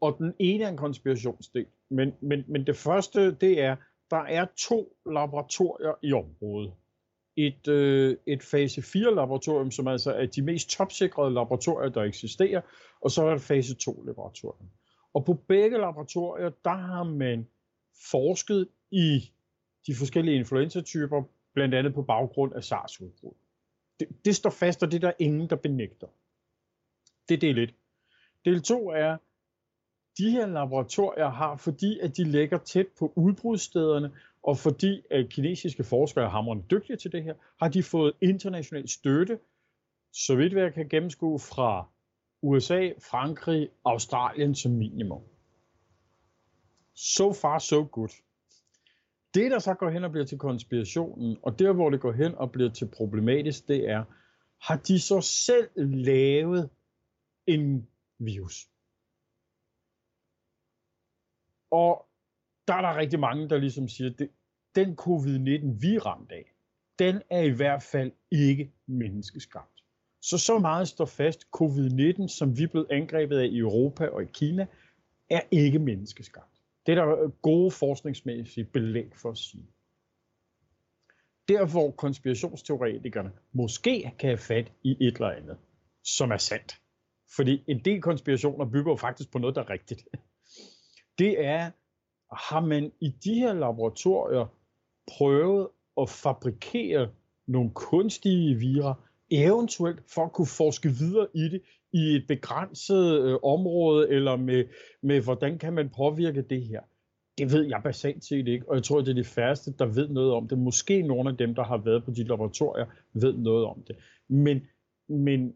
og 0.00 0.16
den 0.18 0.32
ene 0.38 0.64
er 0.64 0.68
en 0.68 0.76
konspirationsdel. 0.76 1.66
Men, 1.90 2.12
men, 2.20 2.44
men 2.48 2.66
det 2.66 2.76
første, 2.76 3.34
det 3.34 3.60
er, 3.60 3.76
der 4.14 4.20
er 4.20 4.46
to 4.56 4.96
laboratorier 5.06 5.92
i 6.02 6.12
området. 6.12 6.72
Et, 7.36 7.68
øh, 7.68 8.16
et 8.26 8.42
fase 8.42 8.82
4 8.82 9.14
laboratorium, 9.14 9.70
som 9.70 9.88
altså 9.88 10.12
er 10.12 10.26
de 10.26 10.42
mest 10.42 10.70
topsikrede 10.70 11.34
laboratorier, 11.34 11.88
der 11.88 12.02
eksisterer, 12.02 12.60
og 13.00 13.10
så 13.10 13.24
er 13.26 13.34
et 13.34 13.40
fase 13.40 13.74
2 13.74 14.02
laboratorium. 14.02 14.68
Og 15.14 15.24
på 15.24 15.34
begge 15.34 15.78
laboratorier, 15.78 16.50
der 16.64 16.76
har 16.76 17.04
man 17.04 17.48
forsket 18.10 18.68
i 18.90 19.32
de 19.86 19.94
forskellige 19.94 20.36
influenzatyper, 20.36 21.22
blandt 21.54 21.74
andet 21.74 21.94
på 21.94 22.02
baggrund 22.02 22.54
af 22.54 22.64
SARS-udbrud. 22.64 23.34
Det, 24.00 24.08
det 24.24 24.36
står 24.36 24.50
fast, 24.50 24.82
og 24.82 24.90
det 24.90 25.04
er 25.04 25.08
der 25.08 25.12
ingen, 25.18 25.50
der 25.50 25.56
benægter. 25.56 26.06
Det 27.28 27.34
er 27.34 27.38
del 27.38 27.58
1. 27.58 27.74
Del 28.44 28.62
2 28.62 28.88
er, 28.88 29.16
de 30.18 30.30
her 30.30 30.46
laboratorier 30.46 31.28
har, 31.28 31.56
fordi 31.56 31.98
at 31.98 32.16
de 32.16 32.24
ligger 32.24 32.58
tæt 32.58 32.86
på 32.98 33.12
udbrudsstederne, 33.16 34.10
og 34.42 34.58
fordi 34.58 35.02
at 35.10 35.28
kinesiske 35.28 35.84
forskere 35.84 36.24
er 36.24 36.28
hamrende 36.28 36.64
dygtige 36.70 36.96
til 36.96 37.12
det 37.12 37.22
her, 37.22 37.34
har 37.60 37.68
de 37.68 37.82
fået 37.82 38.12
international 38.20 38.88
støtte, 38.88 39.38
så 40.12 40.36
vidt 40.36 40.52
jeg 40.52 40.74
kan 40.74 40.88
gennemskue 40.88 41.38
fra 41.38 41.88
USA, 42.42 42.90
Frankrig, 43.10 43.68
Australien 43.84 44.54
som 44.54 44.72
minimum. 44.72 45.22
So 46.94 47.32
far, 47.32 47.58
so 47.58 47.88
good. 47.92 48.08
Det, 49.34 49.50
der 49.50 49.58
så 49.58 49.74
går 49.74 49.90
hen 49.90 50.04
og 50.04 50.10
bliver 50.10 50.24
til 50.24 50.38
konspirationen, 50.38 51.36
og 51.42 51.58
der, 51.58 51.72
hvor 51.72 51.90
det 51.90 52.00
går 52.00 52.12
hen 52.12 52.34
og 52.34 52.52
bliver 52.52 52.70
til 52.70 52.88
problematisk, 52.88 53.68
det 53.68 53.90
er, 53.90 54.04
har 54.60 54.76
de 54.76 55.00
så 55.00 55.20
selv 55.20 55.68
lavet 55.76 56.70
en 57.46 57.88
virus? 58.18 58.68
Og 61.82 62.06
der 62.68 62.74
er 62.74 62.80
der 62.80 62.96
rigtig 62.96 63.20
mange, 63.20 63.48
der 63.48 63.58
ligesom 63.58 63.88
siger, 63.88 64.10
at 64.10 64.28
den 64.74 64.98
covid-19, 65.00 65.80
vi 65.80 65.94
er 65.94 66.06
ramt 66.06 66.32
af, 66.32 66.54
den 66.98 67.22
er 67.30 67.40
i 67.40 67.50
hvert 67.50 67.82
fald 67.82 68.12
ikke 68.30 68.72
menneskeskabt. 68.86 69.82
Så 70.22 70.38
så 70.38 70.58
meget 70.58 70.88
står 70.88 71.04
fast, 71.04 71.44
covid-19, 71.56 72.28
som 72.28 72.58
vi 72.58 72.62
er 72.62 72.68
blevet 72.68 72.86
angrebet 72.90 73.38
af 73.38 73.46
i 73.46 73.58
Europa 73.58 74.06
og 74.06 74.22
i 74.22 74.26
Kina, 74.32 74.66
er 75.30 75.40
ikke 75.50 75.78
menneskeskabt. 75.78 76.60
Det 76.86 76.92
er 76.92 77.04
der 77.04 77.22
øh, 77.22 77.30
gode 77.30 77.70
forskningsmæssige 77.70 78.64
belæg 78.64 79.10
for 79.16 79.30
at 79.30 79.38
sige. 79.38 79.66
Der 81.48 81.72
hvor 81.72 81.90
konspirationsteoretikerne 81.90 83.32
måske 83.52 84.12
kan 84.18 84.28
have 84.28 84.38
fat 84.38 84.72
i 84.82 84.96
et 85.06 85.14
eller 85.14 85.30
andet, 85.30 85.58
som 86.04 86.30
er 86.30 86.36
sandt. 86.36 86.80
Fordi 87.36 87.64
en 87.66 87.84
del 87.84 88.02
konspirationer 88.02 88.64
bygger 88.64 88.92
jo 88.92 88.96
faktisk 88.96 89.32
på 89.32 89.38
noget, 89.38 89.56
der 89.56 89.62
er 89.62 89.70
rigtigt. 89.70 90.04
Det 91.18 91.44
er, 91.44 91.70
har 92.34 92.60
man 92.60 92.92
i 93.00 93.08
de 93.24 93.34
her 93.34 93.54
laboratorier 93.54 94.46
prøvet 95.18 95.68
at 96.00 96.08
fabrikere 96.08 97.08
nogle 97.46 97.70
kunstige 97.74 98.54
virer, 98.54 98.94
eventuelt 99.30 100.00
for 100.14 100.24
at 100.24 100.32
kunne 100.32 100.46
forske 100.46 100.88
videre 100.88 101.26
i 101.34 101.48
det 101.48 101.62
i 101.92 102.16
et 102.16 102.24
begrænset 102.28 103.20
øh, 103.20 103.38
område, 103.42 104.10
eller 104.10 104.36
med, 104.36 104.64
med, 105.02 105.20
hvordan 105.20 105.58
kan 105.58 105.72
man 105.72 105.90
påvirke 105.96 106.42
det 106.42 106.62
her? 106.62 106.80
Det 107.38 107.52
ved 107.52 107.64
jeg 107.64 107.80
basalt 107.84 108.24
set 108.24 108.48
ikke, 108.48 108.68
og 108.68 108.74
jeg 108.74 108.82
tror, 108.82 109.00
det 109.00 109.08
er 109.08 109.14
de 109.14 109.24
færreste, 109.24 109.72
der 109.78 109.86
ved 109.86 110.08
noget 110.08 110.32
om 110.32 110.48
det. 110.48 110.58
Måske 110.58 111.02
nogle 111.02 111.30
af 111.30 111.36
dem, 111.36 111.54
der 111.54 111.64
har 111.64 111.76
været 111.76 112.04
på 112.04 112.10
de 112.10 112.24
laboratorier, 112.24 112.86
ved 113.12 113.32
noget 113.32 113.64
om 113.66 113.82
det. 113.86 113.96
Men, 114.28 114.60
men 115.08 115.54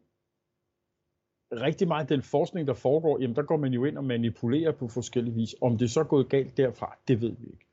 rigtig 1.52 1.88
meget 1.88 2.02
af 2.02 2.08
den 2.08 2.22
forskning, 2.22 2.66
der 2.66 2.74
foregår, 2.74 3.18
jamen 3.20 3.36
der 3.36 3.42
går 3.42 3.56
man 3.56 3.72
jo 3.72 3.84
ind 3.84 3.98
og 3.98 4.04
manipulerer 4.04 4.72
på 4.72 4.88
forskellige 4.88 5.34
vis. 5.34 5.54
Om 5.60 5.78
det 5.78 5.90
så 5.90 6.00
er 6.00 6.04
gået 6.04 6.28
galt 6.28 6.56
derfra, 6.56 6.96
det 7.08 7.20
ved 7.20 7.36
vi 7.38 7.46
ikke. 7.46 7.66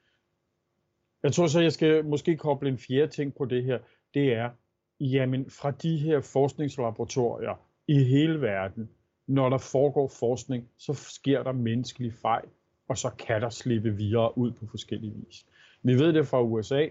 Jeg 1.24 1.34
tror 1.34 1.48
så, 1.48 1.62
jeg 1.62 1.72
skal 1.72 2.06
måske 2.06 2.38
koble 2.38 2.70
en 2.70 2.78
fjerde 2.78 3.12
ting 3.12 3.36
på 3.36 3.46
det 3.46 3.64
her. 3.64 3.80
Det 4.14 4.34
er, 4.34 4.50
jamen 5.00 5.50
fra 5.50 5.72
de 5.72 5.98
her 5.98 6.22
forskningslaboratorier 6.22 7.62
i 7.88 8.04
hele 8.04 8.42
verden, 8.42 8.90
når 9.28 9.50
der 9.50 9.58
foregår 9.58 10.08
forskning, 10.08 10.70
så 10.78 10.94
sker 10.94 11.44
der 11.44 11.52
menneskelige 11.52 12.12
fejl, 12.12 12.48
og 12.88 12.98
så 12.98 13.10
kan 13.10 13.42
der 13.42 13.50
slippe 13.50 13.96
videre 13.96 14.38
ud 14.38 14.52
på 14.52 14.66
forskellige 14.66 15.14
vis. 15.14 15.46
Vi 15.84 15.94
ved 15.94 16.14
det 16.14 16.28
fra 16.28 16.42
USA, 16.42 16.88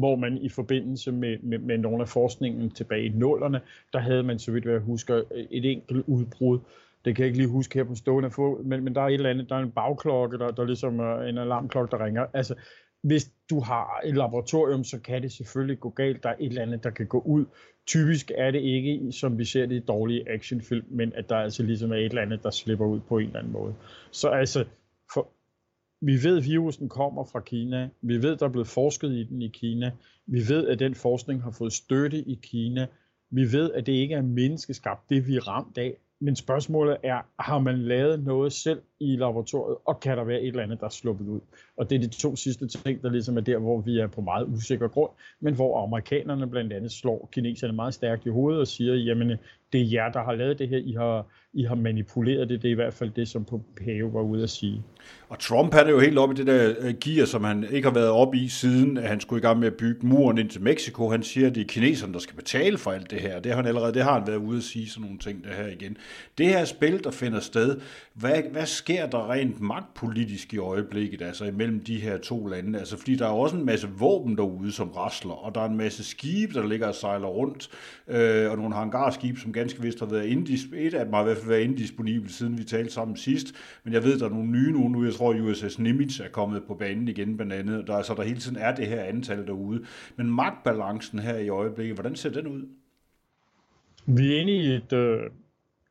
hvor 0.00 0.16
man 0.16 0.38
i 0.38 0.48
forbindelse 0.48 1.12
med, 1.12 1.38
med, 1.42 1.58
med 1.58 1.78
nogle 1.78 2.02
af 2.02 2.08
forskningen 2.08 2.70
tilbage 2.70 3.04
i 3.04 3.08
nullerne, 3.08 3.60
der 3.92 3.98
havde 3.98 4.22
man, 4.22 4.38
så 4.38 4.52
vidt 4.52 4.64
jeg 4.64 4.78
husker, 4.78 5.22
et 5.50 5.64
enkelt 5.72 6.04
udbrud. 6.06 6.58
Det 7.04 7.16
kan 7.16 7.22
jeg 7.22 7.26
ikke 7.26 7.38
lige 7.38 7.48
huske 7.48 7.74
her 7.74 7.84
på 7.84 7.94
stående 7.94 8.30
fod, 8.30 8.64
men, 8.64 8.84
men 8.84 8.94
der 8.94 9.00
er 9.00 9.06
et 9.06 9.14
eller 9.14 9.30
andet, 9.30 9.48
der 9.48 9.56
er 9.56 9.62
en 9.62 9.70
bagklokke, 9.70 10.38
der, 10.38 10.50
der 10.50 10.64
ligesom 10.64 11.00
er 11.00 11.22
en 11.22 11.38
alarmklokke, 11.38 11.90
der 11.90 12.04
ringer. 12.04 12.26
Altså, 12.34 12.54
hvis 13.02 13.30
du 13.50 13.60
har 13.60 14.00
et 14.04 14.16
laboratorium, 14.16 14.84
så 14.84 15.00
kan 15.00 15.22
det 15.22 15.32
selvfølgelig 15.32 15.80
gå 15.80 15.90
galt. 15.90 16.22
Der 16.22 16.28
er 16.28 16.34
et 16.40 16.46
eller 16.46 16.62
andet, 16.62 16.84
der 16.84 16.90
kan 16.90 17.06
gå 17.06 17.20
ud. 17.20 17.44
Typisk 17.86 18.30
er 18.34 18.50
det 18.50 18.60
ikke, 18.60 19.12
som 19.12 19.38
vi 19.38 19.44
ser 19.44 19.66
det 19.66 19.76
i 19.76 19.84
dårlige 19.88 20.30
actionfilm, 20.30 20.86
men 20.90 21.12
at 21.16 21.28
der 21.28 21.36
altså 21.36 21.62
ligesom 21.62 21.92
er 21.92 21.96
et 21.96 22.04
eller 22.04 22.22
andet, 22.22 22.42
der 22.42 22.50
slipper 22.50 22.86
ud 22.86 23.00
på 23.08 23.18
en 23.18 23.26
eller 23.26 23.38
anden 23.38 23.52
måde. 23.52 23.74
Så 24.10 24.28
altså, 24.28 24.64
for, 25.14 25.28
vi 26.00 26.12
ved, 26.22 26.38
at 26.38 26.44
virusen 26.44 26.88
kommer 26.88 27.24
fra 27.24 27.40
Kina. 27.40 27.88
Vi 28.02 28.22
ved, 28.22 28.36
der 28.36 28.46
er 28.46 28.50
blevet 28.50 28.68
forsket 28.68 29.12
i 29.12 29.24
den 29.24 29.42
i 29.42 29.48
Kina. 29.48 29.92
Vi 30.26 30.48
ved, 30.48 30.68
at 30.68 30.78
den 30.78 30.94
forskning 30.94 31.42
har 31.42 31.50
fået 31.50 31.72
støtte 31.72 32.18
i 32.18 32.38
Kina. 32.42 32.86
Vi 33.30 33.52
ved, 33.52 33.72
at 33.72 33.86
det 33.86 33.92
ikke 33.92 34.14
er 34.14 34.22
menneskeskabt, 34.22 35.10
det 35.10 35.26
vi 35.26 35.36
er 35.36 35.48
ramt 35.48 35.78
af. 35.78 35.96
Men 36.20 36.36
spørgsmålet 36.36 36.96
er, 37.02 37.42
har 37.42 37.58
man 37.58 37.78
lavet 37.78 38.24
noget 38.24 38.52
selv 38.52 38.82
i 39.00 39.16
laboratoriet, 39.16 39.76
og 39.84 40.00
kan 40.00 40.16
der 40.18 40.24
være 40.24 40.40
et 40.40 40.48
eller 40.48 40.62
andet, 40.62 40.80
der 40.80 40.86
er 40.86 40.90
sluppet 40.90 41.28
ud? 41.28 41.40
Og 41.76 41.90
det 41.90 41.96
er 41.96 42.00
de 42.00 42.08
to 42.08 42.36
sidste 42.36 42.66
ting, 42.66 43.02
der 43.02 43.10
ligesom 43.10 43.36
er 43.36 43.40
der, 43.40 43.58
hvor 43.58 43.80
vi 43.80 43.98
er 43.98 44.06
på 44.06 44.20
meget 44.20 44.46
usikker 44.48 44.88
grund, 44.88 45.10
men 45.40 45.54
hvor 45.54 45.82
amerikanerne 45.82 46.46
blandt 46.46 46.72
andet 46.72 46.92
slår 46.92 47.28
kineserne 47.32 47.72
meget 47.72 47.94
stærkt 47.94 48.26
i 48.26 48.28
hovedet 48.28 48.60
og 48.60 48.66
siger, 48.66 48.94
jamen 48.94 49.38
det 49.72 49.80
er 49.80 49.84
jer, 49.92 50.12
der 50.12 50.24
har 50.24 50.34
lavet 50.34 50.58
det 50.58 50.68
her, 50.68 50.78
I 50.78 50.92
har, 50.92 51.26
I 51.52 51.62
har 51.62 51.74
manipuleret 51.74 52.48
det, 52.48 52.62
det 52.62 52.68
er 52.68 52.72
i 52.72 52.74
hvert 52.74 52.94
fald 52.94 53.10
det, 53.10 53.28
som 53.28 53.44
Pompeo 53.44 54.06
var 54.06 54.22
ude 54.22 54.42
at 54.42 54.50
sige. 54.50 54.82
Og 55.28 55.38
Trump 55.38 55.74
han 55.74 55.86
er 55.86 55.90
jo 55.90 56.00
helt 56.00 56.18
oppe 56.18 56.34
i 56.34 56.38
det 56.38 56.46
der 56.46 56.74
øh, 56.80 56.94
gear, 56.94 57.26
som 57.26 57.44
han 57.44 57.66
ikke 57.70 57.88
har 57.88 57.94
været 57.94 58.10
oppe 58.10 58.38
i 58.38 58.48
siden, 58.48 58.98
at 58.98 59.08
han 59.08 59.20
skulle 59.20 59.40
i 59.40 59.42
gang 59.42 59.58
med 59.58 59.66
at 59.66 59.74
bygge 59.74 60.06
muren 60.06 60.38
ind 60.38 60.50
til 60.50 60.62
Mexico. 60.62 61.10
Han 61.10 61.22
siger, 61.22 61.46
at 61.46 61.54
det 61.54 61.60
er 61.60 61.64
kineserne, 61.64 62.12
der 62.12 62.18
skal 62.18 62.36
betale 62.36 62.78
for 62.78 62.90
alt 62.90 63.10
det 63.10 63.20
her. 63.20 63.40
Det 63.40 63.52
har 63.52 63.56
han 63.56 63.66
allerede, 63.66 63.94
det 63.94 64.02
har 64.02 64.18
han 64.18 64.26
været 64.26 64.36
ude 64.36 64.56
at 64.56 64.62
sige 64.62 64.88
sådan 64.88 65.02
nogle 65.02 65.18
ting 65.18 65.44
der 65.44 65.54
her 65.54 65.66
igen. 65.66 65.96
Det 66.38 66.46
her 66.46 66.64
spil, 66.64 67.04
der 67.04 67.10
finder 67.10 67.40
sted, 67.40 67.80
hvad, 68.14 68.42
hvad 68.52 68.66
sker 68.66 68.89
der 68.96 69.30
rent 69.30 69.60
magtpolitisk 69.60 70.54
i 70.54 70.58
øjeblikket, 70.58 71.22
altså 71.22 71.44
imellem 71.44 71.84
de 71.84 72.00
her 72.00 72.18
to 72.18 72.46
lande? 72.46 72.78
Altså 72.78 72.96
fordi 72.96 73.16
der 73.16 73.26
er 73.26 73.30
også 73.30 73.56
en 73.56 73.64
masse 73.64 73.88
våben 73.88 74.36
derude, 74.36 74.72
som 74.72 74.88
rasler, 74.88 75.32
og 75.32 75.54
der 75.54 75.60
er 75.60 75.68
en 75.68 75.76
masse 75.76 76.04
skibe, 76.04 76.54
der 76.54 76.66
ligger 76.66 76.88
og 76.88 76.94
sejler 76.94 77.28
rundt, 77.28 77.70
øh, 78.08 78.50
og 78.50 78.56
nogle 78.56 78.74
hangarskibe, 78.74 79.40
som 79.40 79.52
ganske 79.52 79.82
vist 79.82 80.00
har 80.00 80.06
været 80.06 80.26
indis, 80.26 80.60
et 80.74 80.94
af 80.94 81.04
dem 81.04 81.14
har 81.14 81.20
i 81.20 81.24
hvert 81.24 81.36
fald 81.36 81.48
været 81.48 81.60
indisponibel, 81.60 82.30
siden 82.30 82.58
vi 82.58 82.64
talte 82.64 82.92
sammen 82.92 83.16
sidst, 83.16 83.54
men 83.84 83.94
jeg 83.94 84.04
ved, 84.04 84.18
der 84.18 84.26
er 84.26 84.30
nogle 84.30 84.50
nye 84.50 84.72
nu, 84.72 84.88
nu 84.88 85.04
jeg 85.04 85.14
tror, 85.14 85.34
USS 85.34 85.78
Nimitz 85.78 86.20
er 86.20 86.28
kommet 86.28 86.62
på 86.66 86.74
banen 86.74 87.08
igen 87.08 87.36
blandt 87.36 87.52
andet, 87.52 87.86
der, 87.86 87.94
altså, 87.94 88.14
der 88.14 88.22
hele 88.22 88.40
tiden 88.40 88.56
er 88.56 88.74
det 88.74 88.86
her 88.86 89.02
antal 89.02 89.46
derude. 89.46 89.84
Men 90.16 90.30
magtbalancen 90.30 91.18
her 91.18 91.36
i 91.36 91.48
øjeblikket, 91.48 91.96
hvordan 91.96 92.16
ser 92.16 92.30
den 92.30 92.46
ud? 92.46 92.68
Vi 94.06 94.36
er 94.36 94.40
inde 94.40 94.52
i 94.52 94.66
et, 94.66 94.92
øh, 94.92 95.30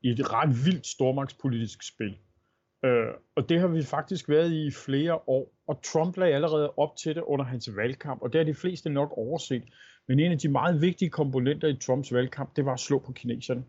i 0.03 0.09
et 0.09 0.33
ret 0.33 0.65
vildt 0.65 0.87
stormagtspolitisk 0.87 1.87
spil. 1.87 2.15
Øh, 2.85 3.07
og 3.35 3.49
det 3.49 3.59
har 3.59 3.67
vi 3.67 3.83
faktisk 3.83 4.29
været 4.29 4.51
i 4.51 4.71
flere 4.71 5.19
år, 5.29 5.53
og 5.67 5.83
Trump 5.83 6.17
lagde 6.17 6.35
allerede 6.35 6.73
op 6.77 6.97
til 6.97 7.15
det 7.15 7.21
under 7.21 7.45
hans 7.45 7.69
valgkamp, 7.75 8.21
og 8.21 8.33
det 8.33 8.39
har 8.39 8.45
de 8.45 8.53
fleste 8.53 8.89
nok 8.89 9.13
overset. 9.17 9.63
Men 10.07 10.19
en 10.19 10.31
af 10.31 10.37
de 10.37 10.49
meget 10.49 10.81
vigtige 10.81 11.09
komponenter 11.09 11.67
i 11.67 11.75
Trumps 11.75 12.13
valgkamp, 12.13 12.55
det 12.55 12.65
var 12.65 12.73
at 12.73 12.79
slå 12.79 12.99
på 12.99 13.11
kineserne. 13.11 13.63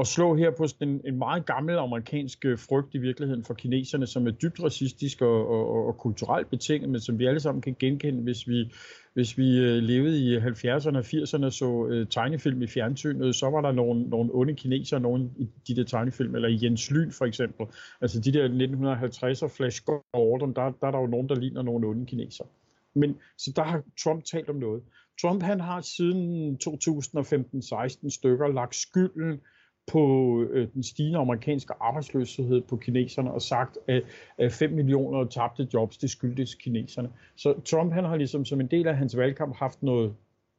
Og 0.00 0.06
slå 0.06 0.34
her 0.34 0.50
på 0.50 0.66
en, 0.80 1.00
en 1.04 1.18
meget 1.18 1.46
gammel 1.46 1.78
amerikansk 1.78 2.44
øh, 2.44 2.58
frygt 2.58 2.94
i 2.94 2.98
virkeligheden 2.98 3.44
for 3.44 3.54
kineserne, 3.54 4.06
som 4.06 4.26
er 4.26 4.30
dybt 4.30 4.62
racistisk 4.62 5.22
og, 5.22 5.48
og, 5.48 5.86
og 5.86 5.98
kulturelt 5.98 6.50
betinget, 6.50 6.90
men 6.90 7.00
som 7.00 7.18
vi 7.18 7.26
alle 7.26 7.40
sammen 7.40 7.62
kan 7.62 7.76
genkende, 7.78 8.22
hvis 8.22 8.48
vi, 8.48 8.72
hvis 9.14 9.38
vi 9.38 9.58
øh, 9.58 9.82
levede 9.82 10.18
i 10.18 10.36
70'erne 10.38 10.96
og 10.96 11.04
80'erne 11.04 11.50
så 11.50 11.86
øh, 11.90 12.06
tegnefilm 12.06 12.62
i 12.62 12.66
fjernsynet, 12.66 13.34
så 13.34 13.50
var 13.50 13.60
der 13.60 13.72
nogle, 13.72 14.02
nogle 14.02 14.30
onde 14.34 14.54
kinesere, 14.54 15.00
nogle 15.00 15.30
i 15.38 15.48
de 15.68 15.76
der 15.76 15.84
tegnefilm, 15.84 16.34
eller 16.34 16.58
Jens 16.62 16.90
Lyn 16.90 17.10
for 17.10 17.24
eksempel. 17.24 17.66
Altså 18.00 18.20
de 18.20 18.32
der 18.32 18.48
1950'er 18.48 19.56
Flash 19.56 19.82
Gordon, 20.12 20.54
der, 20.54 20.72
der 20.80 20.86
er 20.86 20.90
der 20.90 21.00
jo 21.00 21.06
nogen, 21.06 21.28
der 21.28 21.34
ligner 21.34 21.62
nogle 21.62 21.86
onde 21.86 22.06
kinesere. 22.06 22.48
Men 22.94 23.16
så 23.38 23.52
der 23.56 23.62
har 23.62 23.82
Trump 24.04 24.24
talt 24.24 24.48
om 24.48 24.56
noget. 24.56 24.82
Trump 25.22 25.42
han 25.42 25.60
har 25.60 25.80
siden 25.80 26.58
2015-16 26.64 28.10
stykker 28.10 28.48
lagt 28.48 28.74
skylden 28.74 29.40
på 29.86 30.42
øh, 30.50 30.68
den 30.74 30.82
stigende 30.82 31.18
amerikanske 31.18 31.74
arbejdsløshed 31.80 32.60
på 32.60 32.76
kineserne 32.76 33.32
og 33.32 33.42
sagt, 33.42 33.78
at, 33.88 34.02
at 34.38 34.52
5 34.52 34.72
millioner 34.72 35.24
tabte 35.24 35.68
jobs, 35.74 35.98
det 35.98 36.10
skyldes 36.10 36.54
kineserne. 36.54 37.10
Så 37.36 37.60
Trump 37.64 37.92
han 37.92 38.04
har 38.04 38.16
ligesom 38.16 38.44
som 38.44 38.60
en 38.60 38.66
del 38.66 38.88
af 38.88 38.96
hans 38.96 39.16
valgkamp 39.16 39.56
haft 39.56 39.82
noget 39.82 40.14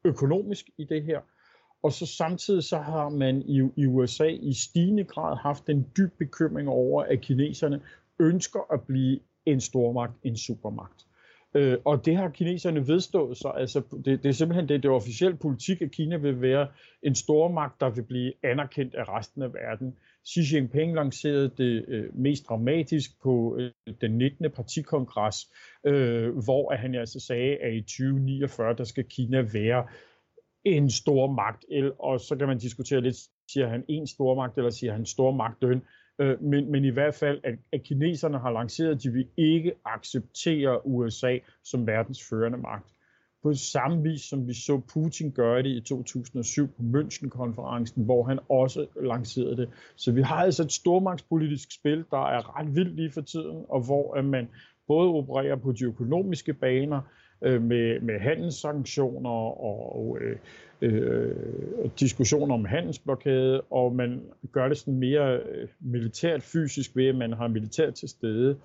økonomisk 0.06 0.70
i 0.78 0.84
det 0.84 1.04
her, 1.04 1.20
og 1.84 1.92
så 1.92 2.06
samtidig 2.06 2.64
så 2.64 2.78
har 2.78 3.10
man 3.10 3.42
i, 3.42 3.62
i 3.76 3.86
USA 3.86 4.28
i 4.28 4.54
stigende 4.54 5.04
grad 5.04 5.38
haft 5.38 5.70
en 5.70 5.88
dyb 5.98 6.12
bekymring 6.18 6.70
over, 6.70 7.04
at 7.04 7.22
kineserne 7.22 7.82
ønsker 8.20 8.74
at 8.74 8.82
blive 8.82 9.20
en 9.46 9.62
stormagt, 9.62 10.14
en 10.24 10.38
supermagt. 10.38 11.06
Øh, 11.54 11.78
og 11.86 12.06
det 12.06 12.16
har 12.16 12.30
kineserne 12.30 12.88
vedstået 12.88 13.38
sig. 13.38 13.52
Altså, 13.56 13.82
det, 14.06 14.24
det 14.24 14.30
er 14.30 14.34
simpelthen 14.34 14.70
det, 14.70 14.84
det 14.84 14.90
er 14.90 14.94
officiel 14.94 15.36
politik, 15.36 15.82
at 15.82 15.92
Kina 15.92 16.18
vil 16.18 16.42
være 16.42 16.68
en 17.04 17.16
stormagt, 17.16 17.82
der 17.82 17.90
vil 17.90 18.04
blive 18.04 18.34
anerkendt 18.44 18.96
af 18.96 19.10
resten 19.10 19.42
af 19.42 19.54
verden. 19.54 19.96
Xi 20.28 20.56
Jinping 20.56 20.96
lancerede 20.96 21.52
det 21.58 21.86
øh, 21.88 22.16
mest 22.16 22.50
dramatisk 22.50 23.22
på 23.24 23.58
øh, 23.60 23.72
den 24.02 24.18
19. 24.18 24.52
partikongres, 24.52 25.36
øh, 25.86 26.38
hvor 26.44 26.76
han 26.76 26.96
altså 26.96 27.20
sagde, 27.20 27.58
at 27.58 27.74
i 27.74 27.82
2049, 27.82 28.74
der 28.74 28.84
skal 28.84 29.04
Kina 29.04 29.42
være 29.54 29.88
en 30.64 30.90
stor 30.90 31.32
magt, 31.32 31.66
og 32.00 32.20
så 32.20 32.36
kan 32.36 32.48
man 32.48 32.58
diskutere 32.58 33.02
lidt, 33.02 33.16
siger 33.52 33.68
han 33.68 33.84
en 33.88 34.08
stor 34.08 34.36
magt, 34.36 34.58
eller 34.58 34.70
siger 34.70 34.94
han 34.94 35.06
stor 35.06 35.32
magtøn. 35.32 35.82
Øh, 36.22 36.44
men, 36.44 36.72
men 36.72 36.86
i 36.86 36.90
hvert 36.90 37.14
fald, 37.14 37.40
at, 37.44 37.56
at 37.72 37.84
kineserne 37.84 38.40
har 38.40 38.52
lanceret, 38.52 38.96
at 38.96 39.04
de 39.04 39.12
vil 39.12 39.28
ikke 39.38 39.74
acceptere 39.86 40.88
USA 40.88 41.38
som 41.64 41.88
verdens 41.88 42.24
førende 42.30 42.58
magt. 42.58 42.88
På 43.44 43.54
samme 43.54 44.04
vis 44.04 44.22
som 44.22 44.48
vi 44.48 44.54
så 44.54 44.82
Putin 44.94 45.32
gøre 45.32 45.64
det 45.64 45.70
i 45.70 45.82
2007 45.82 46.68
på 46.68 46.84
München-konferencen, 46.84 48.04
hvor 48.04 48.24
han 48.24 48.40
også 48.50 48.88
lancerede 49.04 49.58
det. 49.58 49.70
Så 49.96 50.12
vi 50.12 50.22
har 50.22 50.36
altså 50.36 50.64
et 50.64 50.72
stormagtspolitisk 50.72 51.72
spil, 51.72 52.06
der 52.12 52.28
er 52.28 52.60
ret 52.60 52.76
vildt 52.76 52.96
lige 52.96 53.12
for 53.12 53.22
tiden, 53.22 53.66
og 53.70 53.86
hvor 53.86 54.14
at 54.14 54.26
man 54.26 54.50
både 54.88 55.10
opererer 55.10 55.56
på 55.56 55.72
de 55.72 55.86
økonomiske 55.86 56.54
baner, 56.54 57.02
øh, 57.42 57.62
med, 57.62 58.00
med 58.00 58.20
handelssanktioner 58.20 59.30
og 59.62 60.18
øh, 60.22 60.38
øh, 60.82 61.90
diskussioner 62.00 62.54
om 62.56 62.66
handelsblokade, 62.66 63.62
og 63.62 63.96
man 63.96 64.22
gør 64.52 64.68
det 64.68 64.78
sådan 64.78 65.00
mere 65.00 65.38
øh, 65.38 65.68
militært 65.80 66.42
fysisk 66.42 66.96
ved, 66.96 67.08
at 67.08 67.16
man 67.16 67.34
har 67.34 67.48
militær 67.48 67.92
til 67.92 68.10
stede. 68.10 68.58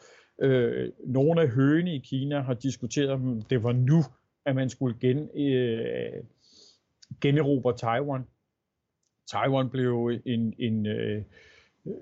Øh, 0.42 0.92
nogle 1.06 1.42
af 1.42 1.48
høgene 1.48 1.94
i 1.94 1.98
Kina 1.98 2.40
har 2.40 2.54
diskuteret, 2.54 3.10
om 3.10 3.42
det 3.50 3.62
var 3.62 3.72
nu, 3.72 4.02
at 4.46 4.54
man 4.54 4.70
skulle 4.70 4.96
gen, 5.00 5.28
øh, 5.36 6.24
generobre 7.20 7.76
Taiwan. 7.76 8.22
Taiwan 9.30 9.70
blev 9.70 10.10
en, 10.26 10.54
en, 10.58 10.86
øh, 10.86 11.22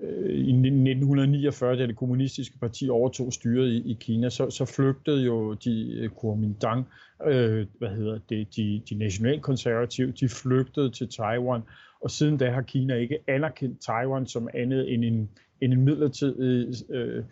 Øh, 0.01 0.29
i 0.29 0.49
1949, 0.49 1.75
da 1.75 1.87
det 1.87 1.95
kommunistiske 1.95 2.59
parti 2.59 2.89
overtog 2.89 3.33
styret 3.33 3.67
i, 3.67 3.91
i 3.91 3.97
Kina, 3.99 4.29
så, 4.29 4.49
så 4.49 4.65
flygtede 4.65 5.21
jo 5.21 5.53
de 5.53 5.99
øh, 5.99 6.09
Kuomintang, 6.09 6.85
øh, 7.25 7.65
hvad 7.77 7.89
hedder 7.89 8.19
det, 8.29 8.55
de, 8.55 8.81
de 8.89 8.95
nationalkonservative, 8.95 10.11
de 10.11 10.29
flygtede 10.29 10.89
til 10.89 11.09
Taiwan, 11.09 11.61
og 12.01 12.11
siden 12.11 12.37
da 12.37 12.51
har 12.51 12.61
Kina 12.61 12.95
ikke 12.95 13.17
anerkendt 13.27 13.81
Taiwan 13.81 14.25
som 14.25 14.47
andet 14.53 14.93
end 14.93 15.05
en, 15.05 15.29
end 15.61 15.73
en 15.73 15.81
midlertidig 15.81 16.73
øh, 16.89 17.23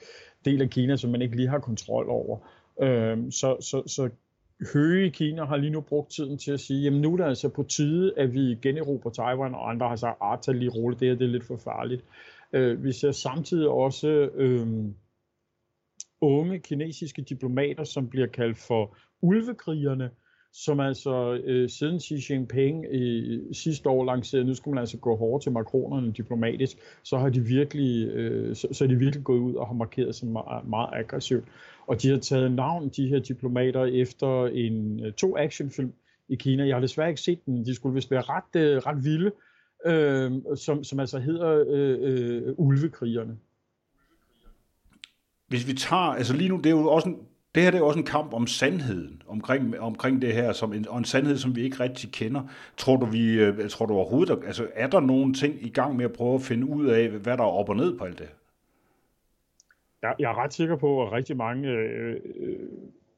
del 0.46 0.62
af 0.62 0.70
Kina, 0.70 0.96
som 0.96 1.12
man 1.12 1.22
ikke 1.22 1.36
lige 1.36 1.50
har 1.50 1.60
kontrol 1.60 2.10
over. 2.10 2.38
Øh, 2.82 3.18
så, 3.32 3.58
så, 3.62 3.84
så 3.88 4.10
Høge 4.74 5.06
i 5.06 5.10
Kina 5.10 5.46
har 5.46 5.58
lige 5.58 5.72
nu 5.72 5.82
brugt 5.82 6.12
tiden 6.12 6.38
til 6.38 6.52
at 6.52 6.60
sige, 6.60 6.84
jamen 6.84 7.02
nu 7.02 7.14
er 7.14 7.18
det 7.18 7.24
altså 7.24 7.50
på 7.50 7.64
tide, 7.64 8.14
at 8.18 8.34
vi 8.34 8.58
generober 8.62 9.10
Taiwan, 9.10 9.56
og 9.56 9.70
andre 9.70 9.90
har 9.90 9.96
sagt, 9.96 10.18
at 10.22 10.50
ah, 10.50 10.56
lige 10.56 10.72
roligt, 10.72 11.00
det 11.00 11.08
her 11.08 11.16
det 11.16 11.26
er 11.26 11.32
lidt 11.32 11.44
for 11.44 11.58
farligt. 11.58 12.02
Øh, 12.02 12.33
Øh, 12.54 12.84
vi 12.84 12.92
ser 12.92 13.12
samtidig 13.12 13.70
også 13.70 14.08
øh, 14.36 14.68
unge 16.22 16.60
kinesiske 16.60 17.22
diplomater, 17.22 17.84
som 17.84 18.10
bliver 18.10 18.28
kaldt 18.28 18.58
for 18.58 18.98
ulvekrigerne, 19.22 20.10
som 20.54 20.80
altså 20.80 21.42
øh, 21.44 21.70
siden 21.70 22.00
Xi 22.00 22.16
Jinping 22.30 22.96
i 22.96 23.40
sidste 23.54 23.90
år 23.90 24.06
lancerede, 24.06 24.46
nu 24.46 24.54
skulle 24.54 24.74
man 24.76 24.82
altså 24.82 24.98
gå 24.98 25.16
hårdt 25.16 25.44
til 25.44 25.52
makronerne 25.52 26.12
diplomatisk, 26.12 26.78
så 27.04 27.18
har 27.18 27.30
de 27.30 27.42
virkelig, 27.42 28.08
øh, 28.08 28.56
så, 28.56 28.68
så 28.72 28.84
er 28.84 28.88
de 28.88 28.96
virkelig 28.96 29.24
gået 29.24 29.40
ud 29.40 29.56
og 29.56 29.68
har 29.68 29.74
markeret 29.74 30.16
sig 30.16 30.28
meget, 30.28 30.68
meget 30.68 30.90
aggressivt. 30.92 31.44
Og 31.88 32.02
de 32.02 32.10
har 32.10 32.18
taget 32.18 32.52
navn, 32.52 32.90
de 32.90 33.08
her 33.08 33.20
diplomater, 33.20 33.86
efter 33.86 34.46
en 34.46 35.06
øh, 35.06 35.14
to 35.14 35.38
actionfilm 35.38 35.94
i 36.30 36.36
Kina. 36.36 36.68
Jeg 36.68 36.76
har 36.76 36.82
desværre 36.82 37.10
ikke 37.10 37.22
set 37.22 37.46
den. 37.46 37.66
De 37.66 37.76
skulle 37.76 37.94
vist 37.94 38.12
være 38.12 38.22
ret, 38.22 38.62
øh, 38.62 38.78
ret 38.78 39.04
vilde, 39.04 39.32
øh, 39.86 40.32
som, 40.56 40.84
som 40.84 41.00
altså 41.00 41.20
hedder 41.20 41.66
øh, 41.68 41.98
øh, 42.02 42.54
Ulvekrigerne. 42.58 43.38
Hvis 45.48 45.68
vi 45.68 45.74
tager, 45.74 46.02
altså 46.02 46.34
lige 46.34 46.50
nu, 46.50 46.58
det 46.58 46.66
er 46.66 46.70
jo 46.70 46.88
også 46.88 47.10
en, 47.10 47.18
det 47.56 47.64
her 47.64 47.72
det 47.72 47.80
er 47.80 47.84
også 47.84 48.00
en 48.00 48.06
kamp 48.06 48.34
om 48.34 48.48
sandheden 48.48 49.22
omkring, 49.28 49.80
omkring 49.80 50.22
det 50.22 50.34
her, 50.34 50.54
som 50.54 50.74
en, 50.74 50.88
og 50.88 50.98
en 50.98 51.06
sandhed, 51.06 51.38
som 51.38 51.56
vi 51.56 51.62
ikke 51.62 51.80
rigtig 51.80 52.12
kender. 52.12 52.42
Tror 52.78 52.98
du, 52.98 53.06
vi, 53.06 53.34
øh, 53.34 53.70
tror 53.70 53.86
du 53.86 53.94
overhovedet, 53.94 54.40
altså 54.46 54.68
er 54.74 54.88
der 54.88 55.00
nogle 55.00 55.34
ting 55.34 55.66
i 55.66 55.70
gang 55.70 55.96
med 55.96 56.06
at 56.06 56.14
prøve 56.14 56.36
at 56.36 56.42
finde 56.42 56.68
ud 56.68 56.86
af, 56.86 57.10
hvad 57.10 57.38
der 57.38 57.44
er 57.44 57.48
op 57.48 57.70
og 57.70 57.76
ned 57.76 57.98
på 57.98 58.04
alt 58.04 58.20
det? 58.20 58.30
Jeg, 60.02 60.16
jeg 60.20 60.32
er 60.32 60.44
ret 60.44 60.54
sikker 60.54 60.76
på, 60.76 61.06
at 61.06 61.12
rigtig 61.12 61.38
mange, 61.38 61.70
øh, 61.70 62.16
øh, 62.36 62.60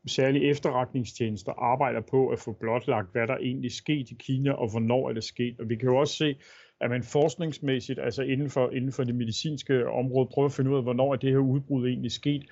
særlige 0.08 0.49
efterretningstjenester, 0.49 1.51
arbejder 1.51 2.01
på 2.01 2.28
at 2.28 2.39
få 2.39 2.51
blotlagt, 2.51 3.12
hvad 3.12 3.28
der 3.28 3.38
egentlig 3.38 3.72
skete 3.72 4.12
i 4.12 4.18
Kina, 4.20 4.51
og 4.51 4.72
hvornår 4.72 5.10
er 5.10 5.14
det 5.14 5.24
sket. 5.24 5.60
Og 5.60 5.70
vi 5.70 5.76
kan 5.76 5.89
jo 5.89 5.97
også 5.97 6.16
se, 6.16 6.36
at 6.82 6.89
man 6.89 7.03
forskningsmæssigt, 7.03 7.99
altså 7.99 8.24
inden 8.24 8.49
for, 8.49 8.70
inden 8.70 8.91
for 8.91 9.03
det 9.03 9.16
medicinske 9.16 9.89
område, 9.89 10.28
prøver 10.34 10.45
at 10.45 10.51
finde 10.51 10.72
ud 10.72 10.78
af, 10.78 10.84
hvornår 10.84 11.14
er 11.14 11.18
det 11.18 11.32
her 11.32 11.38
udbrud 11.38 11.88
egentlig 11.88 12.12
sket. 12.12 12.45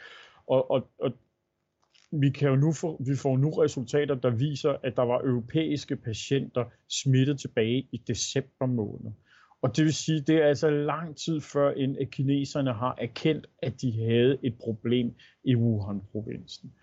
Og, 0.48 0.72
og, 0.72 0.88
og 1.00 1.12
vi 2.12 2.30
kan 2.30 2.50
jo 2.50 2.56
nu 2.56 2.72
få, 2.74 3.04
vi 3.06 3.16
får 3.16 3.38
nu 3.38 3.50
resultater, 3.50 4.16
der 4.16 4.30
viser, 4.30 4.76
at 4.84 4.96
der 4.96 5.04
var 5.04 5.20
europæiske 5.20 5.96
patienter 5.96 6.66
smittet 6.90 7.40
tilbage 7.40 7.88
i 7.92 8.02
december 8.08 8.66
måned. 8.66 9.12
Og 9.62 9.78
det 9.78 9.86
vil 9.86 9.94
sige, 9.94 10.22
det 10.22 10.36
er 10.36 10.48
altså 10.48 10.70
lang 10.70 11.18
tid 11.18 11.42
før, 11.42 11.72
end 11.72 11.98
at 11.98 12.10
kineserne 12.10 12.74
har 12.74 12.96
erkendt, 12.98 13.48
at 13.62 13.82
de 13.82 13.92
havde 13.92 14.38
et 14.44 14.56
problem 14.60 15.16
i 15.44 15.56
Wuhan-provinsen. 15.56 16.74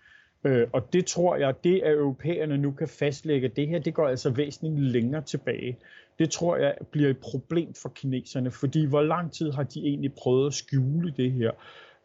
Øh, 0.43 0.67
og 0.73 0.93
det 0.93 1.05
tror 1.05 1.35
jeg, 1.35 1.63
det 1.63 1.79
at 1.79 1.93
europæerne 1.93 2.57
nu 2.57 2.71
kan 2.71 2.87
fastlægge, 2.87 3.47
det 3.47 3.67
her, 3.67 3.79
det 3.79 3.93
går 3.93 4.07
altså 4.07 4.29
væsentligt 4.29 4.91
længere 4.91 5.21
tilbage. 5.21 5.77
Det 6.19 6.29
tror 6.29 6.57
jeg 6.57 6.75
bliver 6.91 7.09
et 7.09 7.17
problem 7.17 7.73
for 7.73 7.89
kineserne, 7.89 8.51
fordi 8.51 8.85
hvor 8.85 9.01
lang 9.01 9.31
tid 9.31 9.51
har 9.51 9.63
de 9.63 9.79
egentlig 9.79 10.13
prøvet 10.13 10.47
at 10.47 10.53
skjule 10.53 11.13
det 11.17 11.31
her? 11.31 11.51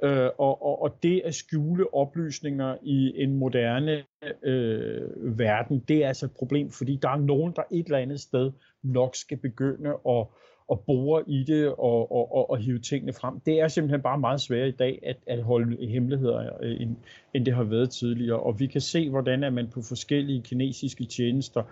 Øh, 0.02 0.30
og, 0.38 0.62
og, 0.62 0.82
og 0.82 0.98
det 1.02 1.22
at 1.24 1.34
skjule 1.34 1.94
oplysninger 1.94 2.76
i 2.82 3.12
en 3.22 3.36
moderne 3.36 4.04
øh, 4.42 5.38
verden, 5.38 5.84
det 5.88 6.04
er 6.04 6.08
altså 6.08 6.26
et 6.26 6.32
problem, 6.32 6.70
fordi 6.70 6.98
der 7.02 7.08
er 7.08 7.16
nogen, 7.16 7.52
der 7.56 7.62
et 7.72 7.86
eller 7.86 7.98
andet 7.98 8.20
sted 8.20 8.52
nok 8.82 9.16
skal 9.16 9.36
begynde 9.36 9.90
at, 10.08 10.26
og 10.68 10.82
bore 10.86 11.22
i 11.26 11.44
det 11.44 11.68
og, 11.68 12.12
og, 12.12 12.34
og, 12.34 12.50
og 12.50 12.58
hive 12.58 12.78
tingene 12.78 13.12
frem. 13.12 13.40
Det 13.40 13.60
er 13.60 13.68
simpelthen 13.68 14.02
bare 14.02 14.18
meget 14.18 14.40
sværere 14.40 14.68
i 14.68 14.72
dag 14.72 14.98
at, 15.02 15.16
at 15.26 15.42
holde 15.42 15.86
hemmeligheder, 15.86 16.62
øh, 16.62 16.80
end, 16.80 16.96
end 17.34 17.46
det 17.46 17.54
har 17.54 17.64
været 17.64 17.90
tidligere. 17.90 18.40
Og 18.40 18.60
vi 18.60 18.66
kan 18.66 18.80
se, 18.80 19.10
hvordan 19.10 19.44
at 19.44 19.52
man 19.52 19.68
på 19.68 19.82
forskellige 19.82 20.42
kinesiske 20.42 21.04
tjenester, 21.04 21.62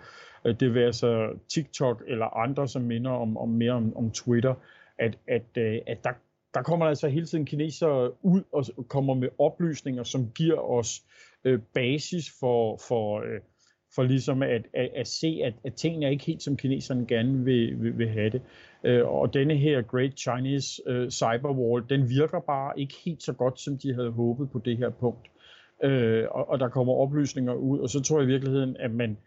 øh, 0.45 0.59
det 0.59 0.73
vil 0.73 0.81
altså 0.81 1.29
TikTok 1.49 2.03
eller 2.07 2.37
andre, 2.37 2.67
som 2.67 2.81
minder 2.81 3.11
om, 3.11 3.37
om 3.37 3.49
mere 3.49 3.71
om, 3.71 3.97
om 3.97 4.11
Twitter, 4.11 4.53
at, 4.99 5.17
at, 5.27 5.57
øh, 5.57 5.77
at 5.87 6.03
der, 6.03 6.11
der 6.53 6.61
kommer 6.61 6.85
altså 6.85 7.07
hele 7.07 7.25
tiden 7.25 7.45
kinesere 7.45 8.25
ud 8.25 8.43
og 8.51 8.87
kommer 8.87 9.13
med 9.13 9.29
oplysninger, 9.39 10.03
som 10.03 10.31
giver 10.35 10.69
os 10.69 11.01
øh, 11.43 11.59
basis 11.73 12.31
for, 12.39 12.77
for, 12.87 13.19
øh, 13.19 13.39
for 13.95 14.03
ligesom 14.03 14.43
at, 14.43 14.67
at, 14.73 14.89
at 14.95 15.07
se, 15.07 15.39
at, 15.43 15.53
at 15.63 15.73
tingene 15.73 16.05
er 16.05 16.09
ikke 16.09 16.25
helt 16.25 16.43
som 16.43 16.57
kineserne 16.57 17.05
gerne 17.07 17.43
vil, 17.45 17.83
vil, 17.83 17.97
vil 17.97 18.09
have 18.09 18.29
det. 18.29 18.41
Øh, 18.85 19.07
og 19.07 19.33
denne 19.33 19.55
her 19.55 19.81
Great 19.81 20.19
Chinese 20.19 20.81
øh, 20.87 21.09
Cyberwall, 21.09 21.83
den 21.89 22.09
virker 22.09 22.39
bare 22.39 22.79
ikke 22.79 22.95
helt 23.05 23.23
så 23.23 23.33
godt, 23.33 23.59
som 23.59 23.77
de 23.77 23.93
havde 23.93 24.11
håbet 24.11 24.51
på 24.51 24.61
det 24.65 24.77
her 24.77 24.89
punkt. 24.89 25.27
Øh, 25.83 26.25
og, 26.31 26.49
og 26.49 26.59
der 26.59 26.69
kommer 26.69 26.93
oplysninger 26.93 27.53
ud, 27.53 27.79
og 27.79 27.89
så 27.89 28.01
tror 28.01 28.19
jeg 28.19 28.29
i 28.29 28.31
virkeligheden, 28.31 28.77
at 28.79 28.91
man 28.91 29.17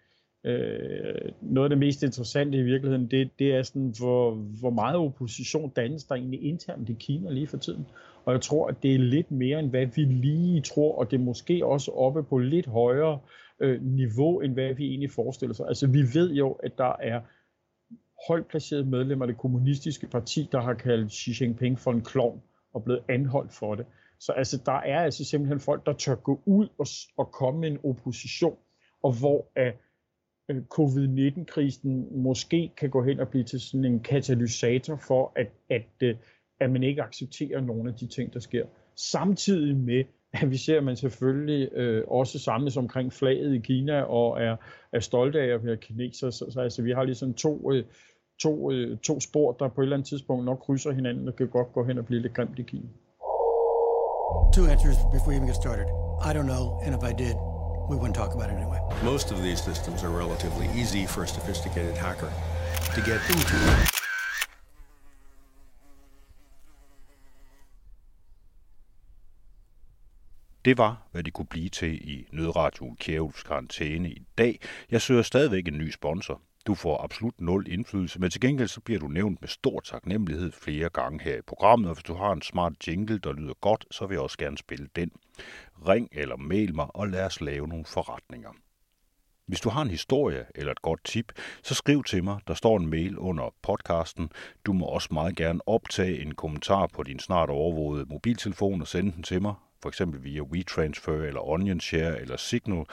Øh, 0.45 1.33
noget 1.41 1.65
af 1.65 1.71
det 1.71 1.79
mest 1.79 2.03
interessante 2.03 2.59
i 2.59 2.63
virkeligheden, 2.63 3.11
det, 3.11 3.31
det 3.39 3.55
er 3.55 3.63
sådan, 3.63 3.95
hvor, 3.99 4.35
hvor 4.35 4.71
meget 4.71 4.97
opposition 4.97 5.71
dannes 5.71 6.05
der 6.05 6.15
egentlig 6.15 6.43
internt 6.43 6.89
i 6.89 6.97
Kina 6.99 7.31
lige 7.31 7.47
for 7.47 7.57
tiden. 7.57 7.87
Og 8.25 8.33
jeg 8.33 8.41
tror, 8.41 8.69
at 8.69 8.83
det 8.83 8.95
er 8.95 8.99
lidt 8.99 9.31
mere, 9.31 9.59
end 9.59 9.71
hvad 9.71 9.87
vi 9.87 10.03
lige 10.03 10.61
tror, 10.61 10.99
og 10.99 11.11
det 11.11 11.17
er 11.17 11.25
måske 11.25 11.67
også 11.67 11.91
oppe 11.91 12.23
på 12.23 12.39
lidt 12.39 12.67
højere 12.67 13.19
øh, 13.61 13.83
niveau, 13.83 14.41
end 14.41 14.53
hvad 14.53 14.75
vi 14.75 14.87
egentlig 14.87 15.11
forestiller 15.11 15.55
sig. 15.55 15.67
Altså 15.69 15.87
vi 15.87 16.03
ved 16.15 16.33
jo, 16.33 16.53
at 16.53 16.79
der 16.79 16.93
er 17.01 17.21
højt 18.29 18.47
placerede 18.47 18.85
medlemmer 18.85 19.25
af 19.25 19.33
det 19.33 19.39
kommunistiske 19.39 20.07
parti, 20.07 20.49
der 20.53 20.61
har 20.61 20.75
kaldt 20.75 21.13
Xi 21.13 21.45
Jinping 21.45 21.79
for 21.79 21.93
en 21.93 22.03
klovn 22.03 22.43
og 22.75 22.85
blevet 22.85 23.03
anholdt 23.09 23.53
for 23.53 23.75
det. 23.75 23.87
Så 24.21 24.33
altså, 24.33 24.63
der 24.67 24.73
er 24.73 25.01
altså 25.01 25.25
simpelthen 25.25 25.61
folk, 25.61 25.87
der 25.87 25.93
tør 25.93 26.15
gå 26.15 26.41
ud 26.47 26.69
og, 26.79 26.87
og 27.17 27.33
komme 27.33 27.61
med 27.61 27.71
en 27.71 27.79
opposition, 27.85 28.57
og 29.03 29.13
hvor 29.13 29.47
at 29.57 29.75
Øh, 30.49 30.63
covid-19-krisen 30.63 32.23
måske 32.23 32.73
kan 32.77 32.91
gå 32.91 33.03
hen 33.03 33.21
og 33.21 33.29
blive 33.29 33.45
til 33.45 33.61
sådan 33.61 33.85
en 33.85 34.01
katalysator 34.01 34.97
for, 34.97 35.33
at, 35.37 35.51
at, 35.71 35.87
øh, 36.03 36.17
at 36.61 36.71
man 36.71 36.83
ikke 36.83 37.03
accepterer 37.03 37.61
nogle 37.61 37.91
af 37.91 37.97
de 37.97 38.07
ting, 38.07 38.33
der 38.33 38.41
sker. 38.41 38.67
Samtidig 38.97 39.77
med, 39.77 40.05
vi 40.53 40.57
ser, 40.57 40.81
man 40.81 40.97
selvfølgelig 40.97 41.73
øh, 41.73 42.05
også 42.09 42.39
samles 42.39 42.77
omkring 42.77 43.13
flaget 43.13 43.55
i 43.55 43.59
Kina 43.59 44.03
og 44.03 44.43
er, 44.43 44.57
er 44.93 45.01
stolte 45.01 45.41
af 45.41 45.55
at 45.55 45.65
være 45.65 45.77
kineser. 45.77 46.31
Så, 46.31 46.47
så 46.51 46.61
altså, 46.61 46.83
vi 46.83 46.93
har 46.93 47.05
ligesom 47.05 47.35
to, 47.35 47.73
øh, 47.73 47.85
to, 48.39 48.71
øh, 48.73 48.99
to 48.99 49.21
spor, 49.21 49.53
der 49.53 49.69
på 49.69 49.81
et 49.81 49.85
eller 49.85 49.97
andet 49.97 50.09
tidspunkt 50.09 50.45
nok 50.45 50.59
krydser 50.59 50.93
hinanden 50.93 51.29
og 51.29 51.37
kan 51.37 51.49
godt 51.49 51.73
gå 51.73 51.85
hen 51.85 51.99
og 51.99 52.07
blive 52.07 52.23
lidt 52.23 52.35
grimt 52.35 52.59
i 52.59 52.63
Kina. 52.63 52.89
Two 54.53 54.67
answers 54.67 54.97
before 55.13 55.33
you 55.33 55.39
even 55.39 55.49
get 55.49 55.57
started. 55.65 55.87
I 56.29 56.31
don't 56.37 56.49
know, 56.55 56.65
and 56.85 56.91
if 56.99 57.03
I 57.11 57.13
did, 57.25 57.35
we 57.91 57.97
wouldn't 58.01 58.19
talk 58.23 58.33
about 58.35 58.49
it 58.51 58.57
anyway. 58.61 58.81
Most 59.13 59.33
of 59.33 59.39
these 59.47 59.61
systems 59.71 60.05
are 60.05 60.13
relatively 60.23 60.67
easy 60.81 61.07
for 61.07 61.23
a 61.23 61.27
sophisticated 61.27 61.97
hacker 61.97 62.33
to 62.95 63.01
get 63.01 63.21
into. 63.31 63.98
Det 70.69 70.79
var, 70.79 71.09
hvad 71.13 71.23
de 71.23 71.31
kunne 71.31 71.47
blive 71.47 71.69
til 71.69 72.11
i 72.11 72.29
Nødradio 72.33 72.97
Kjævels 73.01 73.43
karantæne 73.43 74.11
i 74.11 74.23
dag. 74.39 74.61
Jeg 74.91 75.03
søger 75.03 75.23
stadigvæk 75.23 75.69
en 75.69 75.79
ny 75.79 75.91
sponsor. 75.91 76.43
Du 76.67 76.75
får 76.75 77.03
absolut 77.05 77.41
nul 77.41 77.67
indflydelse, 77.69 78.21
men 78.21 78.31
til 78.31 78.41
gengæld 78.41 78.69
så 78.69 78.81
bliver 78.81 79.01
du 79.01 79.09
nævnt 79.09 79.41
med 79.41 79.49
stor 79.49 79.81
taknemmelighed 79.81 80.53
flere 80.53 80.89
gange 80.89 81.25
her 81.25 81.37
i 81.37 81.43
programmet, 81.47 81.89
og 81.89 81.95
hvis 81.95 82.05
du 82.05 82.15
har 82.15 82.33
en 82.33 82.43
smart 82.43 82.89
jingle, 82.89 83.19
der 83.19 83.33
lyder 83.33 83.55
godt, 83.61 83.85
så 83.91 84.07
vil 84.07 84.15
jeg 84.15 84.23
også 84.23 84.39
gerne 84.39 84.59
spille 84.59 84.89
den. 84.97 85.11
Ring 85.89 86.09
eller 86.13 86.37
mail 86.37 86.75
mig, 86.75 86.97
og 86.97 87.09
lad 87.09 87.25
os 87.25 87.41
lave 87.41 87.69
nogle 87.69 87.85
forretninger. 87.85 88.51
Hvis 89.49 89.61
du 89.61 89.69
har 89.69 89.83
en 89.83 89.91
historie 89.91 90.45
eller 90.55 90.73
et 90.73 90.83
godt 90.83 91.05
tip, 91.05 91.33
så 91.63 91.75
skriv 91.75 92.05
til 92.05 92.25
mig. 92.25 92.39
Der 92.49 92.55
står 92.55 92.77
en 92.77 92.91
mail 92.91 93.19
under 93.19 93.55
podcasten. 93.63 94.31
Du 94.67 94.73
må 94.73 94.87
også 94.87 95.09
meget 95.13 95.37
gerne 95.37 95.69
optage 95.69 96.23
en 96.23 96.35
kommentar 96.35 96.87
på 96.87 97.03
din 97.03 97.19
snart 97.19 97.51
overvågede 97.51 98.05
mobiltelefon 98.09 98.81
og 98.81 98.89
sende 98.89 99.13
den 99.13 99.23
til 99.23 99.43
mig, 99.43 99.55
for 99.83 99.89
eksempel 99.89 100.25
via 100.25 100.43
WeTransfer 100.43 101.23
eller 101.23 101.49
OnionShare 101.49 102.21
eller 102.21 102.37
Signal. 102.37 102.85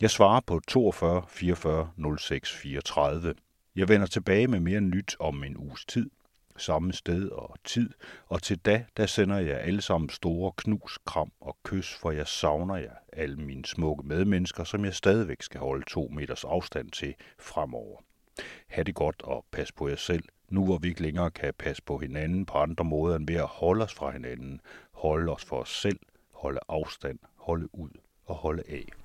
Jeg 0.00 0.10
svarer 0.10 0.40
på 0.40 0.60
42 0.68 1.22
44 1.28 1.90
06 2.18 2.52
34. 2.52 3.34
Jeg 3.76 3.88
vender 3.88 4.06
tilbage 4.06 4.48
med 4.48 4.60
mere 4.60 4.80
nyt 4.80 5.16
om 5.20 5.44
en 5.44 5.56
uges 5.56 5.84
tid 5.84 6.10
samme 6.56 6.92
sted 6.92 7.28
og 7.28 7.56
tid, 7.64 7.90
og 8.26 8.42
til 8.42 8.58
da, 8.58 8.84
der 8.96 9.06
sender 9.06 9.38
jeg 9.38 9.60
alle 9.60 9.82
sammen 9.82 10.10
store 10.10 10.52
knus, 10.56 10.98
kram 11.06 11.32
og 11.40 11.56
kys, 11.64 11.94
for 11.94 12.10
jeg 12.10 12.26
savner 12.26 12.76
jer, 12.76 12.94
alle 13.12 13.36
mine 13.36 13.64
smukke 13.64 14.06
medmennesker, 14.06 14.64
som 14.64 14.84
jeg 14.84 14.94
stadigvæk 14.94 15.42
skal 15.42 15.60
holde 15.60 15.84
to 15.88 16.08
meters 16.12 16.44
afstand 16.44 16.90
til 16.90 17.14
fremover. 17.38 18.00
Ha' 18.68 18.82
det 18.82 18.94
godt 18.94 19.22
og 19.22 19.44
pas 19.52 19.72
på 19.72 19.88
jer 19.88 19.96
selv. 19.96 20.24
nu 20.48 20.64
hvor 20.64 20.78
vi 20.78 20.88
ikke 20.88 21.02
længere 21.02 21.30
kan 21.30 21.54
passe 21.58 21.82
på 21.82 21.98
hinanden 21.98 22.46
på 22.46 22.58
andre 22.58 22.84
måder 22.84 23.16
end 23.16 23.26
ved 23.26 23.36
at 23.36 23.46
holde 23.46 23.84
os 23.84 23.94
fra 23.94 24.10
hinanden, 24.10 24.60
holde 24.92 25.32
os 25.32 25.44
for 25.44 25.60
os 25.60 25.80
selv, 25.80 26.00
holde 26.32 26.60
afstand, 26.68 27.18
holde 27.34 27.74
ud 27.74 27.90
og 28.24 28.34
holde 28.34 28.62
af. 28.68 29.03